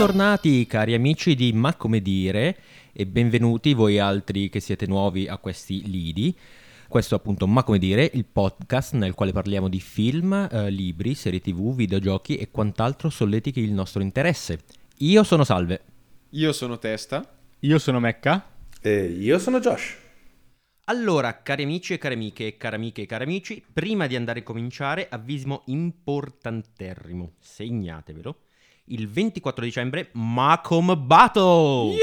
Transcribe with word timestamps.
Bentornati 0.00 0.66
cari 0.66 0.94
amici 0.94 1.34
di 1.34 1.52
Ma 1.52 1.74
come 1.74 2.00
dire 2.00 2.56
e 2.90 3.04
benvenuti 3.04 3.74
voi 3.74 3.98
altri 3.98 4.48
che 4.48 4.58
siete 4.58 4.86
nuovi 4.86 5.28
a 5.28 5.36
questi 5.36 5.90
lidi. 5.90 6.34
Questo 6.88 7.14
è 7.14 7.18
appunto 7.18 7.46
Ma 7.46 7.62
come 7.64 7.76
dire, 7.76 8.10
il 8.14 8.24
podcast 8.24 8.94
nel 8.94 9.12
quale 9.12 9.32
parliamo 9.32 9.68
di 9.68 9.78
film, 9.78 10.48
eh, 10.50 10.70
libri, 10.70 11.14
serie 11.14 11.42
tv, 11.42 11.74
videogiochi 11.74 12.36
e 12.36 12.50
quant'altro 12.50 13.10
solletichi 13.10 13.60
il 13.60 13.72
nostro 13.72 14.00
interesse. 14.00 14.60
Io 15.00 15.22
sono 15.22 15.44
Salve. 15.44 15.82
Io 16.30 16.54
sono 16.54 16.78
Testa. 16.78 17.22
Io 17.58 17.78
sono 17.78 18.00
Mecca. 18.00 18.52
E 18.80 19.04
io 19.04 19.38
sono 19.38 19.60
Josh. 19.60 19.98
Allora, 20.84 21.42
cari 21.42 21.64
amici 21.64 21.92
e 21.92 21.98
cari 21.98 22.14
amiche 22.14 22.46
e 22.46 22.56
cari 22.56 22.76
amiche 22.76 23.02
e 23.02 23.06
cari 23.06 23.24
amici, 23.24 23.62
prima 23.70 24.06
di 24.06 24.16
andare 24.16 24.40
a 24.40 24.44
cominciare, 24.44 25.08
avvisimo 25.10 25.60
importanterrimo, 25.66 27.32
segnatevelo, 27.38 28.36
il 28.90 29.08
24 29.08 29.64
dicembre 29.64 30.10
Macom 30.12 30.94
Battle! 31.06 31.96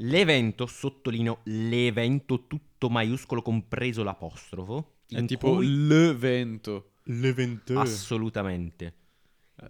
L'evento, 0.00 0.66
sottolineo 0.66 1.40
l'evento 1.44 2.46
tutto 2.46 2.88
maiuscolo 2.88 3.42
compreso 3.42 4.02
l'apostrofo. 4.04 4.98
È 5.08 5.24
tipo 5.24 5.56
cui- 5.56 5.66
l'evento. 5.86 6.90
L'evento. 7.04 7.78
Assolutamente. 7.78 8.94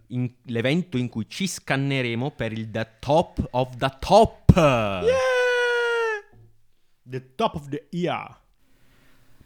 In- 0.09 0.31
l'evento 0.47 0.99
in 0.99 1.09
cui 1.09 1.27
ci 1.29 1.47
scanneremo 1.47 2.33
per 2.33 2.53
il 2.53 2.71
The 2.71 2.89
Top 2.99 3.47
of 3.53 3.77
the 3.77 3.91
Top. 3.99 4.53
The 7.09 7.35
top 7.37 7.55
of 7.55 7.69
the 7.71 7.87
year. 7.91 8.39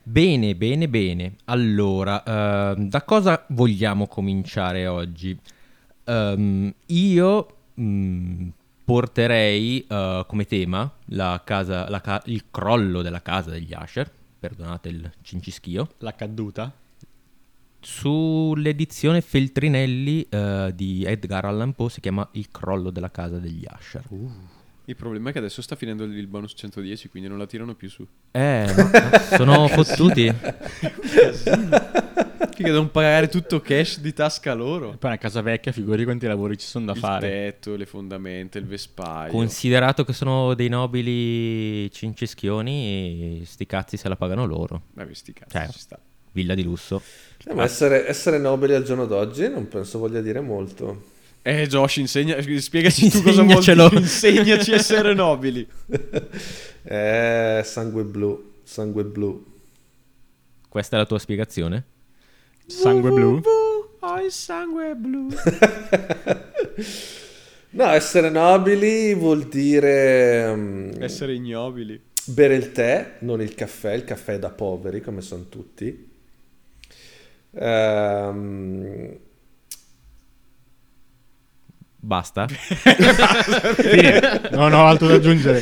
Bene, 0.02 0.57
bene, 0.57 0.89
bene. 0.89 1.37
Allora, 1.45 2.25
ehm, 2.74 2.89
da 2.89 3.05
cosa 3.05 3.46
vogliamo 3.51 4.09
cominciare 4.09 4.89
oggi? 4.89 5.39
Ehm, 6.05 6.73
io 6.87 7.57
mm, 7.81 8.49
porterei 8.85 9.87
eh, 9.87 10.25
come 10.27 10.45
tema 10.45 10.91
la 11.07 11.41
casa, 11.45 11.89
la 11.89 12.01
ca- 12.01 12.23
il 12.27 12.45
crollo 12.51 13.03
della 13.03 13.23
casa 13.23 13.51
degli 13.51 13.73
Asher, 13.73 14.11
perdonate 14.39 14.89
il 14.89 15.11
cincischio, 15.23 15.89
La 15.99 16.15
caduta. 16.15 16.73
sull'edizione 17.80 19.21
Feltrinelli 19.21 20.27
eh, 20.29 20.73
di 20.75 21.05
Edgar 21.05 21.45
Allan 21.47 21.73
Poe 21.75 21.89
si 21.91 22.01
chiama 22.01 22.29
Il 22.33 22.51
crollo 22.51 22.91
della 22.91 23.11
casa 23.11 23.39
degli 23.39 23.65
Asher. 23.67 24.05
Il 24.87 24.97
problema 24.97 25.30
è 25.30 25.33
che 25.33 25.38
adesso 25.38 25.63
sta 25.63 25.77
finendo 25.77 26.05
il 26.05 26.27
bonus 26.27 26.55
110, 26.57 27.09
quindi 27.09 27.29
non 27.29 27.38
la 27.38 27.47
tirano 27.47 27.75
più 27.75 27.88
su. 27.88 28.07
Eh, 28.33 28.66
no, 28.77 29.37
sono 29.37 29.69
fottuti. 29.69 30.24
Che 32.55 32.63
devono 32.65 32.89
pagare 32.89 33.29
tutto 33.29 33.61
cash 33.61 34.01
di 34.01 34.13
tasca 34.13 34.52
loro. 34.55 34.91
Poi 34.99 35.11
una 35.11 35.19
casa 35.19 35.41
vecchia, 35.41 35.73
figuri 35.73 36.05
quanti 36.05 36.27
lavori 36.27 36.59
ci 36.59 36.66
sono 36.66 36.87
da 36.87 36.93
il 36.93 36.99
fare. 36.99 37.29
tetto, 37.29 37.77
le 37.77 37.87
fondamenta, 37.87 38.59
il 38.59 38.66
vespaio. 38.66 39.30
Considerato 39.30 40.05
che 40.05 40.13
sono 40.13 40.55
dei 40.55 40.69
nobili 40.69 41.91
cinceschioni, 41.93 43.41
e 43.41 43.46
sti 43.46 43.67
cazzi 43.67 43.96
se 43.96 44.09
la 44.09 44.17
pagano 44.17 44.45
loro. 44.46 44.83
Vabbè, 44.95 45.15
sti 45.15 45.33
cazzi, 45.33 45.57
Cioè, 45.57 45.69
ci 45.71 45.79
sta. 45.79 45.99
Villa 46.33 46.55
di 46.55 46.63
lusso. 46.63 47.01
Eh, 47.46 47.55
ma 47.55 47.63
essere, 47.65 48.09
essere 48.09 48.39
nobili 48.39 48.74
al 48.74 48.83
giorno 48.83 49.07
d'oggi 49.07 49.49
non 49.49 49.69
penso 49.69 49.99
voglia 49.99 50.21
dire 50.21 50.41
molto. 50.41 51.11
Eh, 51.43 51.66
Josh, 51.66 51.96
insegna, 51.96 52.40
spiegaci 52.40 53.10
tu 53.10 53.23
cosa 53.23 53.43
vuol 53.43 53.62
dire. 53.65 53.98
Insegnaci 53.98 54.73
a 54.73 54.76
essere 54.76 55.12
nobili. 55.15 55.66
Eh, 56.84 57.62
sangue 57.65 58.04
blu, 58.04 58.52
sangue 58.62 59.04
blu. 59.04 59.45
Questa 60.68 60.96
è 60.96 60.99
la 61.01 61.07
tua 61.07 61.18
spiegazione? 61.18 61.84
Sangue 62.66 63.10
blu. 63.10 63.40
Ho 64.00 64.21
il 64.21 64.31
sangue 64.31 64.94
blu. 64.94 65.28
No, 67.75 67.87
essere 67.88 68.28
nobili 68.28 69.15
vuol 69.15 69.49
dire 69.49 70.55
mm, 70.55 70.91
essere 71.00 71.33
ignobili. 71.33 71.99
bere 72.27 72.55
il 72.55 72.71
tè, 72.71 73.17
non 73.21 73.41
il 73.41 73.55
caffè. 73.55 73.94
Il 73.94 74.05
caffè 74.05 74.34
è 74.34 74.38
da 74.38 74.50
poveri, 74.50 75.00
come 75.00 75.22
sono 75.22 75.49
tutti. 75.49 76.11
Ehm, 77.53 79.19
Basta? 82.05 82.47
Non 84.51 84.73
ho 84.73 84.87
altro 84.87 85.07
da 85.07 85.15
aggiungere. 85.15 85.61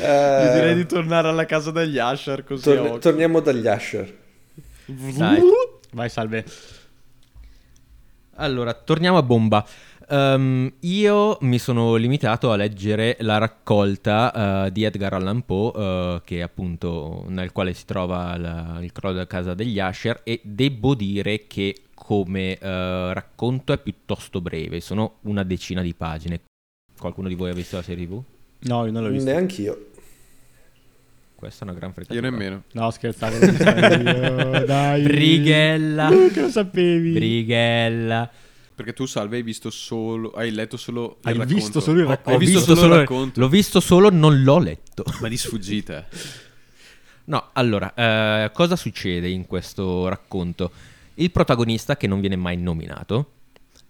eh, 0.00 0.44
Io 0.44 0.52
direi 0.52 0.74
di 0.74 0.84
tornare 0.86 1.28
alla 1.28 1.46
casa 1.46 1.70
degli 1.70 1.98
Asher 1.98 2.42
così 2.44 2.62
torn- 2.64 2.98
torniamo 2.98 3.38
dagli 3.40 3.66
Asher. 3.68 4.12
Dai. 4.86 5.40
Vai, 5.92 6.08
salve. 6.08 6.44
Allora, 8.36 8.72
torniamo 8.74 9.18
a 9.18 9.22
bomba. 9.22 9.64
Ehm, 10.08 10.72
io 10.80 11.38
mi 11.42 11.58
sono 11.60 11.94
limitato 11.94 12.50
a 12.50 12.56
leggere 12.56 13.16
la 13.20 13.38
raccolta 13.38 14.64
eh, 14.66 14.72
di 14.72 14.82
Edgar 14.82 15.12
Allan 15.14 15.44
Poe, 15.44 15.72
eh, 15.76 16.20
che 16.24 16.38
è 16.38 16.40
appunto 16.40 17.26
nel 17.28 17.52
quale 17.52 17.74
si 17.74 17.84
trova 17.84 18.36
la- 18.36 18.78
il 18.80 18.90
crollo 18.90 19.14
della 19.14 19.26
casa 19.28 19.54
degli 19.54 19.78
Asher, 19.78 20.22
e 20.24 20.40
devo 20.42 20.96
dire 20.96 21.46
che 21.46 21.76
come 22.10 22.58
eh, 22.58 23.14
racconto 23.14 23.72
è 23.72 23.78
piuttosto 23.78 24.40
breve, 24.40 24.80
sono 24.80 25.18
una 25.20 25.44
decina 25.44 25.80
di 25.80 25.94
pagine. 25.94 26.40
Qualcuno 26.98 27.28
di 27.28 27.36
voi 27.36 27.50
ha 27.50 27.54
visto 27.54 27.76
la 27.76 27.82
serie 27.82 28.04
TV? 28.04 28.20
No, 28.62 28.84
io 28.84 28.90
non 28.90 29.04
l'ho 29.04 29.10
visto. 29.10 29.30
Neanch'io. 29.30 29.90
Questa 31.36 31.64
è 31.64 31.68
una 31.68 31.78
gran 31.78 31.90
Io 31.90 31.94
fregatura. 31.94 32.28
nemmeno. 32.28 32.64
No, 32.72 32.90
scherzavo. 32.90 33.38
l'ho 33.38 33.46
visto 33.46 33.62
io, 33.62 34.64
Dai. 34.66 35.02
Brighella. 35.02 36.08
Uh, 36.08 36.32
che 36.32 36.40
lo 36.40 36.50
sapevi. 36.50 37.12
Brighella. 37.12 38.28
Perché 38.74 38.92
tu, 38.92 39.06
Salve, 39.06 39.36
hai 39.36 39.42
visto 39.44 39.70
solo... 39.70 40.32
Hai 40.32 40.50
letto 40.50 40.76
solo 40.76 41.18
il 41.22 41.28
Hai 41.28 41.32
racconto. 41.34 41.54
visto 41.54 41.78
solo 41.78 41.98
il 42.00 42.06
Ho- 42.06 42.08
racconto. 42.08 42.34
Ho, 42.34 42.38
visto, 42.38 42.74
solo 42.74 42.94
il 42.94 42.98
racconto. 42.98 43.40
L'ho 43.40 43.48
visto 43.48 43.78
solo, 43.78 44.10
non 44.10 44.42
l'ho 44.42 44.58
letto. 44.58 45.04
Ma 45.20 45.28
di 45.28 45.36
sfuggita. 45.36 46.08
No, 47.22 47.50
allora, 47.52 47.94
eh, 47.94 48.50
cosa 48.52 48.74
succede 48.74 49.28
in 49.28 49.46
questo 49.46 50.08
racconto? 50.08 50.72
Il 51.14 51.30
protagonista, 51.30 51.96
che 51.96 52.06
non 52.06 52.20
viene 52.20 52.36
mai 52.36 52.56
nominato, 52.56 53.32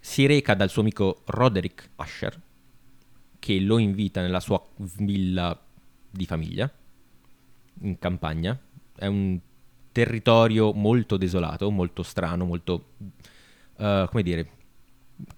si 0.01 0.27
reca 0.27 0.55
dal 0.55 0.71
suo 0.71 0.83
amico 0.83 1.23
Roderick 1.27 1.91
Asher, 1.97 2.41
che 3.39 3.61
lo 3.61 3.79
invita 3.79 4.21
nella 4.21 4.41
sua 4.41 4.63
villa 4.77 5.59
di 6.11 6.27
famiglia, 6.27 6.71
in 7.83 7.99
campagna. 7.99 8.59
È 8.97 9.07
un 9.07 9.39
territorio 9.93 10.73
molto 10.73 11.17
desolato, 11.17 11.71
molto 11.71 12.03
strano, 12.03 12.45
molto, 12.45 12.93
eh, 13.77 14.07
come 14.11 14.23
dire, 14.23 14.51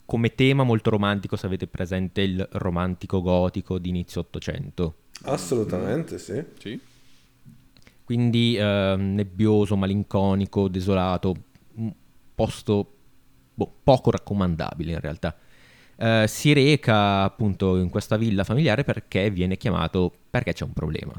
come 0.04 0.34
tema 0.34 0.62
molto 0.62 0.91
romantico, 0.91 1.37
se 1.37 1.47
avete 1.47 1.66
presente 1.66 2.22
il 2.22 2.47
romantico 2.53 3.21
gotico 3.21 3.78
di 3.78 3.88
inizio 3.88 4.21
Ottocento. 4.21 4.97
Assolutamente 5.25 6.19
sì. 6.19 6.42
Sì? 6.59 6.81
Quindi 8.04 8.56
eh, 8.56 8.94
nebbioso, 8.98 9.76
malinconico, 9.76 10.69
desolato, 10.69 11.34
posto 12.34 12.94
boh, 13.54 13.72
poco 13.82 14.10
raccomandabile 14.10 14.93
in 14.93 15.00
realtà. 15.00 15.37
Eh, 15.97 16.25
si 16.26 16.53
reca 16.53 17.22
appunto 17.22 17.76
in 17.76 17.91
questa 17.91 18.16
villa 18.16 18.44
familiare 18.44 18.82
perché 18.84 19.31
viene 19.31 19.56
chiamato 19.56 20.12
perché 20.31 20.53
c'è 20.53 20.65
un 20.65 20.72
problema. 20.72 21.12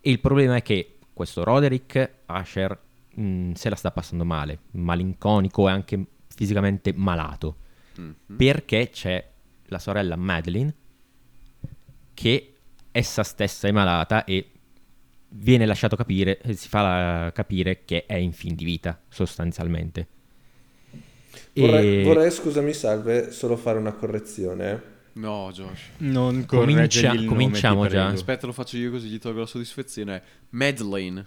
E 0.00 0.10
il 0.10 0.18
problema 0.20 0.56
è 0.56 0.62
che 0.62 0.98
questo 1.12 1.44
Roderick 1.44 2.10
Asher 2.26 2.78
mh, 3.14 3.52
se 3.52 3.68
la 3.68 3.76
sta 3.76 3.90
passando 3.90 4.24
male, 4.24 4.58
malinconico 4.72 5.68
e 5.68 5.72
anche 5.72 6.04
fisicamente 6.34 6.92
malato, 6.94 7.56
Mhm. 7.96 8.36
perché 8.36 8.88
c'è 8.90 9.22
la 9.66 9.78
sorella 9.78 10.16
Madeline 10.16 10.74
che 12.14 12.54
essa 12.90 13.22
stessa 13.22 13.68
è 13.68 13.70
malata 13.70 14.24
e 14.24 14.50
viene 15.34 15.66
lasciato 15.66 15.96
capire, 15.96 16.38
eh, 16.40 16.54
si 16.54 16.68
fa 16.68 16.82
la- 16.82 17.32
capire 17.32 17.84
che 17.84 18.06
è 18.06 18.14
in 18.14 18.32
fin 18.32 18.54
di 18.54 18.64
vita, 18.64 19.00
sostanzialmente. 19.08 20.06
Vorrei, 21.54 22.00
E 22.00 22.02
vorrei, 22.04 22.30
scusami, 22.30 22.72
salve, 22.72 23.30
solo 23.30 23.56
fare 23.56 23.78
una 23.78 23.92
correzione. 23.92 24.90
No, 25.14 25.50
Josh. 25.52 25.80
Non 25.98 26.46
Comincia- 26.46 27.12
nome, 27.12 27.26
cominciamo 27.26 27.86
già. 27.86 28.06
Aspetta, 28.06 28.46
lo 28.46 28.52
faccio 28.52 28.78
io 28.78 28.90
così 28.90 29.08
gli 29.08 29.18
tolgo 29.18 29.40
la 29.40 29.46
soddisfazione. 29.46 30.16
È 30.16 30.22
Madeleine. 30.50 31.26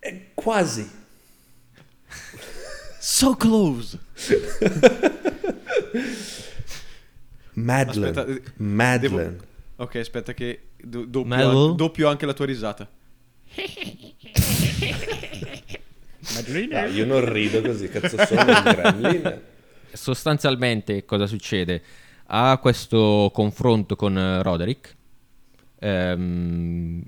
È 0.00 0.30
quasi. 0.34 0.88
So 2.98 3.34
close. 3.36 3.98
Madeline. 7.54 8.08
Aspetta, 8.08 8.26
eh, 8.26 8.42
Madeline. 8.56 9.36
Ok, 9.76 9.96
aspetta 9.96 10.34
che 10.34 10.68
do- 10.80 11.04
doppio, 11.06 11.70
an- 11.70 11.76
doppio 11.76 12.08
anche 12.08 12.26
la 12.26 12.34
tua 12.34 12.46
risata. 12.46 12.88
Ah, 16.72 16.86
io 16.86 17.04
non 17.04 17.30
rido 17.30 17.60
così, 17.60 17.88
cazzo 17.88 18.16
sono 18.24 18.40
un 18.42 18.62
gremlin. 18.64 19.40
sostanzialmente 19.92 21.04
cosa 21.04 21.26
succede? 21.26 21.82
Ha 22.26 22.56
questo 22.58 23.30
confronto 23.34 23.96
con 23.96 24.16
eh, 24.16 24.42
Roderick 24.42 24.96
ehm, 25.78 27.02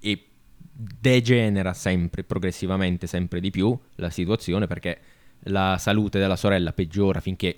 e 0.00 0.26
degenera 0.72 1.72
sempre, 1.72 2.24
progressivamente, 2.24 3.06
sempre 3.06 3.40
di 3.40 3.50
più 3.50 3.78
la 3.96 4.10
situazione 4.10 4.66
perché 4.66 4.98
la 5.44 5.76
salute 5.78 6.18
della 6.18 6.36
sorella 6.36 6.72
peggiora 6.72 7.20
finché, 7.20 7.56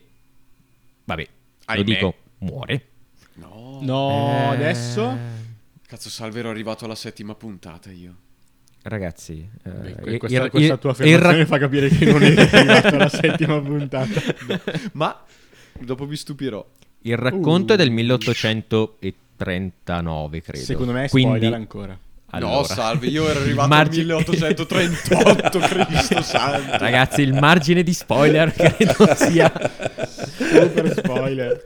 vabbè, 1.05 1.23
lo 1.23 1.73
Ahimè. 1.73 1.85
dico, 1.85 2.15
muore. 2.39 2.85
No. 3.81 4.09
No, 4.09 4.53
Eh, 4.53 4.57
adesso... 4.57 5.17
Cazzo, 5.87 6.09
salve, 6.09 6.39
ero 6.41 6.51
arrivato 6.51 6.85
alla 6.85 6.95
settima 6.95 7.35
puntata 7.35 7.91
io. 7.91 8.15
Ragazzi, 8.83 9.47
eh, 9.65 9.71
Beh, 9.71 10.19
questa, 10.19 10.45
il- 10.45 10.51
questa 10.51 10.73
il- 10.75 10.79
tua 10.79 10.91
il 10.91 10.97
ra- 11.19 11.31
affermazione 11.31 11.47
fa 11.47 11.59
capire 11.59 11.89
che 11.89 12.05
non 12.11 12.23
è 12.23 12.35
arrivato 12.35 12.95
alla 12.95 13.09
settima 13.11 13.61
puntata. 13.61 14.21
Ma 14.93 15.23
dopo 15.81 16.07
vi 16.07 16.17
stupirò. 16.17 16.65
il 17.03 17.17
racconto 17.17 17.73
è 17.75 17.77
del 17.77 17.89
Uh. 17.91 17.93
1839, 17.93 20.43
credo. 20.43 20.65
Secondo 20.65 20.93
me 20.93 21.05
è 21.05 21.09
Quindi, 21.09 21.37
spoiler 21.39 21.59
ancora. 21.59 21.99
Allora, 22.31 22.57
No, 22.57 22.63
salve, 22.65 23.07
io 23.09 23.29
ero 23.29 23.41
arrivato 23.45 23.69
margine- 23.69 24.13
al 24.13 24.25
1838, 24.27 25.59
Cristo 25.67 26.23
santo. 26.23 26.77
Ragazzi, 26.79 27.23
il 27.23 27.33
margine 27.35 27.83
di 27.83 27.93
spoiler 27.93 28.53
credo 28.53 29.15
sia... 29.17 29.53
Super 30.17 30.93
spoiler. 30.97 31.63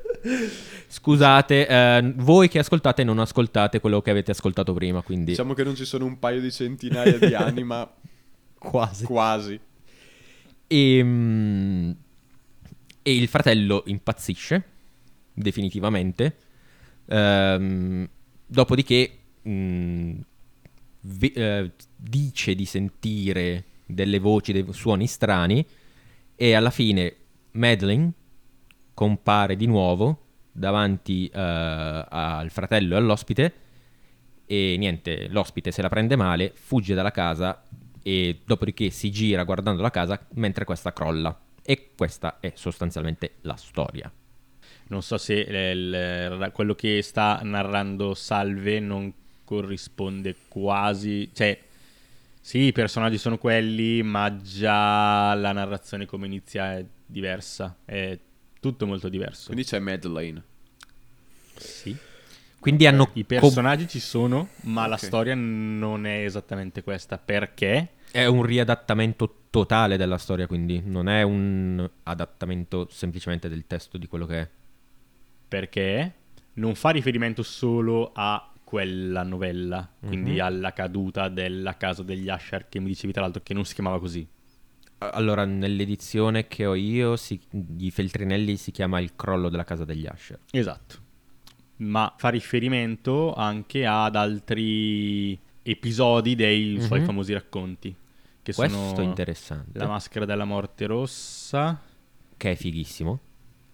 Scusate, 0.89 1.67
eh, 1.67 2.13
voi 2.17 2.49
che 2.49 2.59
ascoltate 2.61 3.05
non 3.05 3.19
ascoltate 3.19 3.81
quello 3.81 4.01
che 4.01 4.11
avete 4.11 4.31
ascoltato 4.31 4.73
prima, 4.73 5.03
quindi 5.03 5.33
Diciamo 5.33 5.53
che 5.55 5.65
non 5.65 5.75
ci 5.75 5.85
sono 5.85 6.05
un 6.05 6.19
paio 6.19 6.41
di 6.41 6.51
centinaia 6.53 7.19
di 7.19 7.35
anni, 7.35 7.63
ma 7.65 7.91
quasi. 8.59 9.05
quasi. 9.05 9.59
E, 10.67 11.01
mm, 11.03 11.91
e 13.03 13.17
il 13.17 13.29
fratello 13.29 13.83
impazzisce, 13.87 14.65
definitivamente. 15.33 16.37
Ehm, 17.07 18.09
dopodiché 18.47 19.19
mm, 19.49 20.13
vi- 21.07 21.33
eh, 21.33 21.71
dice 21.97 22.55
di 22.55 22.65
sentire 22.65 23.65
delle 23.87 24.19
voci, 24.19 24.53
dei 24.53 24.67
suoni 24.71 25.07
strani 25.07 25.65
e 26.35 26.55
alla 26.55 26.71
fine 26.71 27.15
Madeline 27.53 28.13
compare 28.95 29.57
di 29.57 29.67
nuovo 29.67 30.21
davanti 30.53 31.27
eh, 31.29 31.41
al 31.41 32.49
fratello 32.51 32.95
e 32.95 32.99
all'ospite 32.99 33.55
e 34.47 34.77
niente, 34.79 35.29
l'ospite 35.29 35.71
se 35.71 35.83
la 35.83 35.89
prende 35.89 36.17
male, 36.17 36.53
fugge 36.55 36.95
dalla 36.95 37.11
casa 37.11 37.63
e 38.03 38.41
dopodiché 38.45 38.91
si 38.91 39.11
gira 39.11 39.43
guardando 39.45 39.81
la 39.83 39.91
casa 39.91 40.27
mentre 40.35 40.65
questa 40.65 40.93
crolla. 40.93 41.39
E 41.67 41.93
questa 41.97 42.39
è 42.41 42.53
sostanzialmente 42.55 43.37
la 43.43 43.57
storia. 43.57 44.13
Non 44.89 45.01
so 45.03 45.17
se 45.17 45.41
eh, 45.41 45.71
il- 45.71 46.51
quello 46.53 46.75
che 46.75 47.01
sta 47.01 47.41
narrando 47.43 48.13
Salve 48.13 48.81
non 48.81 49.11
corrisponde 49.45 50.35
quasi... 50.49 51.31
Cioè, 51.33 51.59
sì, 52.41 52.59
i 52.67 52.73
personaggi 52.73 53.17
sono 53.19 53.39
quelli, 53.39 54.03
ma 54.03 54.37
già 54.43 55.33
la 55.35 55.53
narrazione 55.53 56.05
come 56.07 56.27
inizia 56.27 56.75
è 56.77 56.85
diversa. 57.07 57.79
È 57.85 58.19
tutto 58.61 58.87
molto 58.87 59.09
diverso. 59.09 59.47
Quindi 59.47 59.65
c'è 59.65 59.79
Madeleine. 59.79 60.43
sì. 61.57 61.97
Quindi 62.59 62.87
hanno 62.87 63.11
I 63.13 63.27
com- 63.27 63.39
personaggi 63.39 63.87
ci 63.89 64.01
sono, 64.01 64.49
ma 64.63 64.87
la 64.87 64.95
Ok. 64.95 65.05
storia 65.05 65.35
non 65.35 66.07
è 66.07 66.25
esattamente 66.25 66.83
questa. 66.83 67.19
Perché? 67.19 67.91
è 68.11 68.27
un 68.27 68.43
riadattamento 68.45 69.41
totale 69.51 69.97
della 69.97 70.19
storia, 70.19 70.47
quindi 70.47 70.81
non 70.85 71.09
è 71.09 71.23
un 71.23 71.87
adattamento 72.05 72.87
semplicemente 72.89 73.49
del 73.49 73.67
testo 73.67 73.99
di 73.99 74.07
quello 74.07 74.25
che 74.25 74.41
è. 74.41 74.49
Perché 75.49 76.15
non 76.55 76.75
fa 76.77 76.91
riferimento 76.91 77.43
solo 77.43 78.13
a 78.15 78.53
quella 78.65 79.23
novella, 79.23 79.89
quindi 80.05 80.33
Mhm. 80.35 80.41
alla 80.41 80.73
caduta 80.73 81.29
della 81.29 81.77
casa 81.77 82.03
degli 82.03 82.29
Asher, 82.29 82.69
che 82.69 82.81
mi 82.81 82.87
dicevi 82.89 83.13
tra 83.13 83.23
l'altro 83.23 83.43
che 83.43 83.55
non 83.55 83.65
si 83.65 83.75
chiamava 83.75 83.99
così. 84.01 84.27
Allora, 84.99 85.45
nell'edizione 85.45 86.49
che 86.49 86.65
ho 86.67 86.75
io, 86.75 87.17
si- 87.17 87.39
di 87.51 87.91
Feltrinelli 87.91 88.57
si 88.57 88.71
chiama 88.71 89.01
Il 89.01 89.15
crollo 89.15 89.49
della 89.51 89.65
casa 89.65 89.85
degli 89.85 90.07
Asher. 90.07 90.39
Esatto. 90.51 91.03
Ma 91.77 92.15
fa 92.17 92.29
riferimento 92.31 93.35
anche 93.35 93.85
ad 93.85 94.17
altri 94.17 95.39
episodi 95.63 96.35
dei 96.35 96.81
suoi 96.81 97.01
Mhm. 97.01 97.05
famosi 97.07 97.33
racconti. 97.33 97.95
Che 98.43 98.53
Questo 98.55 98.77
sono 98.89 99.03
interessante. 99.03 99.79
La 99.79 99.87
maschera 99.87 100.25
della 100.25 100.45
morte 100.45 100.87
rossa. 100.87 101.81
Che 102.37 102.51
è 102.51 102.55
fighissimo. 102.55 103.19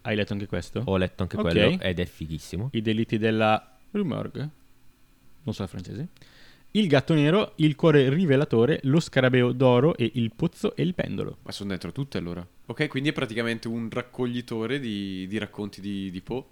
Hai 0.03 0.17
letto 0.17 0.33
anche 0.33 0.47
questo? 0.47 0.83
Ho 0.87 0.97
letto 0.97 1.23
anche 1.23 1.37
Ok. 1.37 1.43
quello 1.43 1.81
ed 1.81 1.99
è 1.99 2.05
fighissimo. 2.07 2.71
I 2.73 2.81
delitti 2.81 3.19
della 3.19 3.77
Rue 3.91 4.05
Morgue. 4.05 4.49
Non 5.43 5.55
so 5.55 5.63
il 5.63 5.69
francese. 5.69 6.09
Il 6.73 6.87
gatto 6.87 7.15
nero, 7.15 7.55
il 7.57 7.75
cuore 7.75 8.09
rivelatore, 8.11 8.79
lo 8.85 9.01
scarabeo 9.01 9.51
d'oro 9.51 9.97
e 9.97 10.09
il 10.15 10.31
pozzo 10.37 10.77
e 10.77 10.83
il 10.83 10.95
pendolo. 10.95 11.39
Ma 11.43 11.51
sono 11.51 11.71
dentro 11.71 11.91
tutte 11.91 12.19
allora. 12.19 12.47
Ok, 12.67 12.87
quindi 12.87 13.09
è 13.09 13.13
praticamente 13.13 13.67
un 13.67 13.89
raccoglitore 13.91 14.79
di, 14.79 15.27
di 15.27 15.39
racconti 15.39 15.81
di, 15.81 16.13
di 16.13 16.21
Poe. 16.21 16.45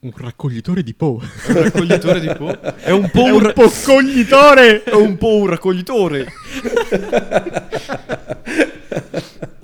Un 0.00 0.12
raccoglitore 0.16 0.82
di 0.82 0.94
Poe. 0.94 1.24
Un 1.48 1.62
raccoglitore 1.62 2.18
di 2.18 2.34
Poe? 2.34 2.58
È 2.82 2.90
un 2.90 3.08
po' 3.10 3.22
un, 3.22 3.32
un 3.34 3.40
ra- 3.40 3.52
pocoglitore! 3.52 4.82
è 4.82 4.94
un 4.94 5.16
po' 5.16 5.36
un 5.36 5.46
raccoglitore. 5.46 6.32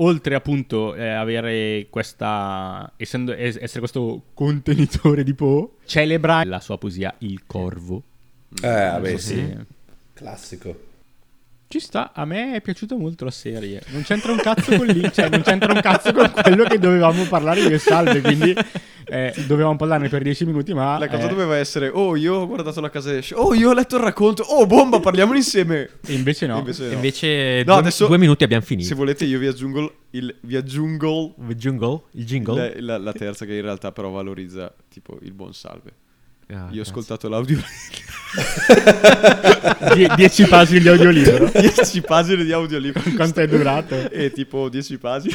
Oltre 0.02 0.34
appunto 0.34 0.94
eh, 0.94 1.06
avere 1.08 1.86
questa, 1.90 2.90
essendo, 2.96 3.32
es- 3.34 3.58
essere 3.60 3.80
questo 3.80 4.22
contenitore 4.34 5.22
di 5.24 5.34
Poe, 5.34 5.68
celebra 5.84 6.42
la 6.44 6.60
sua 6.60 6.78
poesia 6.78 7.14
Il 7.18 7.42
Corvo. 7.46 8.02
Eh, 8.62 8.66
vabbè, 8.68 9.10
so 9.12 9.18
sì. 9.18 9.56
Classico. 10.14 10.88
Ci 11.72 11.78
sta, 11.78 12.10
a 12.12 12.24
me 12.24 12.56
è 12.56 12.60
piaciuta 12.60 12.96
molto 12.96 13.24
la 13.24 13.30
serie. 13.30 13.80
Non 13.90 14.02
c'entra 14.02 14.32
un 14.32 14.38
cazzo 14.38 14.76
con 14.76 14.86
lì, 14.86 15.08
cioè 15.12 15.28
non 15.28 15.42
c'entra 15.42 15.72
un 15.72 15.80
cazzo 15.80 16.12
con 16.12 16.28
quello 16.32 16.64
che 16.64 16.80
dovevamo 16.80 17.22
parlare 17.26 17.60
io 17.60 17.68
e 17.68 17.78
Salve, 17.78 18.20
quindi 18.20 18.52
eh, 19.06 19.32
dovevamo 19.46 19.76
parlarne 19.76 20.08
per 20.08 20.20
10 20.22 20.46
minuti, 20.46 20.74
ma... 20.74 20.98
La 20.98 21.06
cosa 21.06 21.26
eh, 21.26 21.28
doveva 21.28 21.56
essere, 21.56 21.88
oh, 21.88 22.16
io 22.16 22.34
ho 22.38 22.46
guardato 22.48 22.80
la 22.80 22.90
casa 22.90 23.16
esce. 23.16 23.36
Oh, 23.36 23.54
io 23.54 23.70
ho 23.70 23.72
letto 23.72 23.98
il 23.98 24.02
racconto. 24.02 24.42
Oh, 24.42 24.66
bomba, 24.66 24.98
parliamone 24.98 25.38
insieme. 25.38 25.88
e 26.04 26.12
invece 26.12 26.48
no. 26.48 26.58
Invece 26.58 26.86
no. 26.88 26.92
Invece 26.94 27.56
No, 27.58 27.62
due, 27.74 27.74
adesso- 27.74 28.06
due 28.08 28.18
minuti 28.18 28.42
abbiamo 28.42 28.64
finito. 28.64 28.88
Se 28.88 28.96
volete 28.96 29.24
io 29.24 29.38
vi 29.38 29.46
aggiungo 29.46 29.94
il, 30.10 30.34
vi 30.40 30.56
aggiungo 30.56 31.36
Il 31.46 31.54
jingle? 31.54 32.00
Il 32.14 32.24
jingle? 32.24 32.80
la, 32.80 32.96
la- 32.96 32.98
la 33.04 33.12
terza 33.12 33.44
che 33.44 33.54
in 33.54 33.62
realtà 33.62 33.92
però 33.92 34.10
valorizza 34.10 34.74
tipo 34.88 35.16
il 35.22 35.32
buon 35.32 35.54
salve. 35.54 35.92
Ah, 36.52 36.68
Io 36.70 36.80
ho 36.80 36.82
ascoltato 36.82 37.28
l'audio 37.28 37.58
Die- 39.94 40.12
10 40.16 40.46
pagine 40.46 40.80
di 40.80 40.88
audiolibro. 40.88 41.50
10 41.54 42.00
pagine 42.02 42.44
di 42.44 42.52
audiolibro. 42.52 43.02
Quanto 43.14 43.40
è 43.40 43.46
durato? 43.46 44.10
E 44.10 44.30
tipo 44.32 44.68
10 44.68 44.98
pagine. 44.98 45.34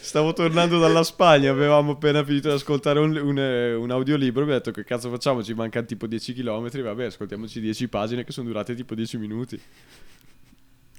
Stavo 0.00 0.32
tornando 0.32 0.78
dalla 0.78 1.02
Spagna, 1.02 1.50
avevamo 1.50 1.92
appena 1.92 2.24
finito 2.24 2.48
di 2.48 2.54
ascoltare 2.54 3.00
un, 3.00 3.14
un, 3.16 3.38
eh, 3.38 3.74
un 3.74 3.90
audiolibro. 3.90 4.44
Mi 4.44 4.52
ho 4.52 4.54
detto 4.54 4.70
che 4.70 4.84
cazzo 4.84 5.10
facciamo? 5.10 5.42
Ci 5.42 5.52
mancano 5.52 5.84
tipo 5.84 6.06
10 6.06 6.34
km. 6.34 6.82
Vabbè, 6.82 7.04
ascoltiamoci 7.06 7.60
10 7.60 7.88
pagine 7.88 8.24
che 8.24 8.32
sono 8.32 8.46
durate 8.46 8.74
tipo 8.74 8.94
10 8.94 9.18
minuti. 9.18 9.60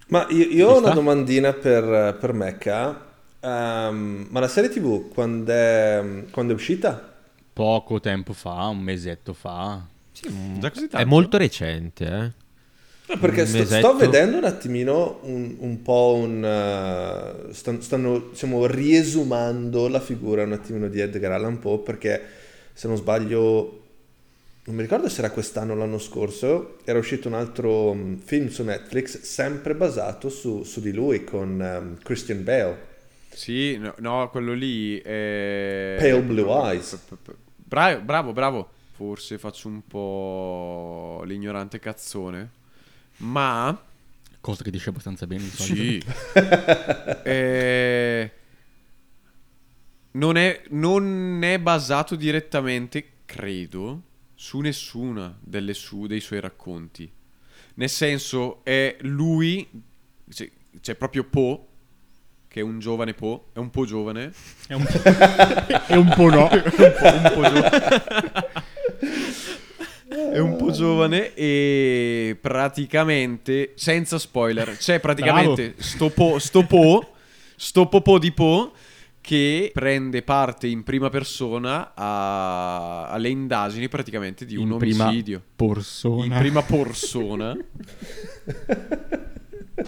Ma 0.09 0.27
io, 0.29 0.45
io 0.45 0.69
ho 0.69 0.77
una 0.77 0.93
domandina 0.93 1.53
per, 1.53 2.17
per 2.19 2.33
Mecca. 2.33 3.05
Ehm, 3.39 4.27
ma 4.29 4.39
la 4.39 4.47
serie 4.47 4.69
TV 4.69 5.09
quando 5.09 5.51
è, 5.51 6.03
quando 6.29 6.53
è 6.53 6.55
uscita? 6.55 7.15
Poco 7.57 7.99
tempo 7.99 8.33
fa, 8.33 8.67
un 8.67 8.79
mesetto 8.79 9.33
fa. 9.33 9.87
Sì, 10.11 10.27
Già 10.59 10.69
così 10.71 10.85
È 10.85 10.89
tanto? 10.89 11.07
molto 11.07 11.37
recente, 11.37 12.05
eh. 12.05 12.31
No, 13.09 13.17
Perché 13.19 13.41
Un 13.41 13.47
sto, 13.47 13.63
sto 13.65 13.95
vedendo 13.95 14.37
un 14.37 14.43
attimino 14.43 15.19
un, 15.23 15.55
un 15.59 15.81
po' 15.81 16.15
un... 16.21 16.43
eh, 16.43 17.53
stan- 17.53 17.81
stanno, 17.81 18.19
diciamo, 18.31 18.65
riesumando 18.65 19.87
la 19.87 20.01
figura 20.01 20.43
un 20.43 20.51
attimino 20.51 20.89
di 20.89 20.99
Edgar 20.99 21.31
Allan 21.31 21.59
Poe 21.59 21.79
perché 21.79 22.21
se 22.73 22.87
non 22.89 22.97
sbaglio, 22.97 23.83
non 24.65 24.75
mi 24.75 24.81
ricordo 24.81 25.07
se 25.07 25.19
era 25.19 25.31
quest'anno 25.31 25.71
o 25.73 25.75
l'anno 25.77 25.99
scorso, 25.99 26.79
era 26.83 26.99
uscito 26.99 27.29
un 27.29 27.35
altro 27.35 27.93
mm, 27.93 28.15
film 28.17 28.49
su 28.49 28.63
Netflix 28.63 29.21
sempre 29.21 29.73
basato 29.73 30.27
su, 30.29 30.63
su 30.63 30.81
di 30.81 30.91
lui 30.91 31.23
con 31.23 31.61
ehm, 31.61 31.97
Christian 32.03 32.43
Bale. 32.43 32.85
Sì, 33.29 33.77
no, 33.77 33.93
no, 33.99 34.29
quello 34.29 34.53
lì 34.53 34.99
è... 34.99 35.95
Pale 35.99 36.21
Blue 36.23 36.49
Eyes. 36.49 36.97
Bravo, 37.67 38.01
bravo, 38.01 38.31
bravo. 38.31 38.69
Forse 38.93 39.37
faccio 39.37 39.67
un 39.67 39.85
po' 39.85 41.21
l'ignorante 41.25 41.79
cazzone. 41.79 42.49
Ma... 43.17 43.77
Cosa 44.39 44.63
che 44.63 44.71
dice 44.71 44.89
abbastanza 44.89 45.27
bene. 45.27 45.43
Sì. 45.43 46.01
Eh, 47.27 48.31
non, 50.11 50.37
è, 50.37 50.63
non 50.69 51.43
è 51.43 51.59
basato 51.59 52.15
direttamente, 52.15 53.05
credo, 53.25 54.03
su 54.33 54.59
nessuna 54.61 55.37
delle 55.41 55.73
su- 55.73 56.07
dei 56.07 56.21
suoi 56.21 56.39
racconti. 56.39 57.11
Nel 57.73 57.89
senso, 57.89 58.63
è 58.63 58.95
lui, 59.01 59.69
cioè, 60.29 60.49
c'è 60.79 60.95
proprio 60.95 61.25
Poe, 61.25 61.59
che 62.57 62.63
è 62.63 62.63
un 62.63 62.79
giovane 62.79 63.13
Poe, 63.13 63.39
è 63.53 63.59
un 63.59 63.69
po' 63.69 63.85
giovane, 63.85 64.31
È 64.67 64.73
un 64.73 64.83
po', 64.83 64.97
è 65.85 65.95
un 65.95 66.11
po' 66.15 66.29
no. 66.29 66.49
un 66.57 67.31
po' 67.33 67.41
giovane. 67.43 67.69
è 70.33 70.39
un 70.39 70.55
po' 70.55 70.71
giovane 70.71 71.33
e 71.35 72.35
praticamente, 72.41 73.73
senza 73.75 74.17
spoiler, 74.17 74.75
c'è 74.75 74.99
praticamente 74.99 75.75
sto 75.77 76.09
po, 76.09 76.39
sto 76.39 76.63
po, 76.65 77.11
sto 77.55 77.87
di 78.17 78.31
Po 78.31 78.71
che 79.21 79.71
prende 79.73 80.21
parte 80.23 80.67
in 80.67 80.83
prima 80.83 81.09
persona 81.09 81.91
a- 81.93 83.07
alle 83.09 83.27
indagini 83.29 83.87
praticamente 83.89 84.45
di 84.45 84.55
un 84.55 84.71
In 84.71 84.77
prima 84.77 85.05
omicidio. 85.07 85.43
persona. 85.55 86.23
In 86.25 86.33
prima 86.39 86.61
persona. 86.63 87.55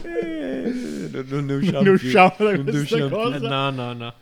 Eh, 0.03 1.10
non, 1.12 1.25
non 1.27 1.46
ne 1.46 1.53
usciamo, 1.62 1.82
Non 1.82 1.98
più. 1.98 2.08
usciamo 2.08 2.36
da 2.38 2.51
Non 2.58 2.68
usciamo 2.75 3.08
più. 3.08 3.15
cosa. 3.15 3.36
Eh, 3.36 3.39
no, 3.39 3.70
no, 3.72 3.94
no. 3.94 4.13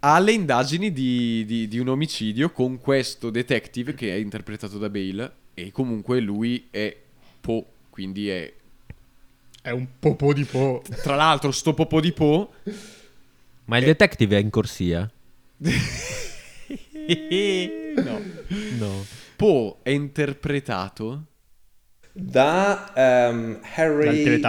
alle 0.00 0.32
indagini 0.32 0.92
di, 0.92 1.44
di- 1.46 1.68
di 1.68 1.78
un 1.78 1.88
omicidio 1.88 2.50
con 2.50 2.78
questo 2.78 3.30
detective 3.30 3.94
che 3.94 4.12
è 4.14 4.16
interpretato 4.18 4.78
da 4.78 4.88
Bale 4.88 5.32
e 5.54 5.72
comunque 5.72 6.20
lui 6.20 6.66
è 6.70 6.96
Po, 7.40 7.66
quindi 7.90 8.28
è 8.28 8.52
È 9.62 9.70
un 9.70 9.86
popò 9.98 10.32
di 10.32 10.44
po'. 10.44 10.82
tra 11.02 11.14
l'altro 11.16 11.50
sto 11.50 11.74
Popò 11.74 11.98
di 12.00 12.12
Po 12.12 12.52
Ma 13.64 13.78
il 13.78 13.84
detective 13.84 14.36
è 14.36 14.40
in 14.40 14.50
corsia? 14.50 15.10
no. 17.96 18.20
No. 18.78 19.04
Po 19.36 19.78
è 19.82 19.90
interpretato 19.90 21.24
Da 22.20 22.90
Dal 22.94 23.58
Harry. 23.74 24.40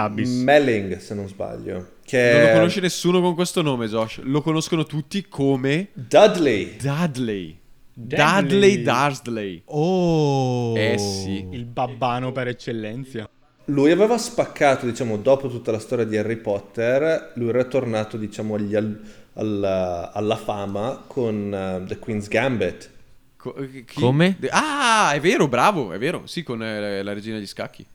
Melling, 0.42 0.96
se 0.98 1.14
non 1.14 1.28
sbaglio. 1.28 1.92
Che 2.04 2.32
non 2.32 2.42
lo 2.48 2.52
conosce 2.54 2.80
nessuno 2.80 3.20
con 3.20 3.34
questo 3.34 3.62
nome 3.62 3.86
Josh 3.86 4.20
lo 4.24 4.42
conoscono 4.42 4.84
tutti 4.84 5.26
come 5.28 5.88
Dudley. 5.92 6.76
Dudley 6.76 7.58
Dudley. 7.94 8.40
Dudley 8.42 8.82
Dursley 8.82 9.62
Oh. 9.66 10.76
eh 10.76 10.98
sì 10.98 11.46
Il 11.50 11.66
babbano 11.66 12.32
per 12.32 12.48
eccellenza. 12.48 13.28
Lui 13.66 13.92
aveva 13.92 14.18
spaccato, 14.18 14.86
diciamo, 14.86 15.16
dopo 15.18 15.48
tutta 15.48 15.70
la 15.70 15.78
storia 15.78 16.04
di 16.04 16.16
Harry 16.16 16.36
Potter, 16.36 17.32
lui 17.36 17.50
era 17.50 17.62
tornato, 17.64 18.16
diciamo, 18.16 18.56
agli 18.56 18.74
al- 18.74 19.00
alla, 19.34 20.10
alla 20.12 20.34
fama 20.36 21.04
con 21.06 21.54
eh, 21.54 21.86
The 21.86 21.98
Queen's 22.00 22.26
Gambit. 22.26 22.90
Co- 23.40 23.54
eh, 23.56 23.84
chi- 23.86 23.98
Come? 24.00 24.36
De- 24.38 24.50
ah 24.52 25.12
è 25.12 25.20
vero 25.20 25.48
bravo 25.48 25.92
è 25.92 25.98
vero 25.98 26.26
sì 26.26 26.42
con 26.42 26.62
eh, 26.62 27.02
la 27.02 27.12
regina 27.14 27.36
degli 27.36 27.46
scacchi 27.46 27.86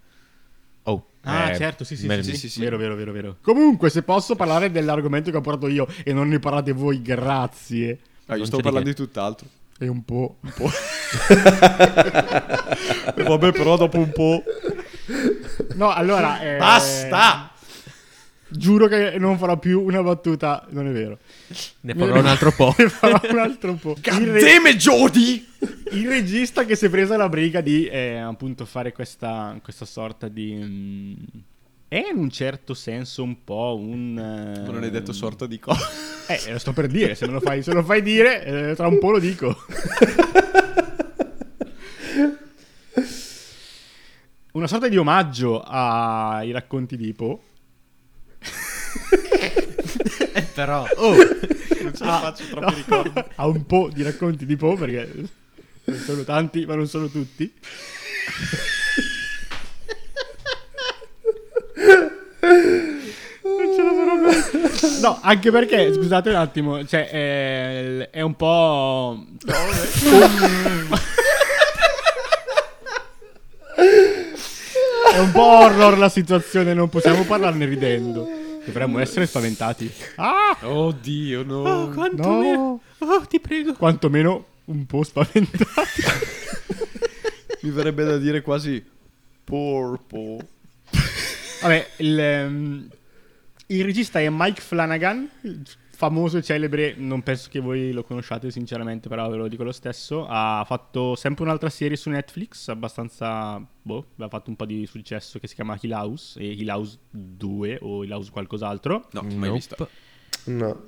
Oh, 0.87 1.03
Ah, 1.21 1.49
eh, 1.49 1.57
certo, 1.57 1.83
sì, 1.83 1.97
sì, 1.97 2.05
me- 2.05 2.21
sì, 2.21 2.33
sì, 2.33 2.37
sì, 2.37 2.47
sì. 2.49 2.59
Vero, 2.59 2.77
vero, 2.77 2.93
vero, 2.95 3.11
vero. 3.11 3.37
Comunque, 3.41 3.89
se 3.89 4.03
posso 4.03 4.35
parlare 4.35 4.69
dell'argomento 4.69 5.31
che 5.31 5.37
ho 5.37 5.41
portato 5.41 5.67
io 5.67 5.87
e 6.03 6.13
non 6.13 6.27
ne 6.27 6.37
parlate 6.37 6.73
voi, 6.73 7.01
grazie. 7.01 7.97
ah, 8.27 8.33
io 8.33 8.37
Non 8.37 8.45
sto 8.45 8.57
di 8.57 8.61
parlando 8.61 8.89
che. 8.89 8.95
di 8.95 9.01
tutt'altro 9.03 9.47
E 9.79 9.87
un 9.87 10.05
po'. 10.05 10.35
Un 10.41 10.51
po'. 10.53 10.69
Vabbè 13.23 13.51
però 13.51 13.77
dopo 13.77 13.97
un 13.97 14.11
po' 14.11 14.43
No, 15.73 15.91
allora... 15.91 16.39
eh, 16.41 16.57
basta 16.57 17.49
Giuro 18.57 18.87
che 18.87 19.17
non 19.17 19.37
farò 19.37 19.57
più 19.57 19.81
una 19.81 20.01
battuta, 20.01 20.65
non 20.69 20.87
è 20.87 20.91
vero. 20.91 21.17
Ne 21.81 21.93
farò 21.93 22.19
un 22.19 22.25
altro 22.25 22.51
po'. 22.51 22.73
Ne 22.77 22.89
farò 22.89 23.19
un 23.29 23.39
altro 23.39 23.73
po'. 23.73 23.95
Il, 24.19 24.31
re- 24.31 24.75
Jody 24.75 25.45
il 25.91 26.07
regista 26.07 26.65
che 26.65 26.75
si 26.75 26.85
è 26.85 26.89
presa 26.89 27.17
la 27.17 27.29
briga 27.29 27.61
di 27.61 27.85
eh, 27.87 28.17
appunto 28.17 28.65
fare 28.65 28.91
questa, 28.91 29.57
questa 29.63 29.85
sorta 29.85 30.27
di... 30.27 30.53
mm, 30.53 31.13
è 31.87 32.07
in 32.11 32.17
un 32.17 32.29
certo 32.29 32.73
senso 32.73 33.23
un 33.23 33.43
po' 33.43 33.77
un... 33.79 34.17
eh, 34.17 34.71
non 34.71 34.83
hai 34.83 34.89
detto 34.89 35.13
sorta 35.13 35.45
di 35.45 35.59
cosa 35.59 35.87
Eh, 36.27 36.51
lo 36.51 36.57
sto 36.57 36.73
per 36.73 36.87
dire, 36.87 37.13
se 37.13 37.27
me 37.27 37.33
lo 37.33 37.39
fai, 37.39 37.61
se 37.61 37.71
lo 37.71 37.83
fai 37.83 38.01
dire, 38.01 38.71
eh, 38.71 38.75
tra 38.75 38.87
un 38.87 38.97
po' 38.97 39.11
lo 39.11 39.19
dico. 39.19 39.55
Una 44.53 44.67
sorta 44.67 44.87
di 44.87 44.97
omaggio 44.97 45.61
ai 45.61 46.51
racconti 46.51 46.97
di 46.97 47.13
Po. 47.13 47.41
Però, 50.53 50.85
Non 50.97 51.93
ce 51.95 52.03
la 52.05 52.17
Ah, 52.17 52.19
faccio 52.21 52.45
troppi 52.49 52.75
ricordi 52.75 53.23
a 53.35 53.45
un 53.47 53.65
po' 53.65 53.89
di 53.93 54.03
racconti 54.03 54.45
di 54.45 54.55
Po, 54.55 54.75
perché 54.75 55.11
non 55.85 55.97
sono 55.99 56.23
tanti, 56.23 56.65
ma 56.65 56.75
non 56.75 56.87
sono 56.87 57.07
tutti. 57.09 57.51
Non 63.43 63.73
ce 63.75 63.83
la 63.83 63.91
farò 63.93 64.15
mai. 64.15 64.99
No, 65.01 65.19
anche 65.21 65.51
perché, 65.51 65.93
scusate 65.93 66.29
un 66.29 66.35
attimo, 66.35 66.85
cioè, 66.85 67.09
è, 67.09 68.09
è 68.09 68.21
un 68.21 68.35
po'... 68.35 69.25
È 75.15 75.19
un 75.19 75.31
po' 75.31 75.43
horror 75.43 75.97
la 75.97 76.09
situazione, 76.09 76.73
non 76.73 76.89
possiamo 76.89 77.23
parlarne 77.23 77.63
ridendo. 77.65 78.27
Dovremmo 78.65 78.99
essere 78.99 79.25
spaventati. 79.25 79.89
Ah! 80.17 80.57
Oddio 80.61 81.41
no 81.43 81.61
oh, 81.61 81.89
quanto 81.91 82.27
No. 82.27 82.39
meno. 82.41 82.81
Oh, 82.97 83.25
ti 83.25 83.39
prego. 83.39 83.75
Quantomeno 83.75 84.45
un 84.65 84.85
po' 84.85 85.03
spaventati. 85.03 86.01
Mi 87.63 87.69
verrebbe 87.69 88.03
da 88.03 88.17
dire 88.17 88.41
quasi 88.41 88.83
Porpo 89.41 90.39
Vabbè, 91.61 91.87
il, 91.99 92.19
ehm, 92.19 92.89
il 93.67 93.85
regista 93.85 94.19
è 94.19 94.27
Mike 94.29 94.59
Flanagan, 94.59 95.29
famoso 95.95 96.37
e 96.37 96.41
celebre, 96.43 96.93
non 96.97 97.21
penso 97.23 97.47
che 97.49 97.59
voi 97.59 97.91
lo 97.91 98.03
conosciate 98.03 98.51
sinceramente, 98.51 99.07
però 99.09 99.29
ve 99.29 99.37
lo 99.37 99.47
dico 99.47 99.63
lo 99.63 99.71
stesso. 99.71 100.25
Ha 100.27 100.63
fatto 100.65 101.15
sempre 101.15 101.43
un'altra 101.43 101.69
serie 101.69 101.97
su 101.97 102.09
Netflix, 102.09 102.67
abbastanza, 102.67 103.65
boh, 103.81 104.05
aveva 104.15 104.29
fatto 104.29 104.49
un 104.49 104.55
po' 104.55 104.65
di 104.65 104.85
successo, 104.85 105.39
che 105.39 105.47
si 105.47 105.55
chiama 105.55 105.77
Hill 105.81 105.91
House, 105.91 106.39
e 106.39 106.51
Hill 106.51 106.67
House 106.69 106.97
2 107.09 107.79
o 107.81 108.03
Hill 108.03 108.11
House 108.11 108.29
qualcos'altro, 108.31 109.07
No, 109.11 109.21
mai 109.21 109.33
Nope. 109.35 109.51
vista 109.51 109.87
No. 110.45 110.83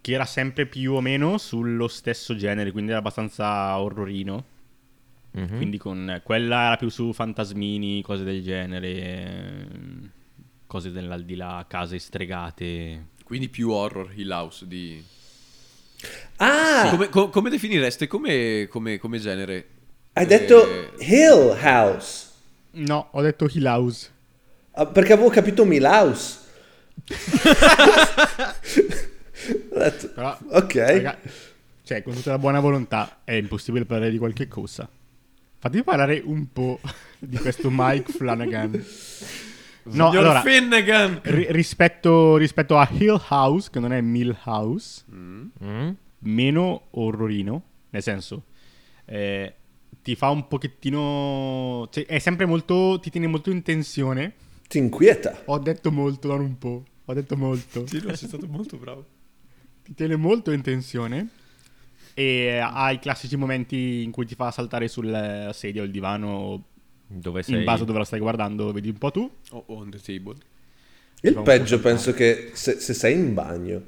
che 0.00 0.12
era 0.12 0.24
sempre 0.26 0.66
più 0.66 0.92
o 0.92 1.00
meno 1.00 1.38
sullo 1.38 1.88
stesso 1.88 2.36
genere, 2.36 2.70
quindi 2.72 2.90
era 2.90 3.00
abbastanza 3.00 3.78
orrorino. 3.80 4.44
Mhm. 5.34 5.56
Quindi 5.56 5.78
con 5.78 6.20
quella 6.22 6.66
era 6.66 6.76
più 6.76 6.90
su 6.90 7.12
fantasmini, 7.12 8.02
cose 8.02 8.22
del 8.22 8.42
genere, 8.42 9.66
cose 10.66 10.90
dell'aldilà, 10.90 11.64
case 11.66 11.98
stregate. 11.98 13.06
Quindi 13.32 13.48
più 13.48 13.70
horror 13.70 14.12
Hill 14.14 14.30
House 14.30 14.66
di 14.66 15.02
Ah, 16.36 16.88
come, 16.90 17.08
co- 17.08 17.30
come 17.30 17.48
definireste 17.48 18.06
come, 18.06 18.66
come, 18.68 18.98
come 18.98 19.18
genere? 19.18 19.68
hai 20.12 20.24
Eh, 20.24 20.26
detto 20.26 20.92
Hill 20.98 21.56
House. 21.58 22.26
No, 22.72 23.08
ho 23.10 23.22
detto 23.22 23.48
Hill 23.50 23.64
House. 23.64 24.10
Ah, 24.72 24.84
perché 24.84 25.14
avevo 25.14 25.30
capito 25.30 25.64
Milhouse. 25.64 26.40
Ho 29.70 29.78
detto, 29.78 30.08
Però, 30.10 30.38
ok. 30.50 30.74
raga, 30.74 31.18
cioè, 31.84 32.02
con 32.02 32.12
tutta 32.12 32.32
la 32.32 32.38
buona 32.38 32.60
volontà, 32.60 33.20
è 33.24 33.32
impossibile 33.32 33.86
parlare 33.86 34.10
di 34.10 34.18
qualche 34.18 34.46
cosa. 34.46 34.86
Fatemi 35.58 35.82
parlare 35.84 36.20
un 36.22 36.52
po' 36.52 36.80
di 37.18 37.38
questo 37.38 37.68
Mike 37.72 38.12
Flanagan. 38.12 38.84
No, 39.84 40.10
Signor 40.10 40.16
allora, 40.24 40.40
Finnegan 40.42 41.20
ri- 41.22 41.46
rispetto, 41.50 42.36
rispetto 42.36 42.78
a 42.78 42.88
Hill 42.90 43.20
House, 43.30 43.68
che 43.70 43.80
non 43.80 43.92
è 43.92 44.00
Mill 44.00 44.36
House, 44.44 45.04
Mm? 45.12 45.90
meno 46.20 46.82
orrorino, 46.90 47.62
nel 47.90 48.02
senso, 48.02 48.44
eh, 49.04 49.54
ti 50.02 50.14
fa 50.14 50.30
un 50.30 50.46
pochettino... 50.48 51.88
Cioè, 51.90 52.06
è 52.06 52.18
sempre 52.18 52.46
molto... 52.46 52.98
ti 53.00 53.10
tiene 53.10 53.26
molto 53.26 53.50
in 53.50 53.62
tensione. 53.62 54.34
Ti 54.68 54.78
inquieta. 54.78 55.42
Ho 55.46 55.58
detto 55.58 55.90
molto, 55.90 56.28
non 56.28 56.40
un 56.40 56.58
po'. 56.58 56.84
Ho 57.04 57.12
detto 57.14 57.36
molto. 57.36 57.86
Sì, 57.86 58.00
no, 58.04 58.14
sei 58.14 58.28
stato 58.28 58.46
molto 58.46 58.76
bravo 58.76 59.04
ti 59.82 59.94
tiene 59.94 60.16
molto 60.16 60.52
in 60.52 60.62
tensione 60.62 61.28
e 62.14 62.58
ha 62.58 62.90
i 62.92 62.98
classici 62.98 63.36
momenti 63.36 64.02
in 64.02 64.10
cui 64.10 64.26
ti 64.26 64.34
fa 64.34 64.50
saltare 64.50 64.86
sul 64.86 65.50
sedia 65.52 65.82
o 65.82 65.84
il 65.84 65.90
divano 65.90 66.66
Dove 67.18 67.42
sei? 67.42 67.58
in 67.58 67.64
base 67.64 67.82
a 67.82 67.86
dove 67.86 67.98
la 67.98 68.04
stai 68.04 68.20
guardando, 68.20 68.72
vedi 68.72 68.88
un 68.88 68.98
po' 68.98 69.10
tu. 69.10 69.30
Oh, 69.50 69.64
on 69.68 69.90
the 69.90 70.00
table 70.00 70.36
Il 71.22 71.36
un 71.36 71.42
peggio 71.42 71.80
penso 71.80 72.12
che 72.12 72.50
se, 72.54 72.78
se 72.80 72.94
sei 72.94 73.14
in 73.14 73.34
bagno. 73.34 73.82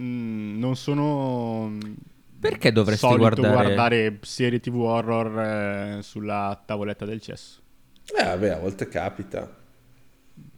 Mm, 0.00 0.58
non 0.58 0.74
sono 0.76 1.76
Perché 2.38 2.72
dovresti 2.72 3.06
solito 3.06 3.42
guardare... 3.42 3.74
guardare 3.74 4.18
serie 4.22 4.58
TV 4.60 4.76
horror 4.80 5.40
eh, 5.98 6.02
sulla 6.02 6.60
tavoletta 6.64 7.04
del 7.04 7.20
cesso. 7.20 7.60
Eh, 8.18 8.24
vabbè, 8.24 8.48
a 8.50 8.58
volte 8.58 8.88
capita. 8.88 9.48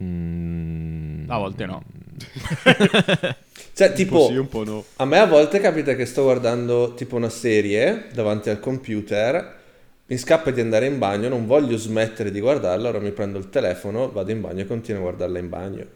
Mm, 0.03 1.29
A 1.29 1.39
volte 1.39 1.67
no. 1.67 1.83
Cioè, 3.75 3.89
Un 3.89 3.93
po' 3.93 3.95
tipo, 3.95 4.27
sì, 4.27 4.37
un 4.37 4.49
po' 4.49 4.65
no 4.65 4.85
a 4.97 5.05
me 5.05 5.19
a 5.19 5.27
volte 5.27 5.59
capita 5.59 5.97
che 5.97 6.07
sto 6.07 6.23
guardando 6.23 6.95
tipo 6.95 7.17
una 7.17 7.29
serie 7.29 8.07
davanti 8.13 8.49
al 8.49 8.61
computer, 8.61 9.63
mi 10.07 10.19
scappa 10.19 10.51
di 10.51 10.61
andare 10.61 10.87
in 10.87 10.99
bagno, 10.99 11.29
non 11.29 11.47
voglio 11.47 11.77
smettere 11.77 12.31
di 12.31 12.41
guardarla, 12.41 12.89
allora 12.89 13.03
mi 13.03 13.13
prendo 13.13 13.39
il 13.39 13.49
telefono, 13.49 14.11
vado 14.13 14.31
in 14.31 14.41
bagno 14.41 14.61
e 14.61 14.67
continuo 14.67 15.01
a 15.01 15.05
guardarla 15.05 15.39
in 15.39 15.49
bagno. 15.49 15.87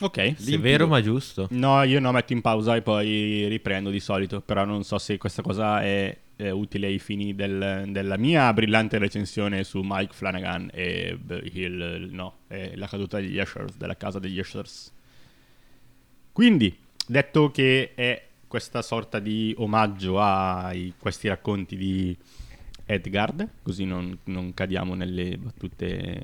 Ok. 0.00 0.34
Severo 0.36 0.86
ma 0.86 1.00
giusto. 1.00 1.46
No, 1.50 1.82
io 1.84 2.00
no, 2.00 2.10
metto 2.12 2.32
in 2.32 2.40
pausa 2.40 2.74
e 2.74 2.82
poi 2.82 3.46
riprendo 3.48 3.90
di 3.90 4.00
solito, 4.00 4.40
però 4.40 4.64
non 4.64 4.82
so 4.82 4.98
se 4.98 5.16
questa 5.18 5.40
cosa 5.40 5.82
è 5.82 6.16
eh, 6.36 6.50
utile 6.50 6.88
ai 6.88 6.98
fini 6.98 7.34
del- 7.34 7.84
della 7.88 8.18
mia 8.18 8.52
brillante 8.52 8.98
recensione 8.98 9.62
su 9.62 9.80
Mike 9.82 10.12
Flanagan 10.12 10.68
e 10.72 11.16
il, 11.52 12.08
no, 12.10 12.38
e 12.48 12.76
la 12.76 12.88
caduta 12.88 13.18
degli 13.18 13.38
Ushers, 13.38 13.76
della 13.76 13.96
casa 13.96 14.18
degli 14.18 14.38
Ushers. 14.38 14.92
Quindi, 16.32 16.76
detto 17.06 17.50
che 17.52 17.92
è 17.94 18.26
questa 18.48 18.82
sorta 18.82 19.20
di 19.20 19.54
omaggio 19.58 20.18
a 20.20 20.72
questi 20.98 21.28
racconti 21.28 21.76
di 21.76 22.16
Edgard, 22.94 23.48
così 23.62 23.84
non, 23.84 24.18
non 24.24 24.54
cadiamo 24.54 24.94
nelle 24.94 25.36
battute 25.36 26.20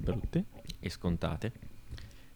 brutte, 0.00 0.44
E 0.80 0.88
scontate. 0.90 1.52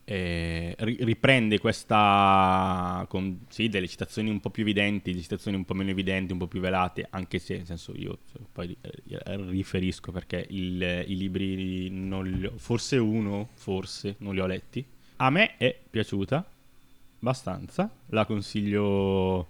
eh, 0.09 0.75
ri- 0.79 0.99
riprende 1.01 1.59
questa 1.59 3.05
con 3.09 3.41
sì, 3.49 3.69
delle 3.69 3.89
citazioni 3.89 4.31
un 4.31 4.39
po' 4.41 4.51
più 4.51 4.63
evidenti, 4.63 5.11
delle 5.11 5.23
citazioni 5.23 5.57
un 5.57 5.65
po' 5.65 5.75
meno 5.75 5.91
evidenti, 5.91 6.33
un 6.33 6.39
po' 6.39 6.47
più 6.47 6.61
velate, 6.61 7.07
anche 7.11 7.41
se 7.41 7.57
nel 7.57 7.67
senso 7.67 7.93
io 7.97 8.19
cioè, 8.31 8.41
poi 8.53 8.77
eh, 8.83 9.37
riferisco 9.51 10.13
perché 10.13 10.47
il- 10.51 11.05
i 11.09 11.17
libri 11.17 11.91
non 11.91 12.25
li 12.25 12.47
ho- 12.47 12.53
forse 12.57 12.99
uno, 12.99 13.49
forse 13.55 14.15
non 14.19 14.35
li 14.35 14.41
ho 14.41 14.47
letti. 14.47 14.85
A 15.17 15.31
me 15.31 15.57
è 15.57 15.77
piaciuta 15.91 16.49
abbastanza, 17.19 17.91
la 18.11 18.25
consiglio 18.27 19.49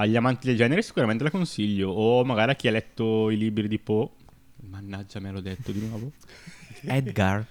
agli 0.00 0.16
amanti 0.16 0.46
del 0.46 0.56
genere, 0.56 0.82
sicuramente 0.82 1.24
la 1.24 1.30
consiglio 1.30 1.90
o 1.90 2.24
magari 2.24 2.52
a 2.52 2.54
chi 2.54 2.68
ha 2.68 2.70
letto 2.70 3.30
i 3.30 3.36
libri 3.36 3.66
di 3.68 3.78
Poe. 3.78 4.08
Mannaggia, 4.68 5.18
me 5.20 5.30
l'ho 5.32 5.40
detto 5.40 5.72
di 5.72 5.80
nuovo. 5.86 6.12
Edgar. 6.82 7.44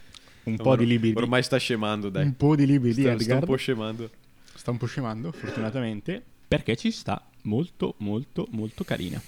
Un 0.43 0.55
po' 0.55 0.77
di 0.77 0.85
libri 0.85 1.11
Ormai 1.13 1.43
sta 1.43 1.57
scemando, 1.57 2.07
dai. 2.09 2.23
un 2.23 2.35
po' 2.37 2.55
di 2.55 2.65
libri 2.65 2.93
di 2.93 3.01
Sta, 3.01 3.09
sta 3.11 3.15
un 3.15 3.21
Edgar. 3.21 3.45
po' 3.45 3.55
scemando. 3.57 4.09
sta 4.53 4.71
un 4.71 4.77
po' 4.77 4.85
scemando, 4.85 5.31
fortunatamente, 5.33 6.23
perché 6.47 6.77
ci 6.77 6.89
sta 6.91 7.21
molto, 7.43 7.95
molto, 7.97 8.47
molto 8.51 8.85
carina. 8.85 9.21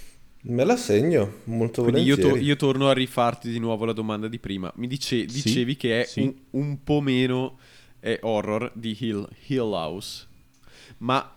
Me 0.43 0.63
la 0.63 0.77
segno, 0.77 1.39
molto 1.45 1.81
Quindi 1.83 2.03
io, 2.03 2.15
volentieri. 2.15 2.39
to- 2.39 2.45
io 2.45 2.55
torno 2.55 2.87
a 2.87 2.93
rifarti 2.93 3.49
di 3.51 3.59
nuovo 3.59 3.83
la 3.83 3.91
domanda 3.91 4.29
di 4.29 4.39
prima. 4.39 4.71
Mi 4.77 4.87
dice- 4.87 5.27
Sì, 5.27 5.41
dicevi 5.41 5.75
che 5.75 6.01
è 6.03 6.05
sì. 6.05 6.21
un, 6.21 6.33
un 6.51 6.83
po' 6.85 7.01
meno 7.01 7.57
eh, 7.99 8.17
horror 8.21 8.71
di 8.73 8.95
Hill, 8.97 9.27
Hill 9.47 9.73
House. 9.73 10.25
Ma 10.99 11.33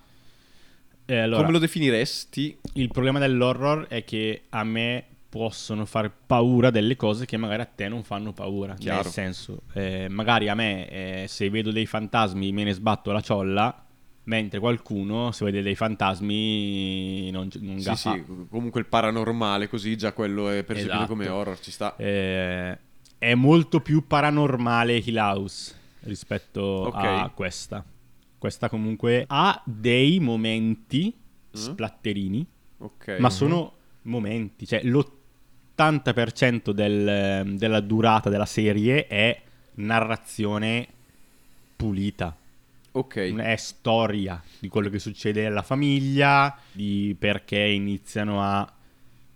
E 1.05 1.17
allora, 1.19 1.41
come 1.41 1.53
lo 1.53 1.59
definiresti? 1.59 2.59
il 2.75 2.89
problema 2.89 3.19
dell'horror 3.19 3.87
è 3.89 4.05
che 4.05 4.43
a 4.51 4.65
me 4.65 5.05
possono 5.29 5.85
fare 5.87 6.11
paura 6.27 6.71
delle 6.71 6.95
cose 6.97 7.25
che 7.27 7.37
magari 7.37 7.63
a 7.63 7.67
te 7.67 7.89
non 7.89 8.03
fanno 8.03 8.33
paura. 8.33 8.75
Chiaro. 8.75 9.03
Nel 9.05 9.13
senso, 9.13 9.63
eh, 9.73 10.09
magari 10.09 10.49
a 10.49 10.55
me 10.55 10.89
eh, 10.89 11.25
se 11.27 11.49
vedo 11.51 11.71
dei 11.73 11.87
fantasmi 11.87 12.53
me 12.53 12.65
ne 12.65 12.73
sbatto 12.73 13.13
la 13.13 13.21
ciolla, 13.23 13.85
mentre 14.25 14.59
qualcuno 14.61 15.33
se 15.33 15.45
vede 15.47 15.63
dei 15.63 15.75
fantasmi 15.75 17.31
non, 17.31 17.49
non 17.61 17.79
Sì, 17.79 17.85
gaffa. 17.85 18.13
sì, 18.13 18.25
comunque 18.51 18.81
il 18.81 18.87
paranormale, 18.87 19.69
così 19.69 19.97
già 19.97 20.13
quello 20.13 20.51
è 20.51 20.63
percepito 20.65 20.95
Esatto. 20.97 21.09
come 21.13 21.29
horror, 21.29 21.59
ci 21.61 21.71
sta. 21.71 21.97
Eh, 21.97 22.79
è 23.19 23.35
molto 23.35 23.81
più 23.81 24.07
paranormale 24.07 24.97
Hill 24.97 25.17
House 25.17 25.75
rispetto 26.01 26.61
Ok. 26.63 26.95
a 27.05 27.31
questa. 27.35 27.83
Questa 28.43 28.69
comunque 28.69 29.25
ha 29.29 29.63
dei 29.65 30.19
momenti 30.19 31.15
Mm. 31.15 31.51
splatterini, 31.53 32.45
Ok. 32.79 33.19
ma 33.21 33.31
sono 33.31 33.73
momenti, 34.03 34.67
cioè 34.67 34.83
l'80% 34.83 36.73
del- 36.73 37.55
della 37.57 37.79
durata 37.81 38.29
della 38.31 38.45
serie 38.47 39.07
è 39.07 39.41
narrazione 39.75 40.89
pulita. 41.77 42.37
Ok. 42.93 43.17
È 43.37 43.57
storia 43.57 44.43
di 44.59 44.67
quello 44.67 44.89
che 44.91 44.99
succede 44.99 45.47
alla 45.47 45.63
famiglia, 45.63 46.59
di 46.73 47.15
perché 47.17 47.59
iniziano 47.61 48.43
a, 48.43 48.71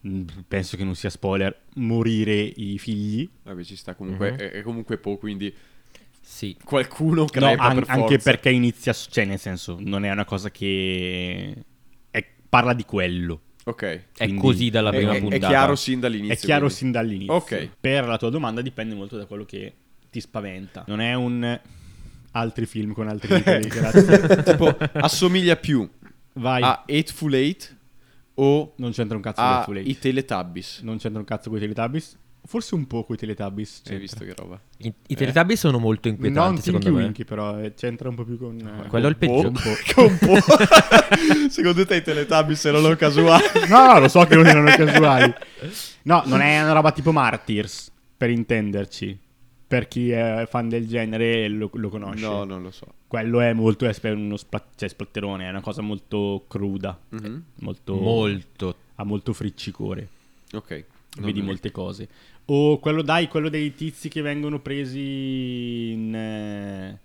mh, 0.01 0.23
penso 0.49 0.77
che 0.77 0.83
non 0.83 0.97
sia 0.97 1.11
spoiler, 1.11 1.57
morire 1.75 2.35
i 2.35 2.77
figli. 2.79 3.29
Vabbè, 3.45 3.63
ci 3.63 3.77
sta 3.77 3.95
comunque, 3.95 4.33
Mhm. 4.33 4.37
è, 4.39 4.51
è 4.51 4.63
comunque 4.63 4.99
po', 4.99 5.17
quindi 5.17 5.55
Sì. 6.29 6.57
qualcuno 6.65 7.21
No, 7.21 7.27
crepa 7.27 7.63
an- 7.63 7.75
per 7.77 7.85
anche 7.89 8.19
perché 8.19 8.51
inizia, 8.51 8.93
cioè 8.93 9.25
nel 9.25 9.39
senso, 9.39 9.77
non 9.81 10.05
è 10.05 10.11
una 10.11 10.25
cosa 10.25 10.51
che 10.51 11.55
è- 12.11 12.27
parla 12.49 12.73
di 12.75 12.85
quello. 12.85 13.41
Ok. 13.65 13.83
È 13.83 14.03
Quindi 14.17 14.41
così 14.41 14.71
dalla 14.71 14.91
È, 14.91 14.97
prima 14.97 15.13
è- 15.13 15.17
è 15.17 15.21
puntata. 15.21 15.47
chiaro 15.49 15.77
sin 15.77 16.01
dall'inizio. 16.01 16.35
è 16.35 16.37
chiaro 16.37 16.61
quindi. 16.67 16.77
sin 16.77 16.91
dall'inizio. 16.91 17.33
Ok. 17.35 17.71
Per 17.81 18.07
la 18.07 18.17
tua 18.19 18.31
domanda 18.31 18.61
dipende 18.61 18.95
molto 18.95 19.17
da 19.17 19.25
quello 19.27 19.45
che 19.45 19.73
ti 20.11 20.21
spaventa. 20.21 20.85
Non 20.89 21.01
è 21.01 21.15
un 21.15 21.61
altri 22.33 22.67
film 22.67 22.93
con 22.93 23.09
altri 23.09 23.29
titoli. 23.43 23.69
grazie. 23.69 24.43
tipo, 24.43 24.77
assomiglia 24.95 25.57
più 25.57 25.89
Vai. 26.35 26.63
a 26.63 26.83
Eightful 26.87 27.33
Eight 27.35 27.77
o 28.35 28.75
non 28.77 28.91
c'entra 28.93 29.17
un 29.17 29.23
cazzo 29.23 29.65
con 29.65 29.77
Eight. 29.79 29.89
i 29.89 29.99
Teletubbies. 29.99 30.81
Non 30.83 30.99
c'entra 30.99 31.21
un 31.21 31.25
cazzo 31.27 31.49
con 31.49 31.59
i 31.59 31.61
Teletubbies. 31.61 32.19
Forse 32.47 32.75
un 32.75 32.87
po' 32.87 33.05
con 33.05 33.17
i 33.17 33.19
Teletubbies. 33.19 33.83
Hai 33.89 33.99
visto 33.99 34.25
che 34.25 34.33
roba? 34.35 34.61
I, 34.79 34.93
i 35.09 35.15
Teletubbies 35.15 35.59
sono 35.59 35.79
molto 35.79 36.09
Non 36.09 36.17
inquietanti, 36.17 36.63
Tinky 36.63 36.79
secondo 36.79 36.99
me. 36.99 37.05
Winky, 37.05 37.25
però 37.25 37.59
eh, 37.61 37.75
c'entra 37.75 38.09
un 38.09 38.15
po' 38.15 38.25
più 38.25 38.39
con. 38.39 38.57
eh, 38.85 38.87
Quello 38.89 39.07
è 39.07 39.11
il 39.11 39.17
peggio. 39.17 39.53
con 39.95 40.19
po'. 40.19 40.37
Secondo 41.51 41.85
te 41.87 41.97
i 41.97 42.03
Teletubbies 42.03 42.65
erano 42.65 42.95
casuali? 42.97 43.43
No, 43.69 43.87
no, 43.93 43.99
lo 44.01 44.09
so 44.09 44.25
che 44.25 44.35
non 44.37 44.47
erano 44.47 44.71
casuali. 44.75 45.35
No, 46.03 46.23
non 46.27 46.41
è 46.41 46.63
una 46.63 46.73
roba 46.73 46.93
tipo 46.93 47.13
Martyrs, 47.13 47.91
per 48.17 48.31
intenderci. 48.31 49.19
Per 49.69 49.89
chi 49.89 50.11
è 50.11 50.47
fan 50.49 50.69
del 50.69 50.87
genere 50.87 51.49
lo, 51.49 51.69
lo 51.73 51.89
conosce. 51.89 52.25
No, 52.25 52.45
non 52.45 52.63
lo 52.63 52.71
so. 52.71 52.87
Quello 53.09 53.41
è 53.41 53.53
molto 53.53 53.87
è 53.89 54.11
uno 54.11 54.37
spla- 54.37 54.65
cioè, 54.77 54.89
splatterone, 54.89 55.47
è 55.47 55.49
una 55.49 55.61
cosa 55.61 55.83
molto 55.83 56.45
cruda, 56.47 56.97
Mhm. 57.09 57.43
molto, 57.61 57.95
Molto. 57.97 58.77
ha 58.97 59.05
molto 59.05 59.33
friccicore, 59.33 60.09
Ok. 60.53 60.85
Non 61.17 61.27
vedi 61.27 61.43
molte 61.43 61.71
cose. 61.71 62.09
O 62.47 62.79
quello 62.79 63.03
dai, 63.03 63.29
quello 63.29 63.49
dei 63.49 63.75
tizi 63.75 64.09
che 64.09 64.21
vengono 64.23 64.61
presi 64.61 65.91
in, 65.93 66.15
eh, 66.15 66.99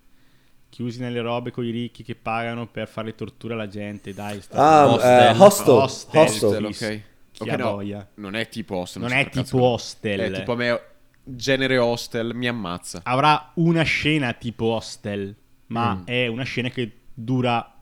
chiusi 0.70 1.00
nelle 1.00 1.22
robe 1.22 1.52
con 1.52 1.66
i 1.66 1.70
ricchi 1.72 2.04
che 2.04 2.16
pagano 2.16 2.68
per 2.68 2.88
fare 2.88 3.16
tortura 3.16 3.54
alla 3.56 3.68
gente, 3.68 4.14
dai. 4.14 4.42
sta- 4.42 4.56
Ah, 4.58 4.88
Hostel. 4.94 5.10
eh, 5.10 5.30
Hostel. 5.40 5.74
Hostel. 5.76 6.22
Hostel. 6.22 6.66
Hostel, 6.66 6.66
ok. 6.96 7.02
Chi 7.32 7.44
Ok, 7.44 7.50
ha 7.50 7.56
no, 7.58 7.72
voglia. 7.72 8.08
Non 8.16 8.36
è 8.36 8.48
tipo 8.50 8.76
Hostel. 8.78 9.02
Non 9.02 9.12
so 9.12 9.18
è 9.18 9.24
cazzo 9.26 9.44
tipo 9.44 9.58
che- 9.58 9.64
Hostel. 9.64 10.20
È 10.20 10.32
tipo 10.32 10.52
a 10.52 10.56
me 10.56 10.82
genere 11.24 11.78
Hostel 11.78 12.34
mi 12.36 12.48
ammazza. 12.48 13.02
avrà 13.04 13.52
una 13.56 13.84
scena 13.84 14.34
tipo 14.34 14.66
Hostel, 14.66 15.34
ma 15.68 15.96
Mm. 15.96 16.02
è 16.06 16.28
una 16.28 16.44
scena 16.44 16.70
che 16.70 16.92
dura 17.14 17.74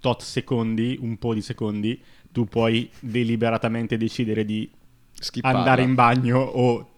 tot 0.00 0.22
secondi, 0.22 0.96
un 1.00 1.18
po' 1.18 1.34
di 1.34 1.42
secondi. 1.42 2.00
Tu 2.30 2.46
puoi 2.46 2.88
deliberatamente 3.00 3.96
decidere 3.96 4.44
di 4.44 4.68
Skipparla. 5.18 5.58
andare 5.58 5.82
in 5.82 5.94
bagno 5.94 6.38
o 6.40 6.88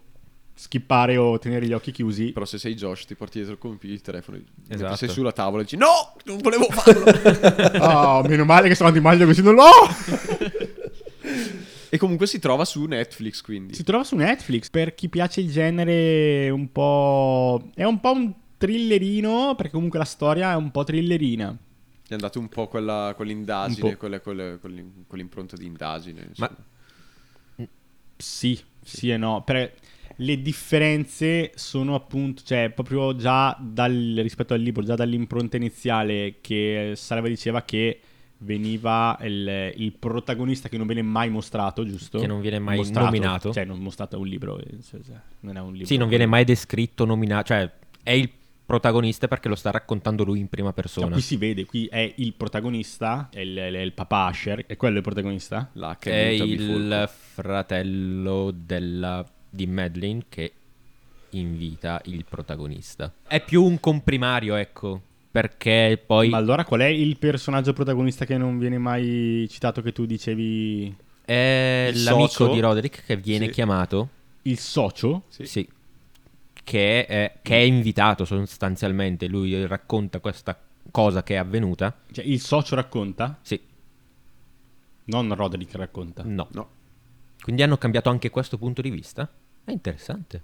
skippare 0.57 1.17
o 1.17 1.37
tenere 1.37 1.65
gli 1.67 1.73
occhi 1.73 1.91
chiusi. 1.91 2.31
Però 2.31 2.45
se 2.45 2.57
sei 2.57 2.75
Josh 2.75 3.05
ti 3.05 3.15
porti 3.15 3.37
dietro 3.37 3.53
il 3.53 3.59
computer, 3.59 3.91
il 3.95 4.01
telefono, 4.01 4.39
Esatto. 4.67 4.95
sei 4.95 5.09
sulla 5.09 5.31
tavola 5.33 5.61
e 5.61 5.65
dici 5.65 5.75
no, 5.77 6.15
non 6.25 6.37
volevo 6.37 6.65
farlo. 6.69 7.03
Oh, 7.83 8.23
meno 8.27 8.45
male 8.45 8.67
che 8.69 8.75
sono 8.75 8.89
andato 8.89 9.05
in 9.05 9.11
bagno 9.17 9.25
così 9.27 9.41
non 9.43 9.55
l'ho! 9.55 9.69
e 11.89 11.97
comunque 11.97 12.27
si 12.27 12.39
trova 12.39 12.65
su 12.65 12.83
Netflix, 12.85 13.41
quindi. 13.41 13.73
Si 13.73 13.83
trova 13.83 14.03
su 14.03 14.15
Netflix. 14.15 14.69
Per 14.69 14.93
chi 14.95 15.07
piace 15.09 15.41
il 15.41 15.51
genere, 15.51 16.49
un 16.49 16.71
po'. 16.71 17.69
È 17.73 17.83
un 17.83 17.99
po' 17.99 18.11
un 18.11 18.33
thrillerino. 18.57 19.55
Perché 19.55 19.71
comunque 19.73 19.99
la 19.99 20.05
storia 20.05 20.51
è 20.51 20.55
un 20.55 20.71
po' 20.71 20.83
thrillerina. 20.83 21.55
È 22.07 22.13
andato 22.13 22.39
un 22.39 22.49
po' 22.49 22.67
quella, 22.67 23.07
Un 23.07 23.13
quell'indagine, 23.15 23.91
po'. 23.91 23.97
quelle- 23.97 24.21
quelle- 24.21 24.57
quell'im- 24.59 25.05
quell'impronta 25.07 25.55
di 25.55 25.65
indagine. 25.65 26.29
Ma- 26.37 26.51
insomma. 28.15 28.55
Sì, 28.55 28.61
sì 28.81 29.09
e 29.09 29.17
no. 29.17 29.43
Per- 29.43 29.73
le 30.17 30.41
differenze 30.41 31.51
sono 31.55 31.95
appunto, 31.95 32.41
cioè, 32.45 32.69
proprio 32.69 33.15
già 33.15 33.57
dal, 33.59 34.13
rispetto 34.17 34.53
al 34.53 34.61
libro, 34.61 34.83
già 34.83 34.95
dall'impronta 34.95 35.57
iniziale 35.57 36.35
che 36.39 36.93
Salva 36.95 37.27
diceva 37.27 37.63
che 37.63 37.99
veniva 38.39 39.17
il, 39.23 39.73
il 39.75 39.93
protagonista 39.93 40.69
che 40.69 40.77
non 40.77 40.85
viene 40.87 41.01
mai 41.01 41.29
mostrato, 41.29 41.85
giusto? 41.85 42.19
Che 42.19 42.27
non 42.27 42.41
viene 42.41 42.59
mai 42.59 42.77
Mostrato, 42.77 43.05
nominato. 43.05 43.51
Cioè, 43.51 43.65
non 43.65 43.79
mostrato 43.79 44.15
è 44.15 44.19
un 44.19 44.27
libro, 44.27 44.61
cioè, 44.87 44.99
non 45.41 45.57
è 45.57 45.59
un 45.59 45.71
libro. 45.71 45.87
Sì, 45.87 45.97
non 45.97 46.07
viene 46.07 46.25
mai 46.25 46.45
descritto, 46.45 47.05
nominato. 47.05 47.47
Cioè, 47.47 47.69
è 48.03 48.11
il 48.11 48.29
protagonista 48.65 49.27
perché 49.27 49.47
lo 49.47 49.55
sta 49.55 49.71
raccontando 49.71 50.23
lui 50.23 50.39
in 50.39 50.47
prima 50.47 50.69
No, 50.69 50.73
persona. 50.73 51.11
qui 51.11 51.21
si 51.21 51.37
vede, 51.37 51.65
qui 51.65 51.85
è 51.85 52.13
il 52.17 52.33
protagonista, 52.33 53.29
è 53.31 53.39
il, 53.41 53.55
è 53.55 53.79
il 53.79 53.93
papà 53.93 54.25
Asher, 54.25 54.65
è 54.65 54.75
quello 54.75 54.97
il 54.97 55.03
protagonista? 55.03 55.69
Là 55.73 55.95
che 55.99 56.31
è 56.35 56.37
muta 56.39 56.43
il 57.03 57.09
fratello 57.09 58.51
della, 58.55 59.25
di 59.49 59.67
Madeline 59.67 60.23
che 60.29 60.51
invita 61.31 62.01
il 62.05 62.25
protagonista. 62.27 63.13
È 63.27 63.43
più 63.43 63.63
un 63.63 63.79
comprimario, 63.79 64.55
ecco. 64.55 65.01
Perché 65.31 66.01
poi 66.03 66.29
Ma 66.29 66.37
allora 66.37 66.63
qual 66.63 66.79
è 66.79 66.85
il 66.85 67.17
personaggio 67.17 67.73
protagonista 67.73 68.23
che 68.25 68.37
non 68.37 68.57
viene 68.57 68.77
mai 68.77 69.45
citato 69.49 69.81
che 69.81 69.91
tu 69.91 70.05
dicevi 70.05 70.95
è 71.25 71.89
Il 71.93 72.03
l'amico 72.03 72.27
socio? 72.29 72.53
di 72.53 72.59
Roderick 72.61 73.03
che 73.05 73.17
viene 73.17 73.47
Sì. 73.47 73.51
chiamato. 73.51 74.09
il 74.43 74.57
socio? 74.59 75.23
Sì. 75.27 75.45
Sì. 75.45 75.67
Che 76.65 77.05
è, 77.05 77.39
che 77.41 77.55
è 77.55 77.61
invitato 77.61 78.25
sostanzialmente. 78.25 79.27
Lui 79.27 79.65
racconta 79.67 80.19
questa 80.19 80.59
cosa 80.91 81.23
che 81.23 81.35
è 81.35 81.37
avvenuta. 81.37 81.95
Cioè 82.11 82.25
il 82.25 82.41
socio 82.41 82.75
racconta? 82.75 83.39
Sì, 83.41 83.61
Non 85.05 85.33
Roderick 85.33 85.75
racconta. 85.75 86.23
no. 86.25 86.47
No. 86.51 86.69
Quindi 87.41 87.61
hanno 87.61 87.77
cambiato 87.77 88.09
anche 88.09 88.31
questo 88.31 88.57
punto 88.57 88.81
di 88.81 88.89
vista? 88.89 89.31
È 89.63 89.71
interessante. 89.71 90.41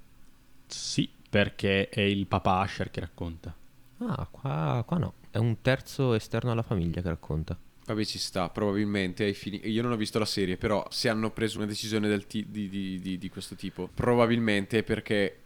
Sì, 0.68 1.10
perché 1.30 1.90
è 1.90 2.02
il 2.02 2.28
papà 2.28 2.60
Asher 2.60 2.92
che 2.92 3.00
racconta. 3.00 3.56
Ah, 3.98 4.28
qua, 4.30 4.84
qua 4.86 4.98
no. 4.98 5.14
È 5.32 5.38
un 5.40 5.62
terzo 5.62 6.14
esterno 6.14 6.52
alla 6.52 6.62
famiglia 6.62 7.02
che 7.02 7.10
racconta. 7.10 7.58
Vabbè, 7.88 8.06
ci 8.06 8.20
sta, 8.20 8.50
probabilmente 8.50 9.24
ai 9.24 9.34
fini... 9.34 9.60
Io 9.68 9.82
non 9.82 9.92
ho 9.92 9.96
visto 9.96 10.20
la 10.20 10.26
serie, 10.26 10.58
però 10.58 10.86
se 10.92 11.10
hanno 11.10 11.32
preso 11.32 11.58
una 11.58 11.66
decisione 11.66 12.08
del 12.08 12.28
ti- 12.28 12.46
di, 12.48 12.70
di- 12.70 13.00
di- 13.00 13.18
di 13.18 13.30
questo 13.30 13.56
tipo, 13.56 13.90
probabilmente 13.92 14.80
è 14.80 14.84
perché 14.84 15.41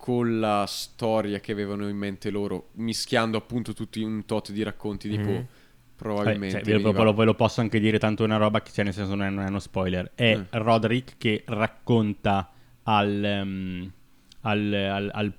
con 0.00 0.40
la 0.40 0.64
storia 0.66 1.38
che 1.40 1.52
avevano 1.52 1.86
in 1.88 1.96
mente 1.96 2.30
loro, 2.30 2.70
mischiando 2.76 3.36
appunto 3.36 3.74
tutti 3.74 4.02
un 4.02 4.24
tot 4.24 4.50
di 4.50 4.62
racconti, 4.62 5.08
tipo, 5.10 5.28
Mhm. 5.28 5.46
probabilmente... 5.94 6.56
Vabbè, 6.56 6.64
cioè, 6.64 6.64
ve, 6.64 6.72
lo, 6.72 6.78
veniva- 6.90 6.98
ve 6.98 7.04
lo- 7.04 7.14
ve 7.14 7.24
lo 7.26 7.34
posso 7.34 7.60
anche 7.60 7.78
dire, 7.78 7.98
tanto 7.98 8.22
è 8.22 8.26
una 8.26 8.38
roba 8.38 8.62
che, 8.62 8.72
cioè, 8.72 8.84
nel 8.84 8.94
senso, 8.94 9.14
non 9.14 9.26
è, 9.26 9.30
non 9.30 9.44
è 9.44 9.48
uno 9.48 9.58
spoiler. 9.60 10.10
È 10.14 10.36
Mm. 10.36 10.42
Roderick 10.50 11.14
che 11.18 11.42
racconta 11.46 12.50
al, 12.84 13.22
ehm, 13.24 13.92
al- 14.40 14.72
al- 14.74 15.10
al- 15.12 15.32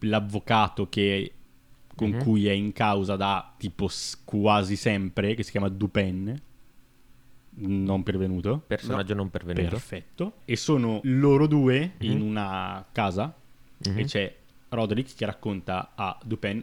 l'avvocato 0.00 0.88
che, 0.88 1.32
con 1.96 2.10
Mhm. 2.10 2.18
cui 2.22 2.46
è 2.46 2.52
in 2.52 2.72
causa 2.72 3.16
da 3.16 3.54
tipo 3.58 3.88
quasi 4.24 4.76
sempre, 4.76 5.34
che 5.34 5.42
si 5.42 5.50
chiama 5.50 5.68
Dupin, 5.68 6.40
non 7.58 8.02
pervenuto. 8.02 8.62
Personaggio 8.66 9.14
non 9.14 9.30
pervenuto. 9.30 9.68
Perfetto. 9.70 10.32
E 10.44 10.56
sono 10.56 11.00
loro 11.04 11.46
due 11.46 11.92
Mhm. 11.98 12.10
in 12.10 12.20
una 12.20 12.84
casa 12.92 13.34
Mhm. 13.78 13.98
e 13.98 14.04
c'è 14.04 14.34
Roderick 14.70 15.14
che 15.16 15.26
racconta 15.26 15.92
a 15.94 16.18
Dupin. 16.24 16.62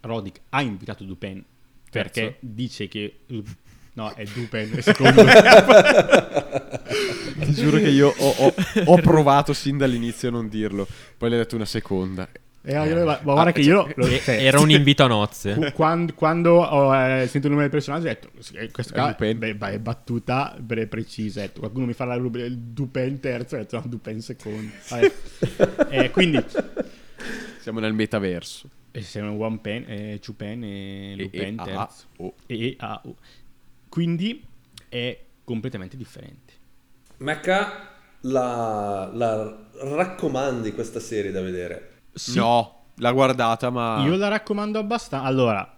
Roderick 0.00 0.40
ha 0.50 0.60
invitato 0.62 1.04
Dupin 1.04 1.42
perché 1.90 2.20
Terzo. 2.20 2.36
dice 2.40 2.88
che. 2.88 3.18
No, 3.96 4.12
è 4.12 4.24
Dupin, 4.24 4.72
è 4.74 4.80
secondo. 4.80 5.22
Ti 7.38 7.52
giuro 7.52 7.76
che 7.78 7.88
io 7.90 8.08
ho, 8.16 8.28
ho- 8.38 8.54
ho 8.86 8.96
provato 9.02 9.52
sin 9.52 9.76
dall'inizio 9.76 10.28
a 10.28 10.32
non 10.32 10.48
dirlo, 10.48 10.86
poi 11.16 11.30
le 11.30 11.36
ho 11.36 11.38
detto 11.38 11.54
una 11.56 11.64
seconda. 11.64 12.28
E 12.66 12.72
io- 12.72 13.04
ma, 13.04 13.20
ma 13.22 13.32
guarda 13.34 13.52
che 13.52 13.60
io. 13.60 13.86
lo- 13.94 14.06
E- 14.06 14.20
cioè, 14.20 14.42
Era 14.42 14.58
un 14.58 14.70
invito 14.70 15.04
a 15.04 15.06
nozze. 15.06 15.52
Qu- 15.54 15.72
Quando, 15.72 16.14
quando 16.14 16.52
ho 16.62 16.94
eh, 16.96 17.20
sentito 17.26 17.46
il 17.46 17.50
nome 17.52 17.62
del 17.62 17.70
personaggio, 17.70 18.04
ho 18.06 18.08
detto: 18.08 18.30
eh, 18.54 18.70
Questo 18.70 18.94
È 18.94 19.06
Dupin. 19.06 19.38
beh, 19.38 19.54
beh, 19.54 19.70
è 19.72 19.78
battuta 19.78 20.56
pre- 20.66 20.86
precisa. 20.86 21.40
Detto, 21.42 21.60
qualcuno 21.60 21.84
mi 21.84 21.92
fa 21.92 22.06
la 22.06 22.16
rubrica 22.16 22.46
il 22.46 22.56
Dupin 22.56 23.20
terzo, 23.20 23.56
ho 23.56 23.58
detto: 23.58 23.76
No, 23.76 23.82
Dupin 23.86 24.20
secondo. 24.22 24.70
Eh, 25.90 26.10
quindi, 26.10 26.42
Siamo 27.60 27.80
nel 27.80 27.92
metaverso. 27.92 28.68
e 28.92 29.02
se 29.02 29.20
un 29.20 29.40
One 29.40 29.58
Pen, 29.60 29.84
eh, 29.86 30.20
Chupen 30.24 30.64
e 30.64 31.12
E- 31.12 31.16
Lupin 31.16 31.58
e- 31.58 31.62
ah, 31.62 31.64
terzo. 31.64 32.32
E, 32.46 32.74
ah, 32.78 33.00
oh. 33.04 33.14
Quindi 33.88 34.42
è 34.88 35.18
completamente 35.44 35.96
differente. 35.96 36.52
Mecca, 37.18 37.90
la, 38.22 39.10
la 39.12 39.56
raccomandi 39.82 40.72
questa 40.72 40.98
serie 41.00 41.30
da 41.30 41.40
vedere? 41.42 41.90
Sì, 42.14 42.38
No, 42.38 42.84
l'ha 42.96 43.12
guardata, 43.12 43.70
ma... 43.70 44.04
Io 44.04 44.16
la 44.16 44.28
raccomando 44.28 44.78
abbastanza. 44.78 45.26
Allora, 45.26 45.76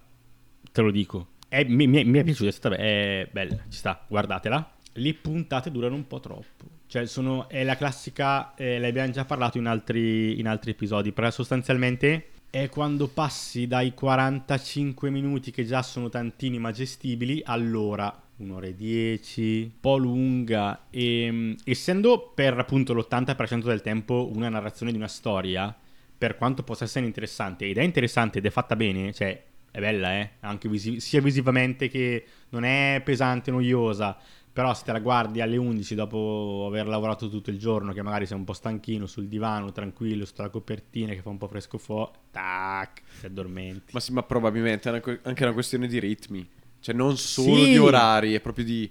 te 0.71 0.81
lo 0.83 0.91
dico. 0.91 1.29
È- 1.49 1.65
mi, 1.65 1.87
mi 1.87 1.99
è- 1.99 2.05
mi 2.05 2.19
è 2.19 2.25
piaciuta, 2.25 2.49
è, 2.49 2.53
stata 2.53 2.77
è 2.77 3.29
bella, 3.31 3.57
ci 3.69 3.79
sta, 3.79 4.05
guardatela. 4.07 4.71
Le 4.93 5.15
puntate 5.15 5.71
durano 5.71 5.95
un 5.95 6.07
po' 6.07 6.21
troppo. 6.21 6.65
Cioè, 6.87 7.07
sono, 7.07 7.49
è 7.49 7.65
la 7.65 7.77
classica, 7.77 8.55
eh, 8.55 8.85
abbiamo 8.87 9.11
già 9.11 9.25
parlato 9.25 9.59
in 9.59 9.67
altri, 9.67 10.39
in 10.39 10.47
altri 10.47 10.71
episodi, 10.71 11.13
però 11.13 11.31
sostanzialmente 11.31 12.29
è 12.49 12.69
quando 12.69 13.09
passi 13.09 13.67
dai 13.67 13.93
45 13.93 15.11
minuti 15.11 15.51
che 15.51 15.65
già 15.65 15.83
sono 15.83 16.09
tantini 16.09 16.59
ma 16.59 16.71
gestibili, 16.71 17.43
allora 17.45 18.23
un'ora 18.39 18.67
e 18.67 18.75
dieci, 18.75 19.63
un 19.63 19.81
po' 19.81 19.97
lunga 19.97 20.87
e 20.91 21.29
mm, 21.31 21.53
essendo 21.65 22.33
per 22.35 22.59
appunto 22.59 22.93
l'80% 22.95 23.65
del 23.65 23.81
tempo 23.81 24.31
una 24.33 24.49
narrazione 24.49 24.93
di 24.93 24.99
una 24.99 25.09
storia, 25.09 25.75
per 26.17 26.37
quanto 26.37 26.63
possa 26.63 26.85
essere 26.85 27.07
interessante, 27.07 27.67
ed 27.67 27.79
è 27.79 27.83
interessante 27.83 28.39
ed 28.39 28.47
è 28.47 28.51
fatta 28.51 28.77
bene, 28.77 29.13
cioè 29.13 29.43
è 29.71 29.81
bella, 29.81 30.15
eh, 30.15 30.31
anche 30.41 30.69
visi- 30.69 31.01
sia 31.01 31.21
visivamente 31.21 31.89
che 31.89 32.25
non 32.51 32.65
è 32.65 33.01
pesante, 33.05 33.51
noiosa, 33.51 34.17
però 34.51 34.73
se 34.73 34.85
te 34.85 34.93
la 34.93 35.01
guardi 35.01 35.43
alle 35.43 35.59
11 35.59 35.95
dopo 35.95 36.65
aver 36.67 36.87
lavorato 36.87 37.29
tutto 37.29 37.51
il 37.51 37.59
giorno, 37.59 37.93
che 37.93 38.01
magari 38.01 38.25
sei 38.25 38.39
un 38.39 38.45
po' 38.45 38.55
stanchino 38.55 39.07
sul 39.07 39.29
divano, 39.29 39.73
tranquillo, 39.73 40.25
sotto 40.25 40.41
la 40.43 40.49
copertina 40.49 41.13
che 41.13 41.21
fa 41.21 41.29
un 41.29 41.37
po' 41.37 41.47
fresco 41.49 41.77
fuori, 41.77 42.13
tac, 42.31 43.03
ti 43.21 43.27
addormenti. 43.27 43.93
Ma 43.93 44.01
sì, 44.01 44.13
ma 44.13 44.23
probabilmente 44.23 44.89
è 44.89 44.93
una 44.93 45.01
que- 45.03 45.21
anche 45.25 45.43
una 45.43 45.53
questione 45.53 45.87
di 45.87 45.99
ritmi. 46.01 46.49
Cioè, 46.81 46.95
non 46.95 47.19
solo 47.19 47.65
Sì. 47.65 47.71
di 47.73 47.79
orari, 47.79 48.33
è 48.33 48.41
proprio 48.41 48.65
di... 48.65 48.91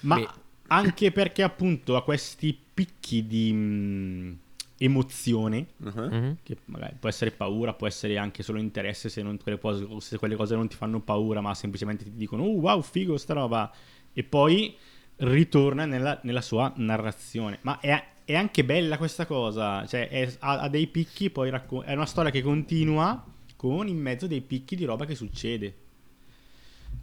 Ma 0.00 0.16
Beh. 0.16 0.28
anche 0.68 1.12
perché 1.12 1.42
appunto 1.44 1.94
ha 1.94 2.02
questi 2.02 2.58
picchi 2.74 3.26
di 3.26 3.52
mm, 3.52 4.32
emozione 4.78 5.66
Uh-huh. 5.82 6.08
Mhm. 6.08 6.36
che 6.42 6.56
magari 6.66 6.96
può 6.98 7.08
essere 7.08 7.30
paura, 7.32 7.74
può 7.74 7.86
essere 7.86 8.16
anche 8.16 8.42
solo 8.42 8.58
interesse 8.58 9.08
se, 9.08 9.22
non- 9.22 9.38
quelle, 9.42 9.58
cose, 9.58 9.86
se 10.00 10.18
quelle 10.18 10.36
cose 10.36 10.54
non 10.54 10.68
ti 10.68 10.76
fanno 10.76 11.00
paura, 11.00 11.40
ma 11.40 11.54
semplicemente 11.54 12.04
ti 12.04 12.14
dicono, 12.14 12.44
oh 12.44 12.52
wow, 12.58 12.80
figo 12.80 13.16
sta 13.16 13.34
roba, 13.34 13.72
e 14.12 14.22
poi 14.24 14.76
ritorna 15.16 15.84
nella, 15.84 16.18
nella 16.22 16.40
sua 16.40 16.72
narrazione. 16.76 17.58
Ma 17.62 17.80
è, 17.80 18.04
è 18.24 18.34
anche 18.36 18.64
bella 18.64 18.96
questa 18.98 19.26
cosa, 19.26 19.84
cioè 19.86 20.08
è- 20.08 20.36
ha, 20.40 20.60
ha 20.60 20.68
dei 20.68 20.86
picchi, 20.86 21.30
poi 21.30 21.50
racco- 21.50 21.82
è 21.82 21.92
una 21.94 22.06
storia 22.06 22.30
che 22.30 22.42
continua 22.42 23.24
con 23.56 23.88
in 23.88 23.98
mezzo 23.98 24.26
dei 24.28 24.40
picchi 24.40 24.76
di 24.76 24.84
roba 24.84 25.04
che 25.04 25.16
succede. 25.16 25.74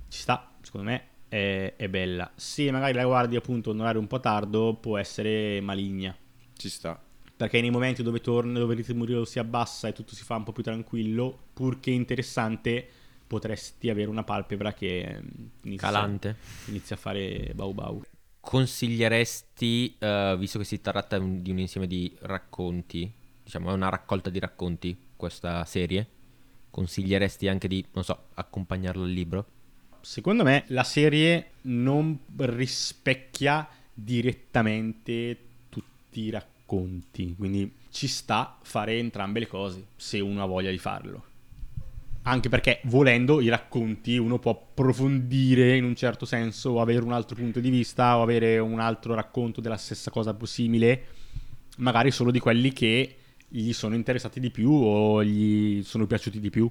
Ci 0.07 0.19
sta, 0.21 0.49
secondo 0.61 0.89
me 0.91 1.03
è, 1.27 1.73
è 1.75 1.89
bella. 1.89 2.31
Se 2.35 2.71
magari 2.71 2.93
la 2.93 3.03
guardi 3.05 3.35
appunto 3.35 3.71
un 3.71 3.79
orario 3.81 3.99
un 3.99 4.07
po' 4.07 4.19
tardo, 4.21 4.75
può 4.75 4.97
essere 4.97 5.59
maligna. 5.61 6.15
Ci 6.55 6.69
sta. 6.69 6.97
Perché 7.37 7.59
nei 7.59 7.69
momenti 7.69 8.01
dove 8.01 8.21
torna, 8.21 8.59
dove 8.59 8.75
il 8.75 8.83
ritmo 8.83 9.25
si 9.25 9.39
abbassa 9.39 9.89
e 9.89 9.93
tutto 9.93 10.15
si 10.15 10.23
fa 10.23 10.35
un 10.37 10.43
po' 10.43 10.53
più 10.53 10.63
tranquillo, 10.63 11.37
purché 11.53 11.91
interessante, 11.91 12.87
potresti 13.27 13.89
avere 13.89 14.09
una 14.09 14.23
palpebra 14.23 14.73
che 14.73 15.19
mm, 15.19 15.45
inizia, 15.63 15.87
Calante. 15.87 16.35
inizia 16.67 16.95
a 16.95 16.99
fare 16.99 17.51
bau 17.53 17.73
bau. 17.73 18.03
Consiglieresti, 18.39 19.95
eh, 19.97 20.35
visto 20.37 20.59
che 20.59 20.65
si 20.65 20.79
tratta 20.79 21.17
di 21.17 21.51
un 21.51 21.59
insieme 21.59 21.87
di 21.87 22.15
racconti, 22.21 23.11
diciamo 23.43 23.71
è 23.71 23.73
una 23.73 23.89
raccolta 23.89 24.29
di 24.29 24.39
racconti 24.39 24.95
questa 25.15 25.65
serie, 25.65 26.07
consiglieresti 26.69 27.47
anche 27.47 27.67
di, 27.67 27.83
non 27.93 28.03
so, 28.03 28.27
accompagnarlo 28.35 29.03
al 29.03 29.09
libro? 29.09 29.45
Secondo 30.01 30.43
me 30.43 30.65
la 30.67 30.83
serie 30.83 31.53
non 31.63 32.19
rispecchia 32.37 33.67
direttamente 33.91 35.37
tutti 35.69 36.21
i 36.21 36.29
racconti, 36.29 36.54
quindi 36.65 37.73
ci 37.89 38.07
sta 38.07 38.57
fare 38.61 38.97
entrambe 38.97 39.39
le 39.39 39.47
cose, 39.47 39.85
se 39.95 40.19
uno 40.19 40.43
ha 40.43 40.45
voglia 40.45 40.71
di 40.71 40.77
farlo. 40.77 41.23
Anche 42.23 42.49
perché 42.49 42.81
volendo 42.85 43.39
i 43.39 43.49
racconti 43.49 44.17
uno 44.17 44.39
può 44.39 44.51
approfondire 44.51 45.77
in 45.77 45.83
un 45.83 45.95
certo 45.95 46.25
senso 46.25 46.71
o 46.71 46.81
avere 46.81 47.03
un 47.03 47.13
altro 47.13 47.35
punto 47.35 47.59
di 47.59 47.69
vista 47.69 48.17
o 48.17 48.23
avere 48.23 48.57
un 48.57 48.79
altro 48.79 49.13
racconto 49.13 49.61
della 49.61 49.77
stessa 49.77 50.09
cosa 50.09 50.35
simile, 50.43 51.05
magari 51.77 52.09
solo 52.09 52.31
di 52.31 52.39
quelli 52.39 52.73
che 52.73 53.17
gli 53.47 53.71
sono 53.73 53.93
interessati 53.93 54.39
di 54.39 54.49
più 54.49 54.71
o 54.71 55.23
gli 55.23 55.83
sono 55.83 56.07
piaciuti 56.07 56.39
di 56.39 56.49
più. 56.49 56.69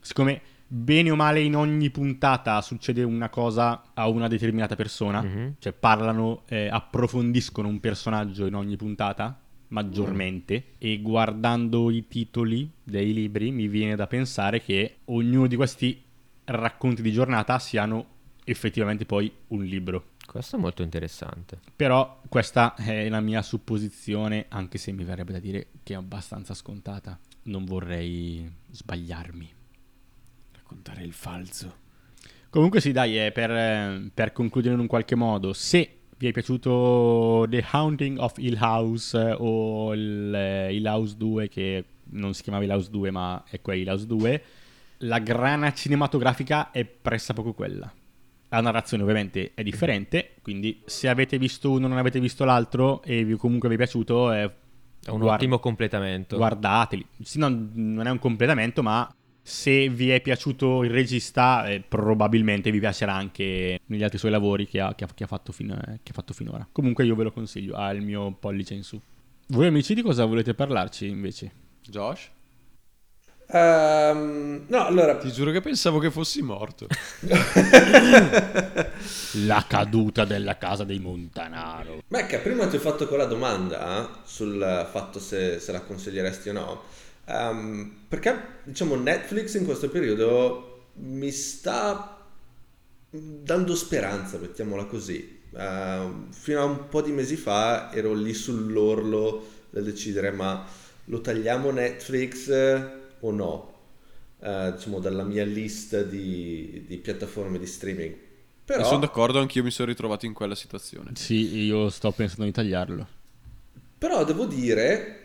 Siccome 0.00 0.42
bene 0.74 1.10
o 1.10 1.16
male 1.16 1.40
in 1.42 1.54
ogni 1.54 1.90
puntata 1.90 2.62
succede 2.62 3.02
una 3.02 3.28
cosa 3.28 3.82
a 3.92 4.08
una 4.08 4.26
determinata 4.26 4.74
persona, 4.74 5.20
Mhm. 5.20 5.54
cioè 5.58 5.72
parlano, 5.74 6.44
eh, 6.48 6.68
approfondiscono 6.68 7.68
un 7.68 7.78
personaggio 7.78 8.46
in 8.46 8.54
ogni 8.54 8.76
puntata 8.76 9.38
maggiormente 9.68 10.64
e 10.78 11.00
guardando 11.02 11.90
i 11.90 12.06
titoli 12.08 12.70
dei 12.82 13.12
libri 13.12 13.50
mi 13.50 13.68
viene 13.68 13.96
da 13.96 14.06
pensare 14.06 14.62
che 14.62 14.96
ognuno 15.06 15.46
di 15.46 15.56
questi 15.56 16.02
racconti 16.44 17.02
di 17.02 17.12
giornata 17.12 17.58
siano 17.58 18.06
effettivamente 18.44 19.04
poi 19.04 19.30
un 19.48 19.64
libro. 19.64 20.04
Questo 20.26 20.56
è 20.56 20.58
molto 20.58 20.82
interessante. 20.82 21.58
Però 21.76 22.20
questa 22.28 22.74
è 22.76 23.08
la 23.10 23.20
mia 23.20 23.42
supposizione, 23.42 24.46
anche 24.48 24.78
se 24.78 24.92
mi 24.92 25.04
verrebbe 25.04 25.32
da 25.32 25.38
dire 25.38 25.68
che 25.82 25.92
è 25.92 25.96
abbastanza 25.96 26.54
scontata. 26.54 27.18
Non 27.44 27.64
vorrei 27.64 28.50
sbagliarmi. 28.70 29.60
Raccontare 30.72 31.02
il 31.04 31.12
falso. 31.12 31.76
Comunque 32.48 32.80
sì, 32.80 32.92
dai, 32.92 33.26
eh, 33.26 33.30
per, 33.30 33.50
eh, 33.50 34.10
per 34.12 34.32
concludere 34.32 34.74
in 34.74 34.80
un 34.80 34.86
qualche 34.86 35.14
modo, 35.14 35.52
se 35.52 35.98
vi 36.16 36.28
è 36.28 36.32
piaciuto 36.32 37.46
The 37.48 37.64
Haunting 37.70 38.18
of 38.18 38.34
Hill 38.38 38.56
House 38.58 39.18
eh, 39.18 39.34
o 39.38 39.92
il, 39.94 40.34
eh, 40.34 40.74
Hill 40.74 40.86
House 40.86 41.16
2, 41.16 41.48
che 41.48 41.84
non 42.10 42.32
si 42.32 42.42
chiamava 42.42 42.64
Hill 42.64 42.70
House 42.70 42.90
2 42.90 43.10
ma 43.10 43.44
è 43.48 43.60
qua 43.60 43.74
Hill 43.74 43.88
House 43.88 44.06
2, 44.06 44.42
la 44.98 45.18
grana 45.18 45.72
cinematografica 45.72 46.70
è 46.70 46.84
pressappoco 46.84 47.52
quella. 47.52 47.92
La 48.48 48.60
narrazione 48.60 49.02
ovviamente 49.02 49.52
è 49.54 49.62
differente, 49.62 50.34
quindi 50.42 50.82
se 50.84 51.08
avete 51.08 51.38
visto 51.38 51.70
uno 51.70 51.86
e 51.86 51.88
non 51.88 51.98
avete 51.98 52.20
visto 52.20 52.44
l'altro 52.44 53.02
e 53.02 53.24
vi, 53.24 53.34
comunque 53.36 53.68
vi 53.68 53.74
è 53.74 53.78
piaciuto, 53.78 54.30
eh, 54.32 54.50
È 55.04 55.08
un 55.10 55.18
guard- 55.20 55.36
ottimo 55.40 55.58
completamento. 55.58 56.36
guardateli. 56.36 57.04
Sì, 57.22 57.38
non, 57.38 57.70
non 57.74 58.06
è 58.06 58.10
un 58.10 58.18
completamento, 58.18 58.82
ma 58.82 59.10
Se 59.44 59.88
vi 59.88 60.10
è 60.10 60.20
piaciuto 60.20 60.84
il 60.84 60.90
regista, 60.90 61.66
eh, 61.68 61.80
probabilmente 61.80 62.70
vi 62.70 62.78
piacerà 62.78 63.12
anche 63.14 63.80
negli 63.86 64.02
altri 64.04 64.18
suoi 64.18 64.30
lavori 64.30 64.66
che 64.68 64.80
ha, 64.80 64.94
che 64.94 65.04
ha- 65.04 65.08
che 65.12 65.24
ha 65.24 65.26
fatto, 65.26 65.50
fin- 65.52 65.70
eh, 65.70 65.98
che 66.02 66.12
ha 66.12 66.14
fatto 66.14 66.32
finora. 66.32 66.66
Comunque 66.70 67.04
io 67.04 67.16
ve 67.16 67.24
lo 67.24 67.32
consiglio, 67.32 67.74
ha 67.74 67.90
il 67.90 68.02
mio 68.02 68.32
pollice 68.38 68.74
in 68.74 68.84
su. 68.84 69.00
Voi 69.48 69.66
amici 69.66 69.94
di 69.94 70.02
cosa 70.02 70.24
volete 70.24 70.54
parlarci 70.54 71.08
invece? 71.08 71.52
Josh? 71.82 72.30
Ehm, 73.54 74.64
no, 74.68 74.86
allora, 74.86 75.16
Ti 75.18 75.30
giuro 75.30 75.50
che 75.50 75.60
pensavo 75.60 75.98
che 75.98 76.10
fossi 76.10 76.40
morto. 76.40 76.86
La 79.44 79.64
caduta 79.68 80.24
della 80.24 80.56
casa 80.56 80.84
dei 80.84 80.98
Montanaro. 80.98 82.02
Becca, 82.06 82.38
prima 82.38 82.66
ti 82.68 82.76
ho 82.76 82.80
fatto 82.80 83.06
quella 83.08 83.24
domanda 83.26 84.04
eh, 84.04 84.08
sul 84.24 84.88
fatto 84.90 85.18
se, 85.18 85.58
se 85.58 85.72
la 85.72 85.80
consiglieresti 85.82 86.48
o 86.50 86.52
no. 86.52 86.82
Ehm, 87.26 88.04
perché, 88.08 88.60
diciamo, 88.64 88.94
Netflix 88.94 89.54
in 89.54 89.64
questo 89.64 89.88
periodo 89.88 90.88
mi 90.94 91.30
sta 91.30 92.18
dando 93.10 93.74
speranza, 93.74 94.38
mettiamola 94.38 94.84
così. 94.84 95.40
Ehm, 95.54 96.30
fino 96.32 96.60
a 96.60 96.64
un 96.64 96.88
po' 96.88 97.02
di 97.02 97.12
mesi 97.12 97.36
fa 97.36 97.92
ero 97.92 98.14
lì 98.14 98.32
sull'orlo 98.32 99.46
del 99.70 99.84
decidere, 99.84 100.30
ma 100.30 100.64
lo 101.06 101.20
tagliamo 101.20 101.70
Netflix 101.70 102.48
eh, 102.48 102.90
o 103.20 103.30
no? 103.30 103.70
Eh, 104.40 104.72
diciamo, 104.74 104.98
dalla 104.98 105.24
mia 105.24 105.44
lista 105.44 106.02
di, 106.02 106.84
di 106.86 106.96
piattaforme 106.98 107.58
di 107.58 107.66
streaming. 107.66 108.14
Però... 108.64 108.80
E 108.80 108.84
sono 108.84 109.00
d'accordo, 109.00 109.38
anch'io 109.38 109.62
mi 109.62 109.70
sono 109.70 109.88
ritrovato 109.88 110.26
in 110.26 110.32
quella 110.32 110.54
situazione. 110.54 111.10
Sì, 111.14 111.64
io 111.64 111.90
sto 111.90 112.10
pensando 112.12 112.44
di 112.44 112.52
tagliarlo. 112.52 113.06
Però 113.98 114.24
devo 114.24 114.46
dire, 114.46 115.21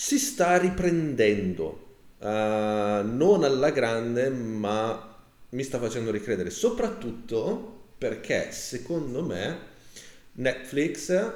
si 0.00 0.16
sta 0.20 0.56
riprendendo. 0.58 1.86
Eh, 2.20 2.26
non 3.04 3.42
alla 3.42 3.70
grande, 3.70 4.28
ma 4.30 5.16
mi 5.50 5.62
sta 5.64 5.80
facendo 5.80 6.12
ricredere. 6.12 6.50
Soprattutto 6.50 7.86
perché, 7.98 8.52
secondo 8.52 9.24
me, 9.24 9.58
Netflix, 10.34 11.32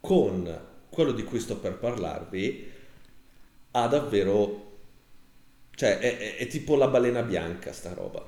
con 0.00 0.60
quello 0.90 1.12
di 1.12 1.24
cui 1.24 1.40
sto 1.40 1.56
per 1.58 1.78
parlarvi, 1.78 2.70
ha 3.72 3.86
davvero... 3.86 4.66
Cioè, 5.74 5.98
è, 5.98 6.18
è- 6.18 6.36
è 6.36 6.46
tipo 6.48 6.76
la 6.76 6.88
balena 6.88 7.22
bianca, 7.22 7.72
sta 7.72 7.94
roba. 7.94 8.24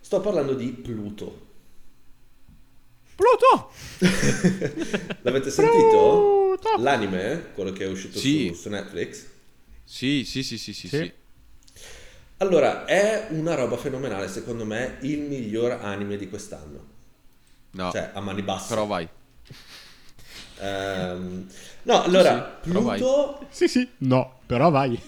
Sto 0.00 0.20
parlando 0.20 0.54
di 0.54 0.68
Pluto. 0.72 1.48
Pluto! 3.16 3.70
L'avete 5.22 5.50
sentito? 5.50 6.39
L'anime, 6.78 7.50
quello 7.54 7.72
che 7.72 7.84
è 7.84 7.88
uscito 7.88 8.18
Sì. 8.18 8.48
su, 8.54 8.62
su 8.62 8.68
Netflix. 8.68 9.26
Sì, 9.84 10.24
sì, 10.24 10.42
sì, 10.42 10.58
sì, 10.58 10.72
sì, 10.72 10.88
Sì. 10.88 10.96
sì. 10.96 11.12
Allora, 12.38 12.84
è 12.86 13.26
una 13.30 13.54
roba 13.54 13.76
fenomenale, 13.76 14.28
secondo 14.28 14.64
me, 14.64 14.96
il 15.02 15.20
miglior 15.20 15.72
anime 15.72 16.16
di 16.16 16.28
quest'anno. 16.28 16.86
No, 17.72 17.90
Cioè, 17.92 18.10
a 18.14 18.20
mani 18.20 18.42
basse. 18.42 18.68
però 18.68 18.86
vai. 18.86 19.08
Ehm, 20.58 21.48
no, 21.82 22.02
allora, 22.02 22.60
sì, 22.62 22.68
però 22.68 22.82
vai. 22.82 22.98
Pluto... 22.98 23.46
Sì, 23.50 23.68
sì. 23.68 23.88
No, 23.98 24.40
però 24.46 24.70
vai. 24.70 25.00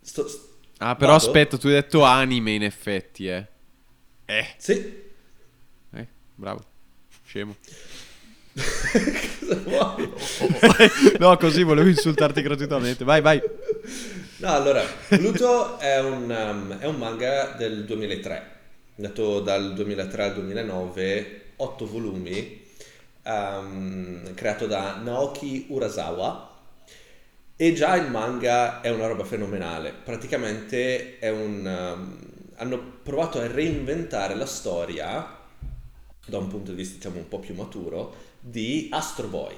sto- 0.00 0.28
st- 0.28 0.44
Ah, 0.78 0.94
però 0.94 1.12
Vado? 1.12 1.24
aspetta, 1.24 1.56
tu 1.56 1.68
hai 1.68 1.72
detto 1.74 2.02
anime 2.02 2.52
in 2.52 2.62
effetti, 2.62 3.28
eh. 3.28 3.46
sì. 4.58 5.02
Eh, 5.92 6.06
bravo. 6.34 6.64
Scemo. 7.24 7.56
Cosa 8.56 9.60
vuoi? 9.64 10.12
no, 11.18 11.36
così 11.36 11.62
volevo 11.62 11.88
insultarti 11.88 12.40
gratuitamente. 12.40 13.04
Vai, 13.04 13.20
vai. 13.20 13.40
No, 14.38 14.48
allora, 14.48 14.82
Pluto 15.08 15.78
è 15.78 16.00
un, 16.00 16.30
um, 16.30 16.78
è 16.78 16.86
un 16.86 16.96
manga 16.96 17.54
del 17.56 17.84
2003, 17.84 18.50
nato 18.96 19.40
dal 19.40 19.74
2003 19.74 20.22
al 20.24 20.34
2009, 20.34 21.42
8 21.56 21.86
volumi, 21.86 22.64
um, 23.24 24.34
creato 24.34 24.66
da 24.66 24.96
Naoki 25.02 25.66
Urasawa. 25.68 26.54
E 27.58 27.72
già 27.72 27.96
il 27.96 28.10
manga 28.10 28.82
è 28.82 28.90
una 28.90 29.06
roba 29.06 29.24
fenomenale. 29.24 29.92
Praticamente 30.04 31.18
è 31.18 31.30
un. 31.30 31.94
um, 31.94 32.18
hanno 32.56 32.78
provato 33.02 33.38
a 33.38 33.46
reinventare 33.46 34.34
la 34.34 34.46
storia, 34.46 35.36
da 36.26 36.38
un 36.38 36.48
punto 36.48 36.70
di 36.70 36.76
vista 36.76 36.96
diciamo 36.96 37.18
un 37.18 37.28
po' 37.28 37.38
più 37.38 37.54
maturo, 37.54 38.14
di 38.46 38.88
Astro 38.90 39.26
Boy. 39.26 39.54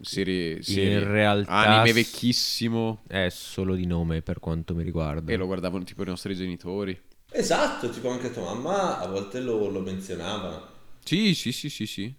Siri, 0.00 0.60
In 0.66 1.10
realtà 1.10 1.50
Anime 1.50 1.92
vecchissimo. 1.92 3.02
È 3.06 3.28
solo 3.30 3.74
di 3.74 3.86
nome 3.86 4.20
per 4.20 4.40
quanto 4.40 4.74
mi 4.74 4.82
riguarda. 4.82 5.32
E 5.32 5.36
lo 5.36 5.46
guardavano 5.46 5.84
tipo 5.84 6.02
i 6.02 6.06
nostri 6.06 6.34
genitori. 6.34 6.98
Esatto, 7.30 7.88
tipo 7.90 8.10
anche 8.10 8.32
tua 8.32 8.54
mamma 8.54 8.98
a 8.98 9.06
volte 9.06 9.40
lo, 9.40 9.68
lo 9.68 9.80
menzionava. 9.80 10.74
Sì, 11.04 11.34
sì, 11.34 11.52
sì, 11.52 11.70
sì, 11.70 11.86
sì. 11.86 12.14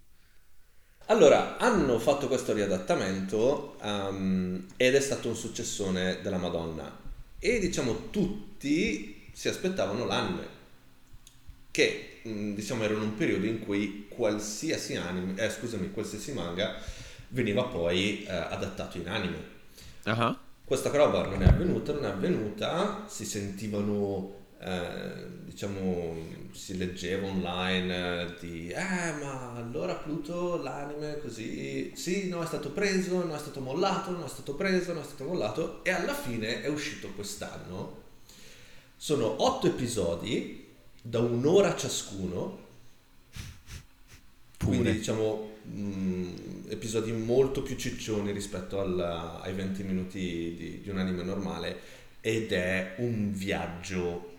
Allora, 1.08 1.58
hanno 1.58 2.00
fatto 2.00 2.28
questo 2.28 2.54
riadattamento 2.54 3.78
um, 3.82 4.66
ed 4.76 4.96
è 4.96 5.00
stato 5.00 5.28
un 5.28 5.36
successone 5.36 6.20
della 6.22 6.38
Madonna. 6.38 7.06
E 7.40 7.60
diciamo 7.60 8.10
tutti 8.10 9.30
si 9.32 9.48
aspettavano 9.48 10.06
l'anime. 10.06 10.56
Che 11.70 12.17
diciamo 12.24 12.84
era 12.84 12.94
in 12.94 13.02
un 13.02 13.16
periodo 13.16 13.46
in 13.46 13.60
cui 13.60 14.08
qualsiasi 14.10 14.96
anime, 14.96 15.40
eh, 15.42 15.50
scusami, 15.50 15.92
qualsiasi 15.92 16.34
manga 16.34 16.76
veniva 17.30 17.64
poi 17.66 18.24
eh, 18.24 18.32
adattato 18.32 18.98
in 18.98 19.08
anime. 19.08 19.56
Ah, 20.06 20.38
Questa 20.64 20.90
roba 20.90 21.26
non 21.26 21.42
è 21.42 21.48
avvenuta, 21.48 21.94
non 21.94 22.06
è 22.06 22.10
avvenuta, 22.10 23.06
si 23.08 23.24
sentivano, 23.26 24.34
eh, 24.60 25.26
diciamo, 25.46 26.50
si 26.52 26.78
leggeva 26.78 27.28
online 27.28 28.22
eh, 28.24 28.36
di, 28.40 28.70
eh 28.70 29.14
ma 29.22 29.54
allora 29.56 29.96
Pluto, 29.96 30.62
l'anime 30.62 31.20
così, 31.22 31.94
sì, 31.96 32.28
no 32.28 32.42
è 32.44 32.46
stato 32.46 32.72
preso, 32.72 33.24
no 33.24 33.34
è 33.36 33.40
stato 33.40 33.62
mollato, 33.62 34.12
no 34.12 34.26
è 34.26 34.30
stato 34.30 34.56
preso, 34.56 34.92
no 34.94 35.02
è 35.02 35.04
stato 35.04 35.24
mollato 35.24 35.84
e 35.84 35.92
alla 35.92 36.14
fine 36.14 36.62
è 36.62 36.68
uscito 36.68 37.10
quest'anno. 37.14 38.04
Sono 38.98 39.44
otto 39.44 39.68
episodi 39.68 40.67
da 41.02 41.20
un'ora 41.20 41.76
ciascuno, 41.76 42.66
quindi 44.64 44.92
diciamo 44.92 45.50
mh, 45.64 46.66
episodi 46.70 47.12
molto 47.12 47.62
più 47.62 47.76
ciccioni 47.78 48.32
rispetto 48.32 48.80
al- 48.80 49.00
ai 49.42 49.54
20 49.54 49.84
minuti 49.84 50.20
di, 50.58 50.82
di 50.82 50.90
un 50.90 50.98
anime 50.98 51.24
normale 51.24 51.80
ed 52.22 52.52
è 52.52 52.96
un 52.98 53.32
viaggio. 53.34 54.32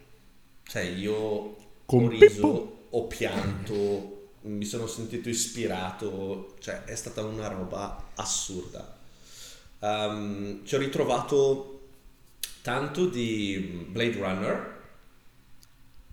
Cioè 0.65 0.83
io 0.83 1.15
ho 1.15 1.57
Con 1.87 2.09
riso 2.09 2.19
Pippo. 2.19 2.87
ho 2.91 3.07
pianto 3.07 4.17
mi 4.43 4.65
sono 4.65 4.87
sentito 4.87 5.29
ispirato 5.29 6.55
cioè 6.61 6.85
è 6.85 6.95
stata 6.97 7.23
una 7.25 7.49
roba 7.49 8.11
assurda. 8.15 8.97
Ehm, 9.81 10.65
ci 10.65 10.75
ho 10.75 10.79
ritrovato 10.79 11.73
tanto 12.63 13.07
di 13.07 13.87
Blade 13.91 14.17
Runner 14.19 14.78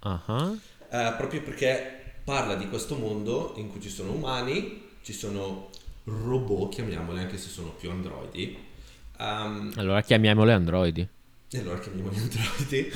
Ah, 0.08 0.56
eh, 0.90 1.14
proprio 1.18 1.42
perché 1.42 2.20
parla 2.24 2.56
di 2.56 2.68
questo 2.70 2.98
mondo 2.98 3.54
in 3.58 3.70
cui 3.70 3.82
ci 3.82 3.90
sono 3.90 4.12
umani, 4.14 4.84
ci 5.02 5.14
sono 5.14 5.70
robot, 6.06 6.74
chiamiamoli 6.74 7.20
anche 7.20 7.38
se 7.38 7.50
sono 7.50 7.72
più 7.74 7.90
androidi. 7.90 8.58
Ehm, 9.20 9.74
Allora 9.76 10.02
chiamiamole 10.02 10.52
androidi. 10.54 11.08
e 11.50 11.60
allora 11.60 11.80
chiamiamoli 11.80 12.18
androidi, 12.20 12.92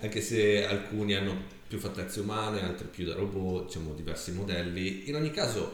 anche 0.00 0.20
se 0.20 0.66
alcuni 0.66 1.14
hanno 1.14 1.56
più 1.68 1.78
fattezze 1.78 2.20
umane, 2.20 2.62
altri 2.62 2.86
più 2.88 3.04
da 3.04 3.14
robot, 3.14 3.66
diciamo 3.66 3.94
diversi 3.94 4.32
modelli. 4.32 5.08
In 5.08 5.16
ogni 5.16 5.30
caso, 5.30 5.72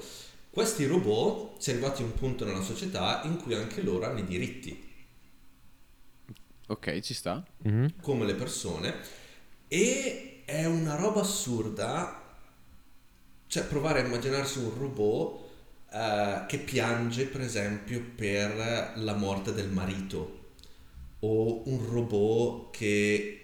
questi 0.51 0.87
robot 0.87 1.59
si 1.61 1.71
è 1.71 1.73
arrivati 1.75 2.03
a 2.03 2.07
un 2.07 2.15
punto 2.15 2.45
nella 2.45 2.63
società 2.63 3.23
in 3.25 3.37
cui 3.39 3.55
anche 3.55 3.83
loro 3.83 4.07
hanno 4.07 4.19
i 4.21 4.25
diritti, 4.27 4.93
ok, 6.69 7.01
ci 7.01 7.15
sta. 7.15 7.45
Mhm. 7.63 7.95
come 8.01 8.27
le 8.27 8.35
persone, 8.35 8.95
e 9.69 10.34
è 10.45 10.65
una 10.67 10.97
roba 10.97 11.21
assurda, 11.21 12.23
cioè 13.47 13.65
provare 13.65 14.01
a 14.03 14.07
immaginarsi 14.07 14.59
un 14.59 14.73
robot 14.77 15.43
eh, 15.93 16.45
che 16.49 16.59
piange, 16.59 17.27
per 17.27 17.41
esempio, 17.41 18.03
per 18.17 18.93
la 18.97 19.15
morte 19.15 19.53
del 19.53 19.69
marito, 19.71 20.43
o 21.21 21.69
un 21.69 21.87
robot 21.89 22.71
che, 22.77 23.39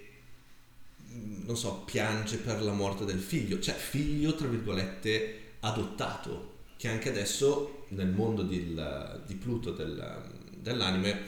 non 1.47 1.57
so, 1.57 1.83
piange 1.85 2.37
per 2.39 2.63
la 2.63 2.73
morte 2.73 3.05
del 3.05 3.19
figlio, 3.19 3.59
cioè 3.61 3.75
figlio, 3.75 4.35
tra 4.35 4.47
virgolette, 4.47 5.39
adottato, 5.61 6.59
che 6.77 6.89
anche 6.89 7.09
adesso 7.11 7.85
nel 7.89 8.09
mondo 8.09 8.43
del- 8.43 9.23
di 9.27 9.35
Pluto 9.35 9.73
del- 9.73 10.23
dell'anime 10.57 11.25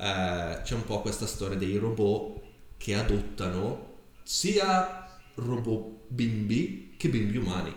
eh, 0.00 0.60
c'è 0.62 0.74
un 0.74 0.84
po' 0.84 1.00
questa 1.00 1.26
storia 1.26 1.56
dei 1.58 1.76
robot 1.76 2.40
che 2.76 2.94
adottano 2.94 3.86
sia 4.22 5.07
robot 5.38 6.04
bimbi 6.08 6.94
che 6.96 7.08
bimbi 7.08 7.36
umani. 7.36 7.74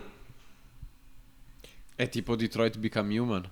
È 1.94 2.08
tipo 2.08 2.34
Detroit 2.36 2.78
Become 2.78 3.18
Human. 3.18 3.50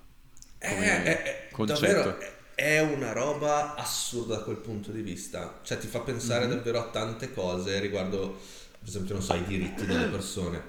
È, 0.59 0.66
è- 0.68 1.23
è- 1.23 1.64
davvero, 1.64 2.18
è, 2.18 2.33
è 2.55 2.81
una 2.81 3.12
roba 3.12 3.75
assurda 3.75 4.37
da 4.37 4.42
quel 4.42 4.57
punto 4.57 4.90
di 4.90 5.03
vista. 5.03 5.61
Cioè 5.62 5.79
ti 5.79 5.87
fa 5.87 6.01
pensare 6.01 6.46
davvero 6.49 6.79
a 6.81 6.88
tante 6.90 7.33
cose 7.33 7.79
riguardo, 7.81 8.38
per 8.79 8.88
esempio, 8.88 9.14
non 9.14 9.23
so, 9.23 9.35
i 9.35 9.44
diritti 9.44 9.87
delle 9.87 10.07
persone. 10.11 10.62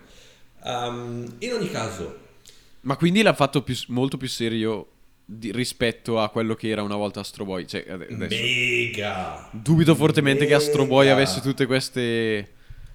Um, 0.63 1.35
in 1.39 1.53
ogni 1.53 1.71
caso, 1.71 2.19
Ma 2.81 2.95
quindi 2.97 3.21
l'ha 3.23 3.33
fatto 3.33 3.63
più- 3.63 3.75
molto 3.87 4.17
più 4.17 4.27
serio 4.27 4.87
di- 5.25 5.51
rispetto 5.51 6.19
a 6.19 6.29
quello 6.29 6.53
che 6.55 6.69
era 6.69 6.83
una 6.83 6.95
volta 6.97 7.21
Astro 7.21 7.45
Boy. 7.45 7.65
Cioè, 7.65 7.85
ade- 7.89 8.07
adesso. 8.13 8.41
mega! 8.43 9.49
Dubito 9.51 9.95
fortemente 9.95 10.45
che 10.45 10.53
Astro 10.53 10.85
Boy 10.85 11.05
Mega. 11.05 11.13
avesse 11.13 11.41
tutte 11.41 11.65
queste. 11.65 12.51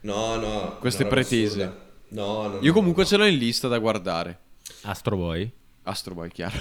No, 0.07 0.37
no. 0.37 0.77
Queste 0.79 1.05
pretese. 1.07 1.63
assurda. 1.63 1.85
No, 2.09 2.49
no, 2.49 2.59
Io 2.61 2.73
comunque 2.73 3.03
no. 3.03 3.09
ce 3.09 3.17
l'ho 3.17 3.27
in 3.27 3.37
lista 3.37 3.69
da 3.69 3.79
guardare. 3.79 4.39
Astro 4.83 5.17
Boy. 5.17 5.51
Astro 5.83 6.15
Boy, 6.15 6.31
chiaro. 6.31 6.57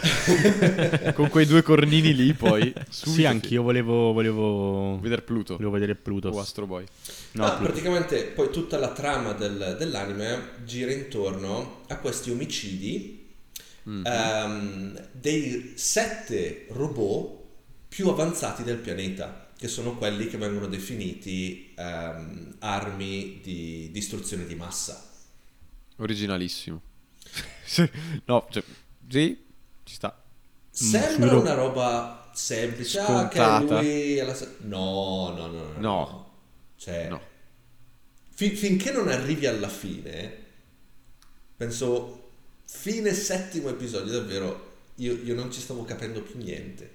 Con 1.14 1.30
quei 1.30 1.46
due 1.46 1.62
cornini 1.64 2.14
lì, 2.16 2.34
poi. 2.34 2.74
Sì, 2.90 3.26
anch'io 3.26 3.64
volevo, 3.64 4.12
volevo, 4.14 5.00
Vedere 5.00 5.22
Pluto. 5.24 5.54
volevo 5.56 5.72
vedere 5.72 5.96
Pluto. 5.96 6.30
O 6.30 6.40
Astro 6.40 6.66
Boy. 6.68 6.86
No, 7.32 7.44
No, 7.46 7.50
Pluto. 7.56 7.64
praticamente 7.72 8.24
poi 8.26 8.50
tutta 8.52 8.78
la 8.78 8.92
trama 8.92 9.34
del- 9.34 9.76
dell'anime 9.80 10.50
gira 10.64 10.92
intorno 10.92 11.82
a 11.88 11.98
questi 11.98 12.30
omicidi 12.32 13.34
ehm, 13.88 15.08
dei 15.12 15.74
sette 15.76 16.66
robot 16.70 17.44
più 17.88 18.10
avanzati 18.10 18.64
del 18.64 18.78
pianeta, 18.78 19.45
che 19.58 19.68
sono 19.68 19.96
quelli 19.98 20.28
che 20.28 20.38
vengono 20.38 20.68
definiti 20.68 21.74
ehm, 21.78 22.56
armi 22.60 23.40
di 23.42 23.90
distruzione 23.92 24.46
di 24.46 24.56
massa. 24.56 25.10
Originalissimo. 25.98 26.82
No, 28.26 28.48
cioè, 28.52 28.64
sì, 29.10 29.44
ci 29.84 29.96
sta. 29.96 30.22
Sembra 30.70 31.10
sui 31.12 31.30
ro- 31.30 31.40
una 31.42 31.54
roba 31.54 32.32
semplice, 32.34 33.00
ah, 33.00 33.28
che 33.28 33.38
Scontata. 33.38 33.82
lui 33.82 34.18
è 34.18 34.24
la 34.26 34.34
se- 34.36 34.56
No, 34.62 35.34
no, 35.36 35.48
no, 35.48 35.64
no. 35.72 35.80
No. 35.80 36.30
Cioè, 36.78 37.08
No. 37.10 37.22
fin- 38.34 38.56
finché 38.56 38.92
non 38.92 39.08
arrivi 39.08 39.46
alla 39.48 39.70
fine, 39.70 40.44
penso 41.58 42.30
fine 42.66 43.14
settimo 43.14 43.70
episodio, 43.70 44.12
davvero, 44.12 44.74
io, 44.96 45.14
io 45.24 45.34
non 45.36 45.52
ci 45.52 45.62
stavo 45.62 45.84
capendo 45.86 46.22
più 46.22 46.38
niente. 46.38 46.95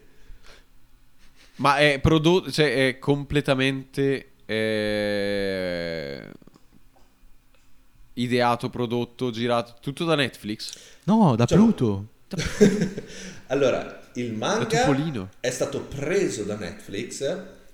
Ma 1.61 1.77
è 1.77 1.99
prodotto, 2.01 2.51
cioè 2.51 2.89
è 2.89 2.99
completamente 2.99 4.31
eh, 4.47 6.31
ideato, 8.15 8.71
prodotto, 8.71 9.31
girato, 9.31 9.75
tutto 9.81 10.05
da 10.05 10.15
Netflix. 10.15 10.73
No, 11.05 11.37
da 11.37 11.45
Cioè- 11.45 11.59
Pluto. 11.59 12.07
allora, 13.49 14.09
il 14.15 14.33
Da 14.33 14.47
manga 14.47 14.65
Topolino. 14.85 15.29
è 15.41 15.51
stato 15.51 15.81
preso 15.83 16.45
da 16.45 16.57
Netflix 16.57 17.21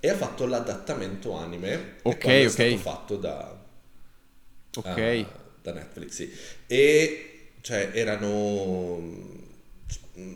e 0.01 0.09
ha 0.09 0.17
fatto 0.17 0.47
l'adattamento 0.47 1.37
anime. 1.37 1.95
Ok, 2.03 2.15
e 2.15 2.19
quello 2.19 2.39
è 2.39 2.45
ok. 2.47 2.51
stato 2.51 2.77
fatto 2.79 3.17
da, 3.17 3.65
Ok. 4.77 4.87
ah, 4.99 5.39
da 5.63 5.73
Netflix, 5.73 6.11
sì. 6.11 6.33
E 6.67 7.51
cioè 7.61 7.91
erano 7.95 9.01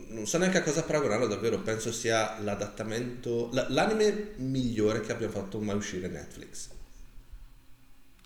non 0.09 0.25
so 0.27 0.37
neanche 0.37 0.57
a 0.59 0.63
cosa 0.63 0.83
paragonarlo 0.83 1.27
davvero, 1.27 1.59
penso 1.59 1.91
sia 1.91 2.39
l'adattamento 2.39 3.49
la- 3.53 3.67
l'anime 3.69 4.33
migliore 4.37 5.01
che 5.01 5.11
abbia 5.11 5.29
fatto 5.29 5.59
mai 5.59 5.75
uscire 5.75 6.07
Netflix. 6.07 6.69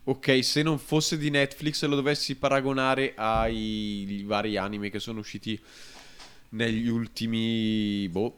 Ok, 0.08 0.44
se 0.44 0.62
non 0.62 0.78
fosse 0.78 1.18
di 1.18 1.32
Netflix 1.32 1.82
e 1.82 1.88
lo 1.88 1.96
dovessi 1.96 2.36
paragonare 2.36 3.14
ai 3.16 4.24
vari 4.28 4.56
anime 4.56 4.92
che 4.92 5.00
sono 5.00 5.20
usciti 5.20 5.60
negli 6.50 6.88
ultimi 6.88 8.08
boh 8.10 8.36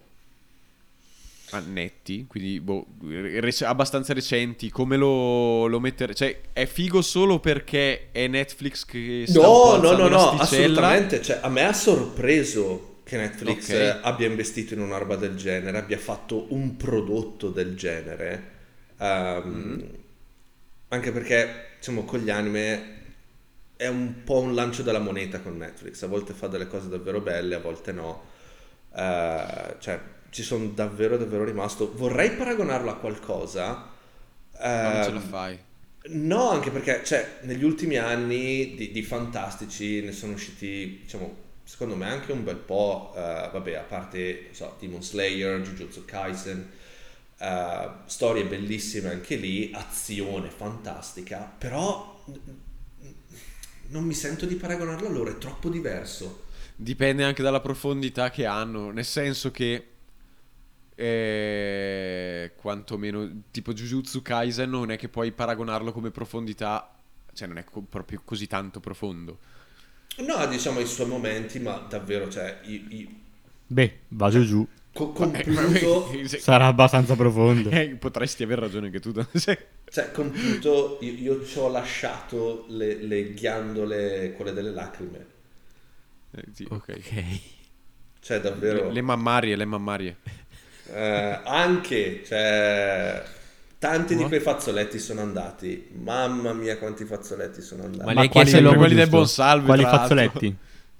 annetti, 1.49 2.25
quindi 2.27 2.59
boh, 2.59 2.85
rec- 3.39 3.61
abbastanza 3.61 4.13
recenti, 4.13 4.69
come 4.69 4.97
lo, 4.97 5.67
lo 5.67 5.79
mettere? 5.79 6.13
Cioè, 6.13 6.41
è 6.51 6.65
figo 6.65 7.01
solo 7.01 7.39
perché 7.39 8.11
è 8.11 8.27
Netflix 8.27 8.83
che 8.85 9.23
No, 9.29 9.77
no, 9.77 9.93
no, 9.95 10.07
no, 10.07 10.31
assolutamente. 10.31 11.21
Cioè, 11.21 11.39
a 11.41 11.49
me 11.49 11.63
ha 11.63 11.73
sorpreso 11.73 12.95
che 13.07 13.17
Netflix 13.17 13.69
Ok. 13.69 13.69
eh, 13.69 13.99
abbia 14.01 14.27
investito 14.27 14.73
in 14.73 14.81
una 14.81 14.97
roba 14.97 15.15
del 15.15 15.35
genere, 15.35 15.77
abbia 15.77 15.97
fatto 15.97 16.53
un 16.53 16.75
prodotto 16.77 17.49
del 17.49 17.75
genere. 17.75 18.51
Ehm, 18.99 19.45
Mm-hmm. 19.45 19.95
Anche 20.89 21.11
perché, 21.11 21.71
diciamo, 21.77 22.05
con 22.05 22.19
gli 22.19 22.29
anime 22.29 22.95
è 23.75 23.87
un 23.87 24.23
po' 24.23 24.39
un 24.39 24.55
lancio 24.55 24.83
della 24.83 24.99
moneta 24.99 25.39
con 25.41 25.57
Netflix. 25.57 26.01
A 26.03 26.07
volte 26.07 26.33
fa 26.33 26.47
delle 26.47 26.67
cose 26.67 26.89
davvero 26.89 27.19
belle, 27.21 27.55
a 27.55 27.59
volte 27.59 27.91
no. 27.91 28.23
Eh, 28.95 29.75
cioè, 29.79 29.99
ci 30.29 30.43
sono 30.43 30.67
davvero, 30.67 31.17
davvero 31.17 31.43
rimasto. 31.43 31.93
Vorrei 31.95 32.31
paragonarlo 32.31 32.89
a 32.89 32.95
qualcosa. 32.97 33.89
Ma 34.79 34.89
non 34.91 35.01
ce 35.01 35.11
la 35.11 35.19
ehm, 35.19 35.21
fai. 35.21 35.59
No, 36.09 36.49
anche 36.49 36.71
perché 36.71 37.03
cioè, 37.03 37.39
negli 37.41 37.63
ultimi 37.63 37.97
anni 37.97 38.75
di, 38.75 38.91
di 38.91 39.03
fantastici 39.03 40.01
ne 40.01 40.11
sono 40.13 40.33
usciti, 40.33 40.99
diciamo, 41.03 41.45
secondo 41.67 41.97
me 41.97 42.09
anche 42.09 42.31
un 42.31 42.45
bel 42.45 42.55
po', 42.55 43.11
eh, 43.13 43.49
vabbè, 43.51 43.73
a 43.73 43.81
parte, 43.81 44.47
so, 44.51 44.77
Demon 44.79 45.03
Slayer, 45.03 45.59
Jujutsu 45.59 46.05
Kaisen, 46.05 46.65
eh, 47.39 47.89
storie 48.05 48.45
bellissime 48.45 49.09
anche 49.09 49.35
lì, 49.35 49.71
azione 49.73 50.49
fantastica, 50.49 51.39
però 51.39 52.23
non 53.87 54.03
mi 54.05 54.13
sento 54.13 54.45
di 54.45 54.55
paragonarlo 54.55 55.07
a 55.07 55.11
loro, 55.11 55.29
è 55.31 55.37
troppo 55.37 55.67
diverso. 55.67 56.45
Dipende 56.73 57.25
anche 57.25 57.43
dalla 57.43 57.59
profondità 57.59 58.29
che 58.29 58.45
hanno, 58.45 58.91
nel 58.91 59.03
senso 59.03 59.51
che 59.51 59.87
eh, 60.95 62.53
quantomeno 62.55 63.41
tipo 63.51 63.73
Jujutsu 63.73 64.21
Kaisen 64.21 64.69
non 64.69 64.89
è 64.89 64.97
che 64.97 65.09
puoi 65.09 65.33
paragonarlo 65.33 65.91
come 65.91 66.11
profondità, 66.11 66.95
cioè 67.33 67.49
non 67.49 67.57
è 67.57 67.65
co- 67.65 67.81
proprio 67.81 68.21
così 68.23 68.47
tanto 68.47 68.79
profondo. 68.79 69.55
No, 70.17 70.45
diciamo 70.47 70.79
i 70.79 70.85
suoi 70.85 71.07
momenti, 71.07 71.59
ma 71.59 71.77
davvero, 71.89 72.29
cioè, 72.29 72.59
i, 72.63 72.73
i- 72.89 73.21
Beh, 73.69 73.99
va 74.09 74.29
giù 74.29 74.43
giù. 74.43 74.67
co-. 74.93 75.31
Se- 76.25 76.39
Sarà 76.39 76.65
abbastanza 76.67 77.15
profondo. 77.15 77.69
eh, 77.69 77.95
potresti 77.95 78.43
aver 78.43 78.59
ragione 78.59 78.87
anche 78.87 78.99
tu. 78.99 79.11
Cioè, 79.89 80.11
con 80.11 80.31
Pluto 80.31 80.97
io, 81.01 81.11
io 81.13 81.45
ci 81.45 81.57
ho 81.59 81.67
lasciato 81.69 82.65
le, 82.69 82.95
le 83.03 83.33
ghiandole, 83.33 84.31
quelle 84.33 84.53
delle 84.53 84.71
lacrime. 84.71 85.25
eh, 86.31 86.43
sì, 86.53 86.65
ok. 86.69 86.89
Ok. 86.97 87.41
Cioè, 88.19 88.39
davvero... 88.41 88.89
Le, 88.89 88.91
le 88.91 89.01
mammarie, 89.01 89.55
le 89.55 89.65
mammarie. 89.65 90.17
eh, 90.89 91.41
anche, 91.43 92.23
cioè... 92.25 93.23
Tanti 93.79 94.15
di 94.15 94.23
quei 94.23 94.39
fazzoletti 94.39 94.97
sono 94.97 95.21
andati. 95.21 95.89
Mamma 96.01 96.53
mia, 96.53 96.77
quanti 96.77 97.05
fazzoletti 97.05 97.61
sono 97.61 97.83
andati. 97.83 98.05
Ma 98.05 98.13
lei 98.13 98.29
quali, 98.29 98.51
quelli 98.51 98.95
del 98.95 99.03
giusto? 99.03 99.17
Bonsalve, 99.17 99.65
Quali 99.65 99.83
fazzoletti? 99.83 100.55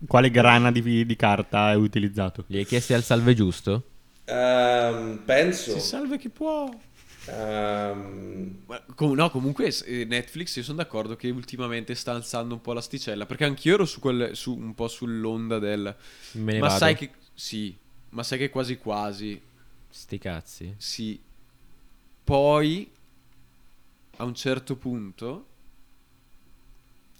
Quale 0.06 0.30
grana 0.30 0.72
di, 0.72 1.06
di 1.06 1.16
carta 1.16 1.66
hai 1.66 1.78
utilizzato? 1.78 2.44
Gli 2.46 2.58
hai 2.58 2.66
chiesto 2.66 2.94
al 2.94 3.04
salve 3.04 3.34
giusto? 3.34 3.84
Ehm, 4.26 5.22
penso... 5.26 5.72
Si 5.72 5.80
salve 5.80 6.20
chi 6.20 6.30
può. 6.30 6.70
Ma 7.30 8.84
com- 8.96 9.14
no, 9.14 9.30
comunque 9.32 9.74
eh, 9.86 10.06
Netflix, 10.06 10.56
io 10.56 10.64
sono 10.64 10.78
d'accordo 10.78 11.16
che 11.16 11.30
ultimamente 11.30 11.96
sta 11.96 12.12
alzando 12.12 12.54
un 12.54 12.62
po' 12.62 12.74
l'asticella. 12.74 13.26
Perché 13.26 13.44
anch'io 13.46 13.74
ero 13.74 13.86
su 13.86 14.00
quel, 14.00 14.36
su- 14.36 14.56
un 14.56 14.76
po' 14.76 14.88
sull'onda 14.88 15.60
del. 15.60 15.96
Me 16.34 16.54
ne 16.54 16.60
ma 16.60 16.68
vado. 16.68 16.80
sai 16.80 16.96
che. 16.96 17.10
Sì, 17.34 17.76
ma 18.10 18.24
sai 18.24 18.38
che 18.38 18.50
quasi 18.50 18.78
quasi. 18.78 19.42
Sti 19.90 20.18
cazzi. 20.20 20.76
Sì. 20.78 21.20
Poi. 22.28 22.92
A 24.18 24.26
un 24.26 24.36
certo 24.36 24.76
punto. 24.76 25.48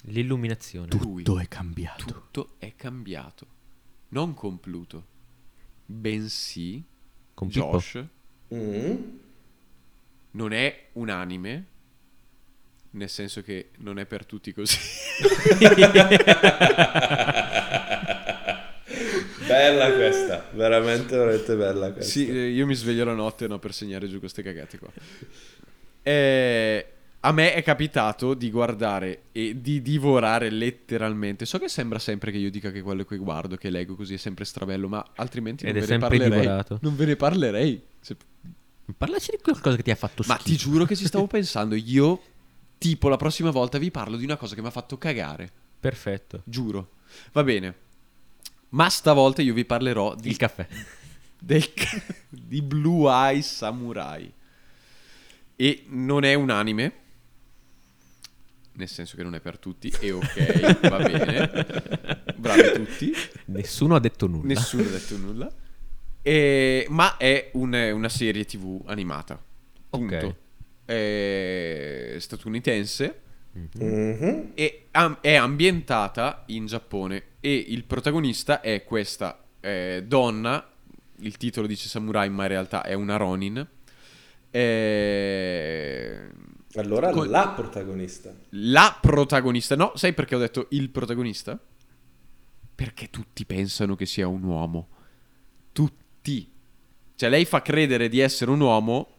L'illuminazione. 0.08 0.90
lui, 1.00 1.24
è 1.24 1.48
cambiato. 1.48 2.04
tutto 2.04 2.56
è 2.58 2.76
cambiato. 2.76 3.48
Non 4.10 4.34
con 4.34 4.60
Pluto, 4.60 5.06
bensì. 5.86 6.84
Con. 7.34 7.48
Josh 7.48 8.04
mm, 8.54 8.96
non 10.32 10.52
è 10.52 10.90
un 10.94 11.10
anime. 11.10 11.68
Nel 12.90 13.10
senso 13.10 13.42
che 13.42 13.70
non 13.78 14.00
è 14.00 14.06
per 14.06 14.26
tutti 14.26 14.52
così. 14.52 14.78
bella 19.48 19.92
questa, 19.94 20.48
veramente, 20.54 21.16
veramente 21.18 21.56
bella 21.56 21.92
questa. 21.92 22.12
Sì, 22.12 22.28
eh, 22.28 22.50
io 22.50 22.66
mi 22.66 22.76
sveglio 22.76 23.04
la 23.06 23.14
notte 23.14 23.48
no, 23.48 23.58
per 23.60 23.74
segnare 23.74 24.08
giù 24.08 24.20
queste 24.20 24.42
cagate 24.44 24.78
qua. 24.78 24.90
Eh, 26.04 26.86
a 27.22 27.32
me 27.32 27.54
è 27.54 27.64
capitato 27.64 28.34
di 28.34 28.50
guardare 28.52 29.24
e 29.32 29.60
di 29.60 29.82
divorare 29.82 30.50
letteralmente. 30.50 31.46
So 31.46 31.58
che 31.58 31.68
sembra 31.68 32.00
sempre 32.00 32.32
che 32.32 32.38
io 32.38 32.50
dica 32.50 32.72
che 32.72 32.82
quello 32.82 33.04
che 33.04 33.18
guardo, 33.18 33.56
che 33.58 33.70
leggo 33.70 33.96
così 33.96 34.14
è 34.14 34.18
sempre 34.18 34.46
strabello, 34.46 34.88
ma 34.88 35.06
altrimenti 35.16 35.64
non 35.66 35.74
ve 35.74 35.80
ne 35.80 35.86
sempre 35.86 36.08
parlerei. 36.10 36.40
divorato. 36.42 36.80
Non 36.82 36.96
ve 36.96 37.06
ne 37.06 37.16
parlerei. 37.16 37.82
Se- 38.00 38.16
Parlaci 38.98 39.32
di 39.32 39.40
qualcosa 39.44 39.76
che 39.76 39.84
ti 39.84 39.92
ha 39.92 39.96
fatto 39.96 40.24
Ma 40.28 40.36
schifo. 40.36 40.50
ti 40.50 40.56
giuro 40.56 40.86
che 40.86 40.96
ci 40.96 41.06
stavo 41.06 41.28
pensando. 41.28 41.76
Io, 41.76 42.22
tipo, 42.78 43.10
la 43.10 43.18
prossima 43.18 43.50
volta 43.50 43.78
vi 43.78 43.92
parlo 43.92 44.16
di 44.16 44.24
una 44.24 44.38
cosa 44.38 44.56
che 44.56 44.62
mi 44.62 44.68
ha 44.68 44.72
fatto 44.72 44.98
cagare. 44.98 45.50
Perfetto. 45.80 46.42
Giuro. 46.46 46.92
Va 47.34 47.44
bene. 47.44 47.74
Ma 48.70 48.90
stavolta 48.90 49.42
io 49.42 49.54
vi 49.54 49.66
parlerò 49.66 50.16
di 50.16 50.30
Il 50.30 50.38
caffè. 50.38 50.68
del- 51.40 51.72
di 52.30 52.62
Blue 52.62 53.10
Eye 53.12 53.42
Samurai. 53.42 54.32
E 55.56 55.84
non 55.88 56.24
è 56.24 56.34
un 56.36 56.50
anime, 56.52 56.94
nel 58.74 58.88
senso 58.88 59.16
che 59.16 59.24
non 59.24 59.34
è 59.36 59.40
per 59.40 59.58
tutti, 59.58 59.92
e 60.00 60.12
ok, 60.12 60.80
va 60.88 60.98
bene. 60.98 61.50
Bravi 62.36 62.72
tutti. 62.74 63.14
Nessuno 63.46 63.96
ha 63.96 64.00
detto 64.00 64.28
nulla. 64.28 64.48
Nessuno 64.48 64.84
ha 64.84 64.92
detto 64.92 65.18
nulla. 65.18 65.52
E- 66.22 66.86
ma 66.90 67.18
è 67.18 67.50
un- 67.54 67.74
una 67.94 68.10
serie 68.10 68.46
tv 68.46 68.84
animata. 68.86 69.42
Punto. 69.90 70.16
Ok. 70.16 70.36
È 70.86 72.16
statunitense 72.20 73.22
Mhm. 73.80 74.52
e 74.54 74.88
am- 74.92 75.18
è 75.22 75.36
ambientata 75.36 76.44
in 76.48 76.66
Giappone 76.66 77.24
e 77.40 77.54
il 77.56 77.84
protagonista 77.86 78.62
è 78.62 78.84
questa 78.84 79.44
eh, 79.60 80.04
donna, 80.06 80.66
il 81.20 81.38
titolo 81.38 81.68
dice 81.68 81.88
samurai 81.90 82.30
ma 82.30 82.44
in 82.44 82.50
realtà 82.50 82.84
è 82.84 82.94
una 82.94 83.18
ronin, 83.18 83.68
Eh, 84.50 86.30
Allora 86.76 87.10
Col- 87.12 87.30
la 87.30 87.50
protagonista. 87.50 88.34
la 88.52 88.98
protagonista, 89.02 89.76
no, 89.76 89.92
sai 89.96 90.14
perché 90.14 90.36
ho 90.36 90.40
detto 90.40 90.68
il 90.72 90.90
protagonista? 90.90 91.60
Perché 92.76 93.10
tutti 93.10 93.46
pensano 93.46 93.96
che 93.96 94.06
sia 94.06 94.28
un 94.28 94.44
uomo, 94.44 94.88
tutti. 95.72 96.52
Cioè 97.16 97.30
lei 97.30 97.46
fa 97.46 97.62
credere 97.62 98.10
di 98.10 98.20
essere 98.20 98.52
un 98.52 98.60
uomo 98.62 99.12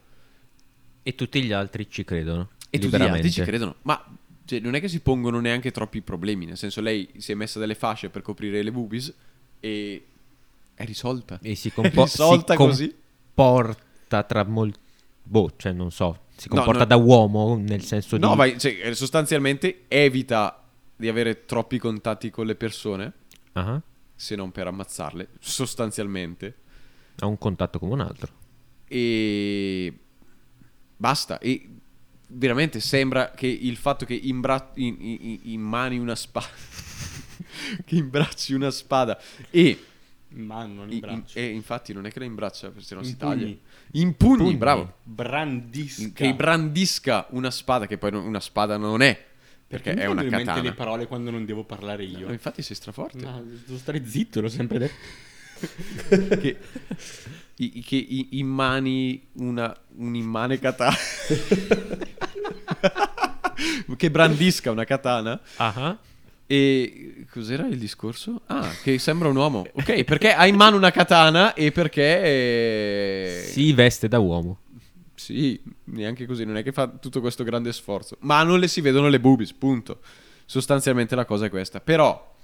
E 1.02 1.14
tutti 1.14 1.42
gli 1.42 1.52
altri 1.52 1.88
ci 1.88 2.04
credono. 2.04 2.50
E 2.70 2.78
tutti 2.78 2.96
gli 2.98 3.02
altri 3.02 3.30
ci 3.30 3.42
credono. 3.42 3.76
Ma 3.82 4.04
cioè, 4.48 4.60
non 4.60 4.74
è 4.74 4.80
che 4.80 4.88
si 4.88 5.00
pongono 5.00 5.40
neanche 5.40 5.70
troppi 5.70 6.00
problemi. 6.00 6.46
Nel 6.46 6.56
senso, 6.56 6.80
lei 6.80 7.06
si 7.18 7.32
è 7.32 7.34
messa 7.34 7.58
delle 7.58 7.74
fasce 7.74 8.08
per 8.08 8.22
coprire 8.22 8.62
le 8.62 8.72
boobies 8.72 9.14
e 9.60 10.06
è 10.72 10.84
risolta. 10.86 11.38
E 11.42 11.54
si, 11.54 11.68
È 11.68 11.72
compo- 11.72 12.04
risolta 12.04 12.52
si 12.54 12.58
così. 12.58 12.94
comporta 13.34 14.22
tra 14.22 14.44
molti... 14.44 14.78
Boh, 15.22 15.52
cioè 15.56 15.72
non 15.72 15.90
so. 15.90 16.22
Si 16.34 16.48
No, 16.48 16.54
comporta 16.56 16.80
no. 16.80 16.86
da 16.86 16.96
uomo 16.96 17.56
nel 17.56 17.82
senso 17.82 18.16
No, 18.16 18.30
di... 18.30 18.36
vai, 18.36 18.58
cioè, 18.58 18.78
eh, 18.84 18.94
sostanzialmente 18.94 19.84
evita 19.88 20.64
di 20.96 21.08
avere 21.08 21.44
troppi 21.44 21.78
contatti 21.78 22.30
con 22.30 22.46
le 22.46 22.54
persone, 22.54 23.12
Ah, 23.52 23.82
se 24.14 24.34
non 24.34 24.50
per 24.50 24.66
ammazzarle, 24.68 25.28
sostanzialmente. 25.40 26.54
Ha 27.18 27.26
un 27.26 27.36
contatto 27.36 27.78
come 27.78 27.92
un 27.92 28.00
altro. 28.00 28.32
E 28.86 29.92
basta. 30.96 31.38
E 31.38 31.68
veramente 32.28 32.80
sembra 32.80 33.30
che 33.32 33.46
il 33.46 33.76
fatto 33.76 34.04
che 34.04 34.14
imbra- 34.14 34.70
in, 34.74 34.96
in- 35.00 35.38
in 35.44 35.60
mani 35.60 35.98
una 35.98 36.14
spada, 36.14 36.46
che 37.84 37.94
imbracci 37.96 38.52
una 38.54 38.70
spada 38.70 39.18
e 39.50 39.82
Ma 40.30 40.64
non 40.66 40.90
in 40.92 40.98
braccio. 41.00 41.38
in- 41.38 41.44
e 41.44 41.48
infatti 41.50 41.92
non 41.92 42.06
è 42.06 42.10
che 42.12 42.18
la 42.18 42.24
imbraccia, 42.26 42.72
se 42.78 42.94
no 42.94 43.02
si 43.02 43.16
taglia. 43.16 43.46
In 43.92 44.14
pugni, 44.16 44.36
Pugni. 44.38 44.56
bravo. 44.56 44.94
Brandisca. 45.02 46.10
Che 46.12 46.34
brandisca 46.34 47.26
una 47.30 47.50
spada, 47.50 47.86
che 47.86 47.96
poi 47.98 48.10
non- 48.10 48.24
una 48.26 48.40
spada 48.40 48.76
non 48.76 49.00
è, 49.00 49.26
perché 49.66 49.94
mi 49.94 50.00
è 50.00 50.06
una 50.06 50.24
katana. 50.24 50.60
le 50.60 50.72
parole 50.74 51.06
quando 51.06 51.30
non 51.30 51.44
devo 51.46 51.64
parlare 51.64 52.04
io. 52.04 52.26
No, 52.26 52.32
infatti 52.32 52.60
sei 52.62 52.76
straforte. 52.76 53.18
No, 53.18 53.42
devo 53.42 53.78
stare 53.78 54.04
zitto, 54.06 54.40
l'ho 54.42 54.48
sempre 54.48 54.78
detto. 54.78 54.94
Che, 56.40 56.56
i- 57.56 57.82
che 57.82 57.96
i- 57.96 58.28
immani 58.38 59.20
una, 59.34 59.74
un'immane 59.96 60.58
katana. 60.60 60.96
che 63.96 64.10
brandisca 64.10 64.70
una 64.70 64.84
katana. 64.84 65.40
Ah, 65.56 65.98
E 66.46 67.24
cos'era 67.30 67.66
il 67.66 67.78
discorso? 67.78 68.42
Ah, 68.46 68.70
che 68.82 68.98
sembra 68.98 69.28
un 69.28 69.36
uomo. 69.36 69.66
Ok, 69.72 70.04
perché 70.04 70.32
ha 70.32 70.46
in 70.46 70.54
mano 70.56 70.76
una 70.76 70.90
katana 70.90 71.52
e 71.54 71.72
perché... 71.72 73.42
Si 73.50 73.72
veste 73.72 74.08
da 74.08 74.18
uomo. 74.18 74.60
Sì, 75.14 75.60
neanche 75.84 76.24
così, 76.26 76.44
non 76.44 76.56
è 76.56 76.62
che 76.62 76.72
fa 76.72 76.86
tutto 76.88 77.20
questo 77.20 77.42
grande 77.44 77.72
sforzo. 77.72 78.16
Ma 78.20 78.42
non 78.44 78.60
le 78.60 78.68
si 78.68 78.80
vedono 78.80 79.08
le 79.08 79.20
boobies, 79.20 79.52
punto. 79.52 80.00
Sostanzialmente 80.46 81.14
la 81.16 81.24
cosa 81.26 81.46
è 81.46 81.50
questa. 81.50 81.80
Però, 81.80 82.36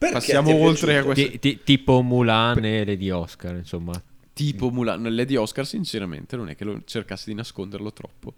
Perché 0.00 0.14
Passiamo 0.14 0.54
oltre 0.54 0.96
a 0.96 1.04
questo. 1.04 1.28
Ti- 1.28 1.38
ti- 1.38 1.60
tipo 1.62 2.00
Mulan 2.00 2.64
e 2.64 2.86
Lady 2.86 3.10
Oscar, 3.10 3.54
insomma. 3.56 3.92
tipo 4.32 4.70
Mulan, 4.70 5.14
Lady 5.14 5.36
Oscar, 5.36 5.66
sinceramente, 5.66 6.36
non 6.36 6.48
è 6.48 6.56
che 6.56 6.64
lo 6.64 6.80
cercassi 6.86 7.28
di 7.28 7.34
nasconderlo 7.36 7.92
troppo. 7.92 8.32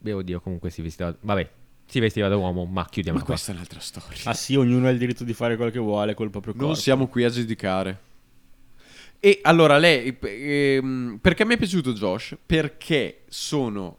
Beh, 0.00 0.12
oddio, 0.12 0.40
comunque 0.40 0.70
si 0.70 0.82
vestiva... 0.82 1.16
Vabbè, 1.20 1.48
si 1.86 2.00
vestiva 2.00 2.26
da 2.26 2.36
uomo, 2.36 2.64
ma 2.64 2.84
chiudiamo 2.84 3.18
Ma 3.18 3.24
qua. 3.24 3.34
questa 3.34 3.52
è 3.52 3.54
un'altra 3.54 3.78
storia. 3.78 4.18
Ah 4.24 4.34
sì, 4.34 4.56
ognuno 4.56 4.88
ha 4.88 4.90
il 4.90 4.98
diritto 4.98 5.22
di 5.22 5.34
fare 5.34 5.54
quello 5.54 5.70
che 5.70 5.78
vuole 5.78 6.14
col 6.14 6.30
proprio 6.30 6.52
corpo. 6.54 6.66
Non 6.66 6.76
siamo 6.76 7.06
qui 7.06 7.22
a 7.22 7.28
giudicare. 7.30 8.00
E 9.20 9.38
allora 9.42 9.78
lei, 9.78 10.18
ehm, 10.20 11.18
perché 11.20 11.44
mi 11.46 11.54
è 11.54 11.58
piaciuto 11.58 11.92
Josh? 11.92 12.36
Perché 12.44 13.22
sono 13.28 13.98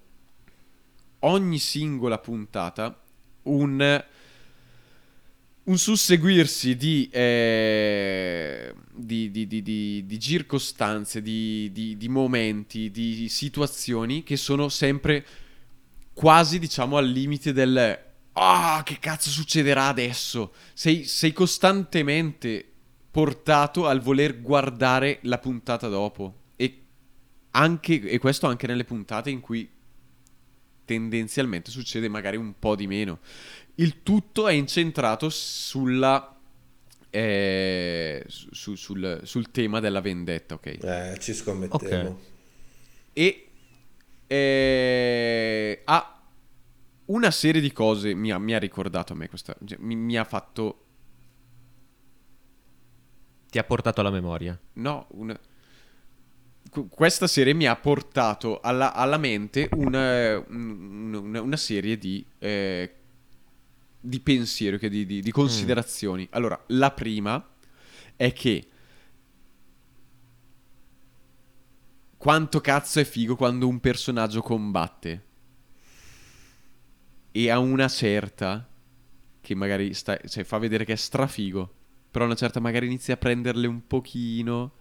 ogni 1.20 1.60
singola 1.60 2.18
puntata 2.20 3.02
un, 3.44 4.04
un 5.66 5.78
susseguirsi 5.78 6.76
di, 6.76 7.10
eh, 7.12 8.74
di, 8.94 9.32
di, 9.32 9.48
di, 10.06 10.20
circostanze, 10.20 11.22
di, 11.22 11.98
momenti, 12.08 12.92
di 12.92 13.28
situazioni 13.30 14.24
che 14.24 14.38
sono 14.38 14.70
sempre 14.70 15.26
quasi, 16.14 16.60
diciamo, 16.60 16.98
al 16.98 17.08
limite 17.08 17.52
del... 17.52 18.04
Ah, 18.34 18.82
che 18.84 19.00
cazzo 19.00 19.30
succederà 19.30 19.88
adesso? 19.88 20.54
Sei, 20.74 21.06
sei 21.06 21.32
costantemente 21.34 22.72
portato 23.10 23.88
al 23.88 24.02
voler 24.02 24.42
guardare 24.42 25.20
la 25.24 25.40
puntata 25.40 25.88
dopo. 25.88 26.42
E, 26.58 26.84
anche, 27.52 28.02
e 28.02 28.20
questo 28.20 28.46
anche 28.46 28.68
nelle 28.68 28.84
puntate 28.84 29.30
in 29.30 29.40
cui 29.40 29.68
tendenzialmente 30.86 31.72
succede 31.72 32.08
magari 32.08 32.38
un 32.38 32.54
po' 32.58 32.76
di 32.76 32.88
meno. 32.88 33.20
Il 33.76 34.04
tutto 34.04 34.48
è 34.48 34.54
incentrato 34.54 35.30
sulla... 35.30 36.38
eh, 37.10 38.24
su- 38.28 38.76
sul, 38.76 39.20
sul 39.24 39.52
tema 39.52 39.80
della 39.80 40.02
vendetta, 40.02 40.56
ok? 40.56 40.66
Eh, 40.82 41.18
ci 41.20 41.34
scommettevo. 41.34 42.10
Ok. 42.10 42.16
E 43.14 43.48
eh, 44.28 45.82
ha 45.86 46.20
una 47.06 47.32
serie 47.32 47.62
di 47.62 47.72
cose, 47.72 48.14
mi 48.16 48.32
ha, 48.32 48.38
mi 48.40 48.54
ha 48.54 48.60
ricordato 48.60 49.14
a 49.14 49.16
me 49.16 49.30
questa, 49.30 49.56
cioè, 49.66 49.78
mi, 49.82 49.96
mi 49.96 50.18
ha 50.18 50.24
fatto, 50.24 50.80
Ti 53.50 53.60
ha 53.60 53.64
portato 53.64 54.02
alla 54.02 54.10
memoria. 54.12 54.60
no, 54.74 55.08
una- 55.12 55.40
questa 56.84 57.28
serie 57.28 57.54
mi 57.54 57.66
ha 57.66 57.76
portato 57.76 58.60
alla, 58.62 58.94
alla 58.94 59.18
mente 59.18 59.70
una, 59.74 60.38
un- 60.50 61.14
una- 61.24 61.42
una 61.42 61.58
serie 61.58 61.98
di, 61.98 62.26
eh, 62.40 62.94
di 64.00 64.20
pensiero, 64.20 64.78
che 64.78 64.90
di, 64.90 65.06
di- 65.06 65.22
di 65.22 65.32
considerazioni. 65.32 66.28
Allora, 66.32 66.62
la 66.68 66.92
prima 66.92 67.44
è 68.16 68.32
che 68.34 68.68
quanto 72.18 72.62
cazzo 72.62 73.00
è 73.00 73.04
figo 73.04 73.36
quando 73.36 73.68
un 73.68 73.80
personaggio 73.80 74.42
combatte 74.42 75.24
e 77.32 77.50
a 77.50 77.60
una 77.60 77.88
certa 77.88 78.68
che 79.42 79.56
magari 79.56 79.94
sta, 79.94 80.18
cioè, 80.28 80.44
fa 80.44 80.58
vedere 80.58 80.86
che 80.86 80.94
è 80.94 80.96
strafigo, 80.96 81.74
però 82.10 82.24
a 82.24 82.28
una 82.28 82.36
certa 82.38 82.60
magari 82.60 82.86
inizia 82.88 83.14
a 83.16 83.18
prenderle 83.18 83.68
un 83.68 83.86
pochino 83.86 84.72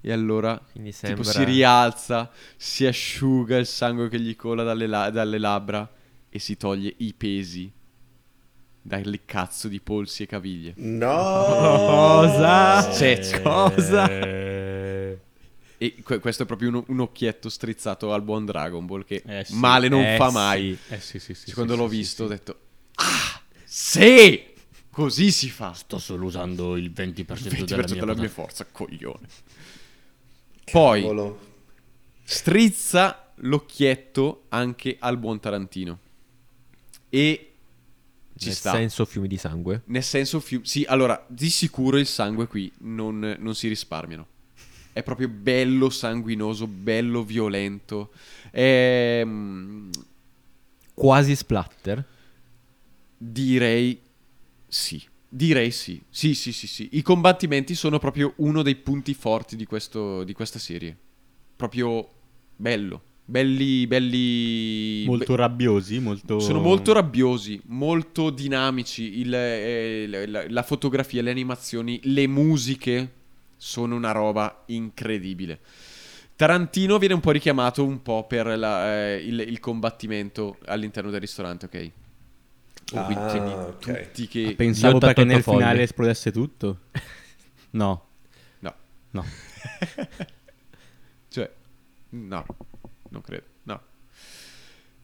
e 0.00 0.12
allora 0.12 0.60
Quindi 0.72 0.90
tipo 0.90 1.22
sembra... 1.22 1.32
si 1.32 1.44
rialza, 1.44 2.30
si 2.56 2.86
asciuga 2.86 3.56
il 3.56 3.66
sangue 3.66 4.08
che 4.08 4.20
gli 4.20 4.36
cola 4.36 4.62
dalle, 4.62 4.86
la- 4.86 5.10
dalle 5.10 5.38
labbra 5.38 5.90
e 6.28 6.38
si 6.38 6.56
toglie 6.56 6.94
i 6.98 7.12
pesi 7.14 7.72
dalle 8.82 9.24
cazzo 9.24 9.66
di 9.68 9.80
polsi 9.80 10.22
e 10.22 10.26
caviglie. 10.26 10.74
No! 10.76 11.08
Cosa? 11.86 12.92
Cioè, 12.92 13.40
Cosa? 13.42 14.08
E 15.78 15.94
que- 16.02 16.20
questo 16.20 16.44
è 16.44 16.46
proprio 16.46 16.70
un, 16.70 16.82
un 16.86 17.00
occhietto 17.00 17.48
strizzato 17.48 18.12
al 18.12 18.22
buon 18.22 18.46
Dragon 18.46 18.86
Ball 18.86 19.04
che 19.04 19.22
Eh 19.26 19.44
sì. 19.44 19.54
male 19.56 19.88
non 19.88 20.02
Eh 20.02 20.16
fa 20.16 20.28
sì. 20.28 20.34
mai. 20.34 20.78
Eh 20.88 21.00
sì, 21.00 21.18
sì, 21.18 21.34
sì. 21.34 21.46
Cioè, 21.46 21.54
quando 21.54 21.74
sì, 21.74 21.78
l'ho 21.80 21.88
sì, 21.88 21.96
visto 21.96 22.16
sì, 22.16 22.22
ho 22.22 22.28
detto 22.28 22.60
Ah, 22.94 23.40
sì! 23.64 24.54
Così 24.90 25.30
si 25.30 25.50
fa. 25.50 25.74
Sto 25.74 25.98
solo 25.98 26.24
usando 26.24 26.76
il 26.76 26.90
20%, 26.90 27.24
20% 27.24 27.64
della 27.64 27.86
mia, 27.86 28.00
della 28.00 28.14
mia 28.14 28.28
forza, 28.30 28.64
coglione. 28.64 29.26
Poi 30.70 31.00
Cavolo. 31.02 31.38
strizza 32.24 33.32
l'occhietto 33.36 34.44
anche 34.48 34.96
al 34.98 35.16
buon 35.18 35.38
Tarantino. 35.40 35.98
E 37.08 37.52
ci 38.36 38.46
Nel 38.46 38.54
sta. 38.54 38.72
senso 38.72 39.04
fiumi 39.04 39.28
di 39.28 39.36
sangue. 39.38 39.82
Nel 39.86 40.02
senso, 40.02 40.40
fiu- 40.40 40.64
sì, 40.64 40.84
allora, 40.88 41.24
di 41.28 41.48
sicuro 41.50 41.98
il 41.98 42.06
sangue 42.06 42.46
qui 42.46 42.70
non, 42.78 43.36
non 43.38 43.54
si 43.54 43.68
risparmiano. 43.68 44.26
È 44.92 45.02
proprio 45.02 45.28
bello 45.28 45.88
sanguinoso, 45.90 46.66
bello 46.66 47.22
violento. 47.22 48.10
Ehm, 48.50 49.90
Quasi 50.94 51.36
splatter. 51.36 52.04
direi 53.18 54.00
sì. 54.66 55.02
Direi 55.28 55.70
sì. 55.70 56.00
Sì, 56.08 56.34
sì, 56.34 56.52
sì, 56.52 56.66
sì. 56.66 56.88
I 56.92 57.02
combattimenti 57.02 57.74
sono 57.74 57.98
proprio 57.98 58.32
uno 58.36 58.62
dei 58.62 58.76
punti 58.76 59.12
forti 59.14 59.56
di, 59.56 59.66
questo, 59.66 60.24
di 60.24 60.32
questa 60.32 60.58
serie. 60.58 60.96
Proprio 61.56 62.08
bello. 62.56 63.02
Belli, 63.28 63.86
belli... 63.88 65.04
Molto 65.04 65.34
rabbiosi, 65.34 65.98
molto... 65.98 66.38
Sono 66.38 66.60
molto 66.60 66.92
rabbiosi, 66.92 67.60
molto 67.66 68.30
dinamici. 68.30 69.18
Il- 69.18 69.34
eh, 69.34 70.06
la- 70.06 70.26
la, 70.26 70.44
la 70.48 70.62
fotografia, 70.62 71.22
le 71.22 71.30
animazioni, 71.32 71.98
le 72.04 72.26
musiche 72.28 73.12
sono 73.56 73.96
una 73.96 74.12
roba 74.12 74.62
incredibile. 74.66 75.58
Tarantino 76.36 76.98
viene 76.98 77.14
un 77.14 77.20
po' 77.20 77.30
richiamato 77.32 77.84
un 77.84 78.00
po' 78.02 78.26
per 78.26 78.46
la- 78.58 79.08
eh, 79.08 79.16
il, 79.24 79.40
il 79.40 79.58
combattimento 79.58 80.58
all'interno 80.66 81.10
del 81.10 81.20
ristorante, 81.20 81.66
ok? 81.66 81.90
Ah, 82.94 83.04
Quindi 83.04 83.52
ok. 83.52 84.00
tutti 84.04 84.28
che... 84.28 84.54
Pensavo 84.56 84.92
Io 84.92 84.96
ho 84.96 85.00
perché 85.00 85.24
nel 85.24 85.42
foglie. 85.42 85.58
finale 85.58 85.82
esplodesse 85.82 86.32
tutto. 86.32 86.80
No, 87.70 88.06
No, 88.60 88.74
no. 89.10 89.24
cioè, 91.28 91.50
no, 92.10 92.46
non 93.10 93.20
credo, 93.20 93.44
no. 93.64 93.82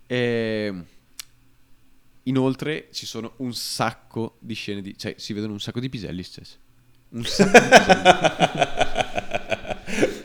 Ehm, 0.06 0.86
inoltre 2.22 2.88
ci 2.92 3.04
sono 3.04 3.32
un 3.38 3.52
sacco 3.52 4.36
di 4.38 4.54
scene 4.54 4.80
di... 4.80 4.96
cioè 4.96 5.16
si 5.18 5.32
vedono 5.34 5.52
un 5.52 5.60
sacco 5.60 5.80
di 5.80 5.90
piselli, 5.90 6.22
Cess. 6.24 6.56
Un 7.10 7.24
sacco 7.24 7.58
di 7.58 7.68
piselli. 7.68 8.00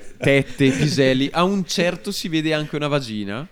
Tette, 0.20 0.72
piselli. 0.72 1.30
A 1.34 1.44
un 1.44 1.66
certo 1.66 2.12
si 2.12 2.30
vede 2.30 2.54
anche 2.54 2.78
una 2.78 2.88
vagina, 2.88 3.46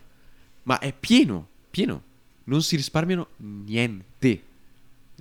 ma 0.63 0.79
è 0.79 0.93
pieno, 0.93 1.49
pieno. 1.69 2.01
Non 2.45 2.61
si 2.63 2.75
risparmiano 2.75 3.27
niente. 3.37 4.41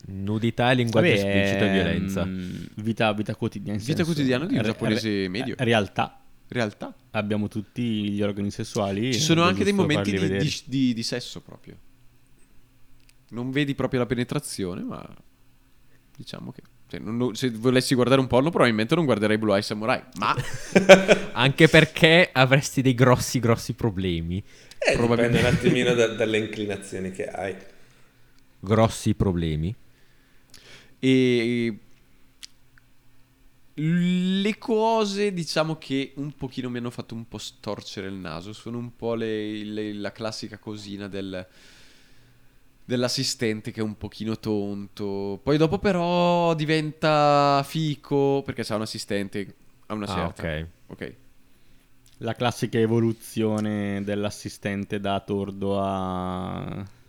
Nudità, 0.06 0.70
linguaggio 0.72 1.08
Vabbè, 1.08 1.18
esplicito 1.18 1.64
e 1.64 1.66
ehm, 1.66 1.72
violenza. 1.72 2.28
Vita, 2.82 3.12
vita 3.12 3.34
quotidiana. 3.34 3.78
Vita 3.78 3.94
senso- 3.96 4.04
quotidiana 4.04 4.44
di 4.46 4.54
un 4.54 4.60
re- 4.60 4.66
giapponese 4.66 5.08
re- 5.08 5.28
medio. 5.28 5.54
Realtà. 5.58 6.20
Realtà. 6.48 6.94
Abbiamo 7.12 7.48
tutti 7.48 8.10
gli 8.10 8.22
organi 8.22 8.50
sessuali. 8.50 9.12
Ci 9.14 9.20
sono 9.20 9.42
anche 9.42 9.64
dei 9.64 9.72
momenti 9.72 10.12
di, 10.12 10.36
di- 10.38 10.60
di- 10.66 10.94
di 10.94 11.02
sesso 11.02 11.40
proprio. 11.40 11.78
Non 13.30 13.50
vedi 13.50 13.74
proprio 13.74 14.00
la 14.00 14.06
penetrazione, 14.06 14.82
ma 14.82 15.02
diciamo 16.16 16.52
che 16.52 16.62
se 17.34 17.50
volessi 17.50 17.94
guardare 17.94 18.20
un 18.20 18.26
porno, 18.26 18.50
probabilmente 18.50 18.94
non 18.94 19.04
guarderei 19.04 19.38
Blue 19.38 19.52
Eye 19.54 19.62
Samurai. 19.62 20.02
Ma 20.18 20.34
Anche 21.32 21.68
perché 21.68 22.30
avresti 22.32 22.82
dei 22.82 22.94
grossi, 22.94 23.38
grossi 23.40 23.72
problemi. 23.74 24.38
Eh, 24.38 24.42
dipende 24.90 24.96
Probabilmente. 24.96 25.46
un 25.48 25.54
attimino 25.54 25.94
da- 25.94 26.08
dalle 26.08 26.38
inclinazioni 26.38 27.10
che 27.10 27.26
hai. 27.28 27.54
Grossi 28.60 29.14
problemi. 29.14 29.74
e 30.98 31.78
le 33.76 34.56
cose, 34.58 35.32
diciamo 35.32 35.76
che 35.78 36.12
un 36.16 36.32
pochino 36.36 36.70
mi 36.70 36.78
hanno 36.78 36.90
fatto 36.90 37.14
un 37.14 37.26
po' 37.26 37.38
storcere 37.38 38.06
il 38.06 38.14
naso. 38.14 38.52
Sono 38.52 38.78
un 38.78 38.94
po' 38.94 39.14
le- 39.14 39.64
le- 39.64 39.92
la 39.94 40.12
classica 40.12 40.58
cosina 40.58 41.08
del 41.08 41.44
dell'assistente 42.84 43.70
che 43.70 43.80
è 43.80 43.82
un 43.82 43.96
pochino 43.96 44.38
tonto. 44.38 45.40
Poi 45.42 45.56
dopo 45.56 45.78
però 45.78 46.54
diventa 46.54 47.62
fico 47.66 48.42
perché 48.44 48.62
c'ha 48.64 48.76
un 48.76 48.82
assistente 48.82 49.54
a 49.86 49.94
una 49.94 50.06
Ah, 50.06 50.32
certa. 50.32 50.42
ok. 50.42 50.66
Ok. 50.88 51.14
La 52.18 52.34
classica 52.34 52.78
evoluzione 52.78 54.02
dell'assistente 54.04 55.00
da 55.00 55.20
tordo 55.20 55.80
a... 55.80 56.62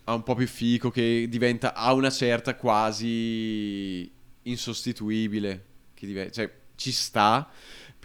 Ha 0.08 0.14
un 0.14 0.24
po' 0.24 0.36
più 0.36 0.48
fico 0.48 0.90
che 0.92 1.28
diventa 1.30 1.74
a 1.74 1.94
una 1.94 2.10
certa 2.10 2.56
quasi 2.56 4.12
insostituibile. 4.44 5.66
Che 5.94 6.06
dive- 6.06 6.32
cioè, 6.32 6.52
ci 6.76 6.92
sta, 6.92 7.50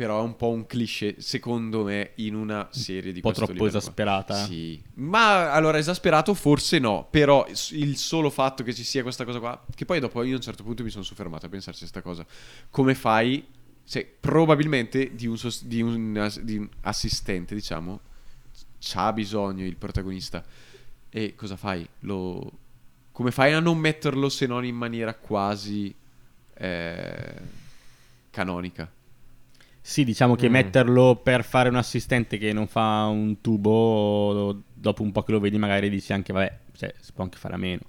però 0.01 0.21
è 0.21 0.23
un 0.23 0.35
po' 0.35 0.49
un 0.49 0.65
cliché, 0.65 1.17
secondo 1.19 1.85
me, 1.85 2.13
in 2.15 2.35
una 2.35 2.69
serie 2.71 3.13
di 3.13 3.17
un 3.17 3.21
po' 3.21 3.33
troppo 3.33 3.53
livello 3.53 3.69
esasperata. 3.69 4.47
Sì. 4.47 4.83
Ma 4.95 5.53
allora, 5.53 5.77
esasperato 5.77 6.33
forse 6.33 6.79
no, 6.79 7.07
però 7.11 7.47
il 7.73 7.99
solo 7.99 8.31
fatto 8.31 8.63
che 8.63 8.73
ci 8.73 8.83
sia 8.83 9.03
questa 9.03 9.27
cosa 9.27 9.41
qua, 9.41 9.63
che 9.75 9.85
poi 9.85 10.01
dopo 10.01 10.23
io 10.23 10.33
a 10.33 10.37
un 10.37 10.41
certo 10.41 10.63
punto 10.63 10.83
mi 10.83 10.89
sono 10.89 11.05
soffermato 11.05 11.45
a 11.45 11.49
pensarci 11.51 11.85
a 11.85 11.91
questa 11.91 12.01
cosa. 12.01 12.25
Come 12.71 12.95
fai? 12.95 13.47
Se 13.85 14.11
probabilmente 14.19 15.15
di 15.15 15.27
un, 15.27 15.37
sos- 15.37 15.65
di 15.65 15.83
un 15.83 16.31
di 16.45 16.57
un 16.57 16.67
assistente, 16.81 17.55
diciamo, 17.55 18.01
c'ha 18.79 19.13
bisogno 19.13 19.67
il 19.67 19.77
protagonista. 19.77 20.43
E 21.11 21.35
cosa 21.35 21.57
fai? 21.59 21.87
Lo... 21.99 22.51
Come 23.13 23.33
fai 23.33 23.53
a 23.53 23.61
non 23.61 23.77
metterlo 23.77 24.31
se 24.31 24.47
non 24.47 24.65
in 24.65 24.77
maniera 24.77 25.13
quasi 25.13 25.95
eh, 26.55 27.35
canonica? 28.31 28.91
Sì, 29.83 30.05
diciamo 30.05 30.35
che 30.37 30.49
Mm. 30.49 30.53
metterlo 30.53 31.17
per 31.23 31.43
fare 31.45 31.69
un 31.69 31.77
assistente 31.77 32.37
che 32.39 32.53
non 32.53 32.67
fa 32.67 33.07
un 33.07 33.41
tubo, 33.41 34.63
dopo 34.75 35.03
un 35.03 35.11
po' 35.13 35.23
che 35.23 35.33
lo 35.33 35.41
vedi 35.41 35.57
magari 35.59 35.89
dici 35.89 36.13
anche, 36.13 36.33
vabbè, 36.33 36.59
cioè, 36.77 36.95
si 37.01 37.13
può 37.13 37.25
anche 37.25 37.39
fare 37.39 37.55
a 37.55 37.59
meno. 37.59 37.81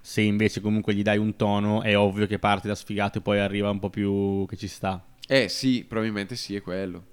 Se 0.00 0.20
invece 0.22 0.60
comunque 0.60 0.94
gli 0.94 1.02
dai 1.02 1.18
un 1.18 1.36
tono, 1.36 1.82
è 1.82 1.96
ovvio 1.98 2.26
che 2.26 2.38
parte 2.38 2.68
da 2.68 2.74
sfigato 2.74 3.18
e 3.18 3.20
poi 3.20 3.38
arriva 3.40 3.68
un 3.68 3.78
po' 3.78 3.90
più 3.90 4.46
che 4.48 4.56
ci 4.56 4.68
sta. 4.68 5.04
Eh 5.26 5.48
sì, 5.48 5.84
probabilmente 5.86 6.36
sì, 6.36 6.54
è 6.54 6.62
quello. 6.62 7.04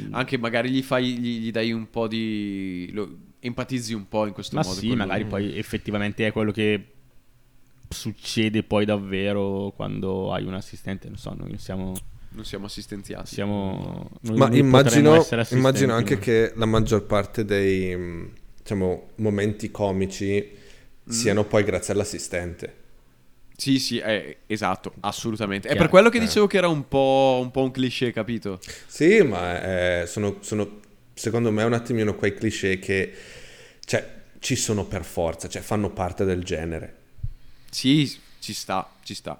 Mm. 0.00 0.14
Anche 0.14 0.38
magari 0.38 0.70
gli 0.70 0.82
fai, 0.82 1.18
gli, 1.18 1.40
gli 1.40 1.50
dai 1.50 1.72
un 1.72 1.90
po' 1.90 2.06
di... 2.08 2.88
lo 2.92 3.16
empatizzi 3.40 3.92
un 3.92 4.06
po' 4.08 4.26
in 4.26 4.32
questo 4.32 4.54
Ma 4.56 4.62
modo. 4.62 4.74
sì, 4.74 4.88
con 4.88 4.96
lui. 4.96 5.06
magari 5.06 5.24
poi 5.24 5.56
effettivamente 5.58 6.26
è 6.26 6.32
quello 6.32 6.52
che 6.52 6.92
succede 7.88 8.62
poi 8.62 8.84
davvero 8.84 9.72
quando 9.74 10.32
hai 10.32 10.44
un 10.44 10.54
assistente, 10.54 11.08
non 11.08 11.16
so, 11.18 11.34
noi 11.36 11.58
siamo... 11.58 11.92
Non 12.32 12.44
siamo 12.44 12.66
assistenziati. 12.66 13.34
siamo 13.34 14.10
Ma 14.22 14.48
immagino, 14.52 15.26
immagino 15.50 15.94
anche 15.94 16.18
che 16.18 16.52
la 16.54 16.66
maggior 16.66 17.04
parte 17.04 17.44
dei 17.44 17.96
mh, 17.96 18.30
diciamo, 18.62 19.10
momenti 19.16 19.70
comici 19.70 20.58
Mm. 21.10 21.12
siano 21.12 21.44
poi 21.44 21.64
grazie 21.64 21.92
all'assistente. 21.92 22.78
Sì, 23.56 23.78
sì, 23.78 23.98
eh, 23.98 24.38
esatto, 24.46 24.94
assolutamente. 25.00 25.66
È 25.66 25.72
Chiaro, 25.72 25.84
per 25.84 25.90
quello 25.90 26.08
che 26.08 26.16
eh. 26.16 26.20
dicevo 26.20 26.46
che 26.46 26.56
era 26.56 26.68
un 26.68 26.88
po', 26.88 27.40
un 27.42 27.50
po' 27.50 27.62
un 27.62 27.70
cliché, 27.72 28.12
capito? 28.12 28.58
Sì, 28.86 29.20
ma 29.22 30.00
eh, 30.00 30.06
sono, 30.06 30.38
sono, 30.40 30.80
secondo 31.12 31.50
me 31.50 31.62
un 31.64 31.74
attimino 31.74 32.14
quei 32.14 32.32
cliché 32.32 32.78
che 32.78 33.12
cioè, 33.84 34.08
ci 34.38 34.56
sono 34.56 34.84
per 34.86 35.04
forza, 35.04 35.48
cioè 35.48 35.60
fanno 35.60 35.90
parte 35.90 36.24
del 36.24 36.42
genere. 36.42 36.96
Sì, 37.70 38.10
ci 38.38 38.54
sta, 38.54 38.90
ci 39.02 39.14
sta. 39.14 39.38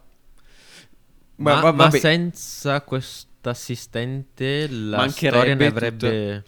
Ma, 1.43 1.61
ma 1.63 1.71
vabbè. 1.71 1.99
senza 1.99 2.83
quest'assistente 2.83 4.69
la 4.69 4.97
Mancherebbe 4.99 5.37
storia 5.39 5.55
ne 5.55 5.67
tutta- 5.67 5.77
avrebbe... 5.77 6.45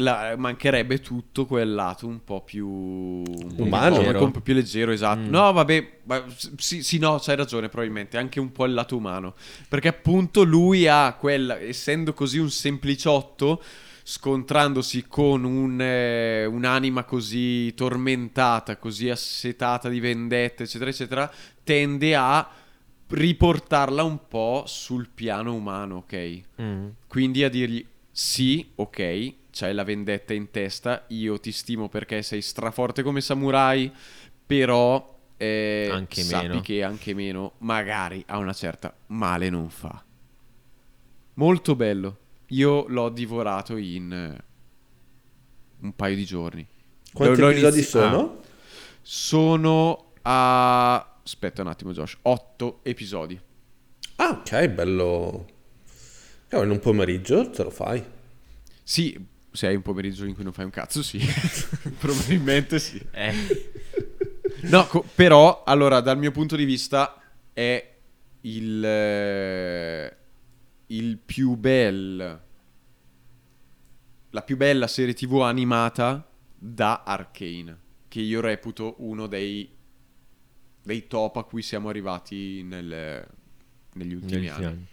La- 0.00 0.34
mancherebbe 0.36 1.00
tutto 1.00 1.44
quel 1.44 1.74
lato 1.74 2.06
un 2.06 2.22
po' 2.22 2.42
più 2.44 2.68
Umano. 2.68 3.98
più- 3.98 4.22
un 4.22 4.30
po' 4.30 4.40
più 4.40 4.54
leggero, 4.54 4.92
esatto. 4.92 5.18
Mm. 5.22 5.28
No, 5.28 5.52
vabbè, 5.52 5.92
ma 6.04 6.24
sì, 6.56 6.84
sì, 6.84 6.98
no, 6.98 7.18
c'hai 7.20 7.34
ragione, 7.34 7.68
probabilmente 7.68 8.16
anche 8.16 8.38
un 8.38 8.52
po' 8.52 8.64
il 8.66 8.74
lato 8.74 8.96
umano. 8.96 9.34
Perché 9.68 9.88
appunto 9.88 10.44
lui 10.44 10.86
ha 10.86 11.12
quella, 11.18 11.58
essendo 11.58 12.12
così 12.14 12.38
un 12.38 12.48
sempliciotto, 12.48 13.60
scontrandosi 14.04 15.04
con 15.08 15.42
un, 15.42 15.80
eh, 15.80 16.44
un'anima 16.44 17.02
così 17.02 17.74
tormentata, 17.74 18.76
così 18.76 19.10
assetata 19.10 19.88
di 19.88 19.98
vendette, 19.98 20.62
eccetera, 20.62 20.90
eccetera, 20.90 21.32
tende 21.64 22.14
a 22.14 22.48
riportarla 23.08 24.02
un 24.02 24.26
po' 24.28 24.64
sul 24.66 25.08
piano 25.08 25.54
umano, 25.54 25.96
ok? 25.96 26.40
Mm. 26.60 26.88
Quindi 27.06 27.44
a 27.44 27.48
dirgli 27.48 27.84
sì, 28.10 28.70
ok, 28.74 29.34
c'hai 29.50 29.72
la 29.74 29.84
vendetta 29.84 30.34
in 30.34 30.50
testa, 30.50 31.04
io 31.08 31.38
ti 31.38 31.52
stimo 31.52 31.88
perché 31.88 32.22
sei 32.22 32.42
straforte 32.42 33.02
come 33.02 33.20
samurai, 33.20 33.90
però 34.44 35.16
eh, 35.36 35.88
Anche 35.92 36.22
sappi 36.22 36.48
meno. 36.48 36.60
che 36.60 36.82
anche 36.82 37.14
meno 37.14 37.52
magari 37.58 38.22
a 38.26 38.38
una 38.38 38.52
certa 38.52 38.94
male 39.06 39.48
non 39.50 39.70
fa. 39.70 40.02
Molto 41.34 41.76
bello. 41.76 42.18
Io 42.48 42.86
l'ho 42.88 43.08
divorato 43.10 43.76
in 43.76 44.12
eh, 44.12 44.44
un 45.80 45.94
paio 45.94 46.16
di 46.16 46.24
giorni. 46.24 46.66
Quanti 47.12 47.40
L'ho- 47.40 47.50
episodi 47.50 47.76
inizi- 47.76 47.90
sono? 47.90 48.20
ah, 48.42 48.46
sono 49.02 50.10
a... 50.22 51.17
Aspetta 51.28 51.60
un 51.60 51.68
attimo 51.68 51.92
Josh, 51.92 52.16
otto 52.22 52.80
episodi. 52.84 53.38
Ah, 54.16 54.30
ok, 54.30 54.68
bello. 54.68 55.46
Cavolo, 56.48 56.70
in 56.70 56.74
un 56.76 56.80
pomeriggio 56.80 57.50
te 57.50 57.64
lo 57.64 57.68
fai. 57.70 58.02
Sì, 58.82 59.26
se 59.50 59.66
hai 59.66 59.74
un 59.76 59.82
pomeriggio 59.82 60.24
in 60.24 60.32
cui 60.32 60.42
non 60.42 60.54
fai 60.54 60.64
un 60.64 60.70
cazzo, 60.70 61.02
sì. 61.02 61.20
Probabilmente 62.00 62.78
sì. 62.78 63.06
Eh, 63.10 63.34
No, 64.70 64.86
co- 64.86 65.04
però, 65.14 65.64
allora, 65.66 66.00
dal 66.00 66.16
mio 66.16 66.30
punto 66.30 66.56
di 66.56 66.64
vista, 66.64 67.20
è 67.52 67.96
il, 68.40 68.82
eh, 68.82 70.16
il 70.86 71.18
più 71.18 71.56
bel... 71.56 72.42
La 74.30 74.42
più 74.42 74.56
bella 74.56 74.86
serie 74.86 75.12
TV 75.12 75.42
animata 75.42 76.26
da 76.54 77.02
Arcane, 77.02 77.78
che 78.08 78.20
io 78.20 78.40
reputo 78.40 78.94
uno 79.00 79.26
dei, 79.26 79.76
dei 80.88 81.06
top 81.06 81.36
a 81.36 81.42
cui 81.44 81.60
siamo 81.60 81.90
arrivati 81.90 82.62
nel, 82.62 83.26
negli 83.92 84.14
ultimi 84.14 84.40
Negli 84.40 84.48
anni. 84.48 84.64
anni. 84.64 84.86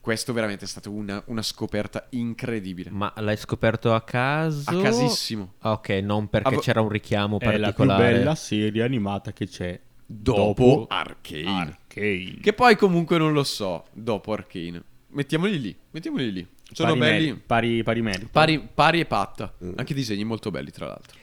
Questo 0.00 0.34
veramente 0.34 0.66
è 0.66 0.68
stata 0.68 0.90
una, 0.90 1.22
una 1.28 1.40
scoperta 1.40 2.06
incredibile. 2.10 2.90
Ma 2.90 3.10
l'hai 3.16 3.38
scoperto 3.38 3.94
a 3.94 4.02
caso? 4.02 4.68
A 4.68 4.82
casissimo. 4.82 5.54
Ah, 5.60 5.72
Ok, 5.72 5.88
non 6.02 6.28
perché 6.28 6.48
Avo- 6.48 6.60
c'era 6.60 6.82
un 6.82 6.90
richiamo 6.90 7.38
È 7.38 7.44
la 7.46 7.52
più 7.52 7.60
particolare. 7.62 8.12
bella 8.18 8.34
serie 8.34 8.82
animata 8.82 9.32
che 9.32 9.46
c'è 9.48 9.80
Dopo 10.06 10.84
Arcane. 10.90 11.48
Arcane. 11.48 12.36
Che 12.42 12.52
poi 12.52 12.76
comunque 12.76 13.16
non 13.16 13.32
lo 13.32 13.44
so, 13.44 13.86
dopo 13.92 14.34
Arcane. 14.34 14.82
Mettiamoli 15.08 15.58
lì, 15.58 15.74
mettiamoli 15.92 16.30
lì. 16.30 16.46
Sono 16.70 16.88
pari 16.90 17.00
belli, 17.00 17.26
meri- 17.28 17.42
pari, 17.46 17.82
pari 17.82 18.02
pari, 18.30 18.68
pari 18.74 19.00
e 19.00 19.04
patta. 19.06 19.54
Anche 19.76 19.92
i 19.92 19.96
disegni 19.96 20.24
molto 20.24 20.50
belli, 20.50 20.70
tra 20.70 20.86
l'altro. 20.86 21.16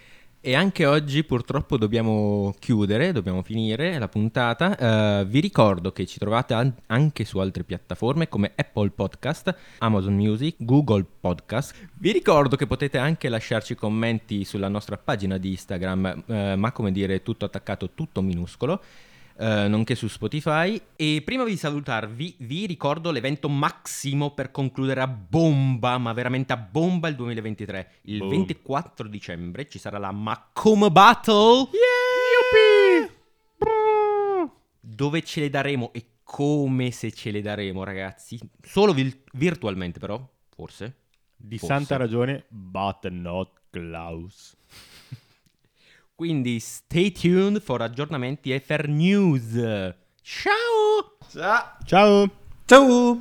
E 0.43 0.55
anche 0.55 0.87
oggi 0.87 1.23
purtroppo 1.23 1.77
dobbiamo 1.77 2.55
chiudere, 2.57 3.11
dobbiamo 3.11 3.43
finire 3.43 3.99
la 3.99 4.07
puntata. 4.07 5.19
Eh, 5.21 5.25
vi 5.25 5.39
ricordo 5.39 5.91
che 5.91 6.07
ci 6.07 6.17
trovate 6.17 6.55
an- 6.55 6.73
anche 6.87 7.25
su 7.25 7.37
altre 7.37 7.63
piattaforme 7.63 8.27
come 8.27 8.51
Apple 8.55 8.89
Podcast, 8.89 9.55
Amazon 9.77 10.15
Music, 10.15 10.55
Google 10.57 11.05
Podcast. 11.19 11.75
Vi 11.99 12.11
ricordo 12.11 12.55
che 12.55 12.65
potete 12.65 12.97
anche 12.97 13.29
lasciarci 13.29 13.75
commenti 13.75 14.43
sulla 14.43 14.67
nostra 14.67 14.97
pagina 14.97 15.37
di 15.37 15.49
Instagram, 15.51 16.23
eh, 16.25 16.55
ma 16.55 16.71
come 16.71 16.91
dire 16.91 17.21
tutto 17.21 17.45
attaccato, 17.45 17.91
tutto 17.93 18.23
minuscolo. 18.23 18.81
Eh, 19.41 19.67
nonché 19.67 19.95
su 19.95 20.07
Spotify. 20.07 20.79
E 20.95 21.23
prima 21.25 21.43
di 21.43 21.57
salutarvi 21.57 22.35
vi 22.39 22.67
ricordo 22.67 23.09
l'evento 23.09 23.49
massimo 23.49 24.31
per 24.31 24.51
concludere 24.51 25.01
a 25.01 25.07
bomba 25.07 25.97
ma 25.97 26.13
veramente 26.13 26.53
a 26.53 26.57
bomba 26.57 27.07
il 27.07 27.15
2023 27.15 27.91
il 28.03 28.19
Boom. 28.19 28.29
24 28.29 29.07
dicembre 29.07 29.67
ci 29.67 29.79
sarà 29.79 29.97
la 29.97 30.11
Macoma 30.11 30.91
Battle. 30.91 31.69
Dove 34.79 35.23
ce 35.23 35.39
le 35.39 35.49
daremo 35.49 35.91
e 35.93 36.05
come 36.23 36.91
se 36.91 37.11
ce 37.11 37.31
le 37.31 37.41
daremo 37.41 37.83
ragazzi? 37.83 38.39
Solo 38.61 38.93
vil- 38.93 39.23
virtualmente 39.33 39.99
però? 39.99 40.23
Forse? 40.49 40.97
Di 41.35 41.57
Forse. 41.57 41.73
santa 41.73 41.97
ragione, 41.97 42.45
but 42.47 43.07
not 43.09 43.49
Klaus. 43.71 44.55
Quindi 46.21 46.59
stay 46.59 47.11
tuned 47.11 47.59
for 47.59 47.81
aggiornamenti 47.81 48.53
e 48.53 48.59
for 48.59 48.87
news 48.87 49.53
ciao 50.21 51.17
Ciao! 51.31 51.77
Ciao! 51.83 52.29
Ciao! 52.67 53.17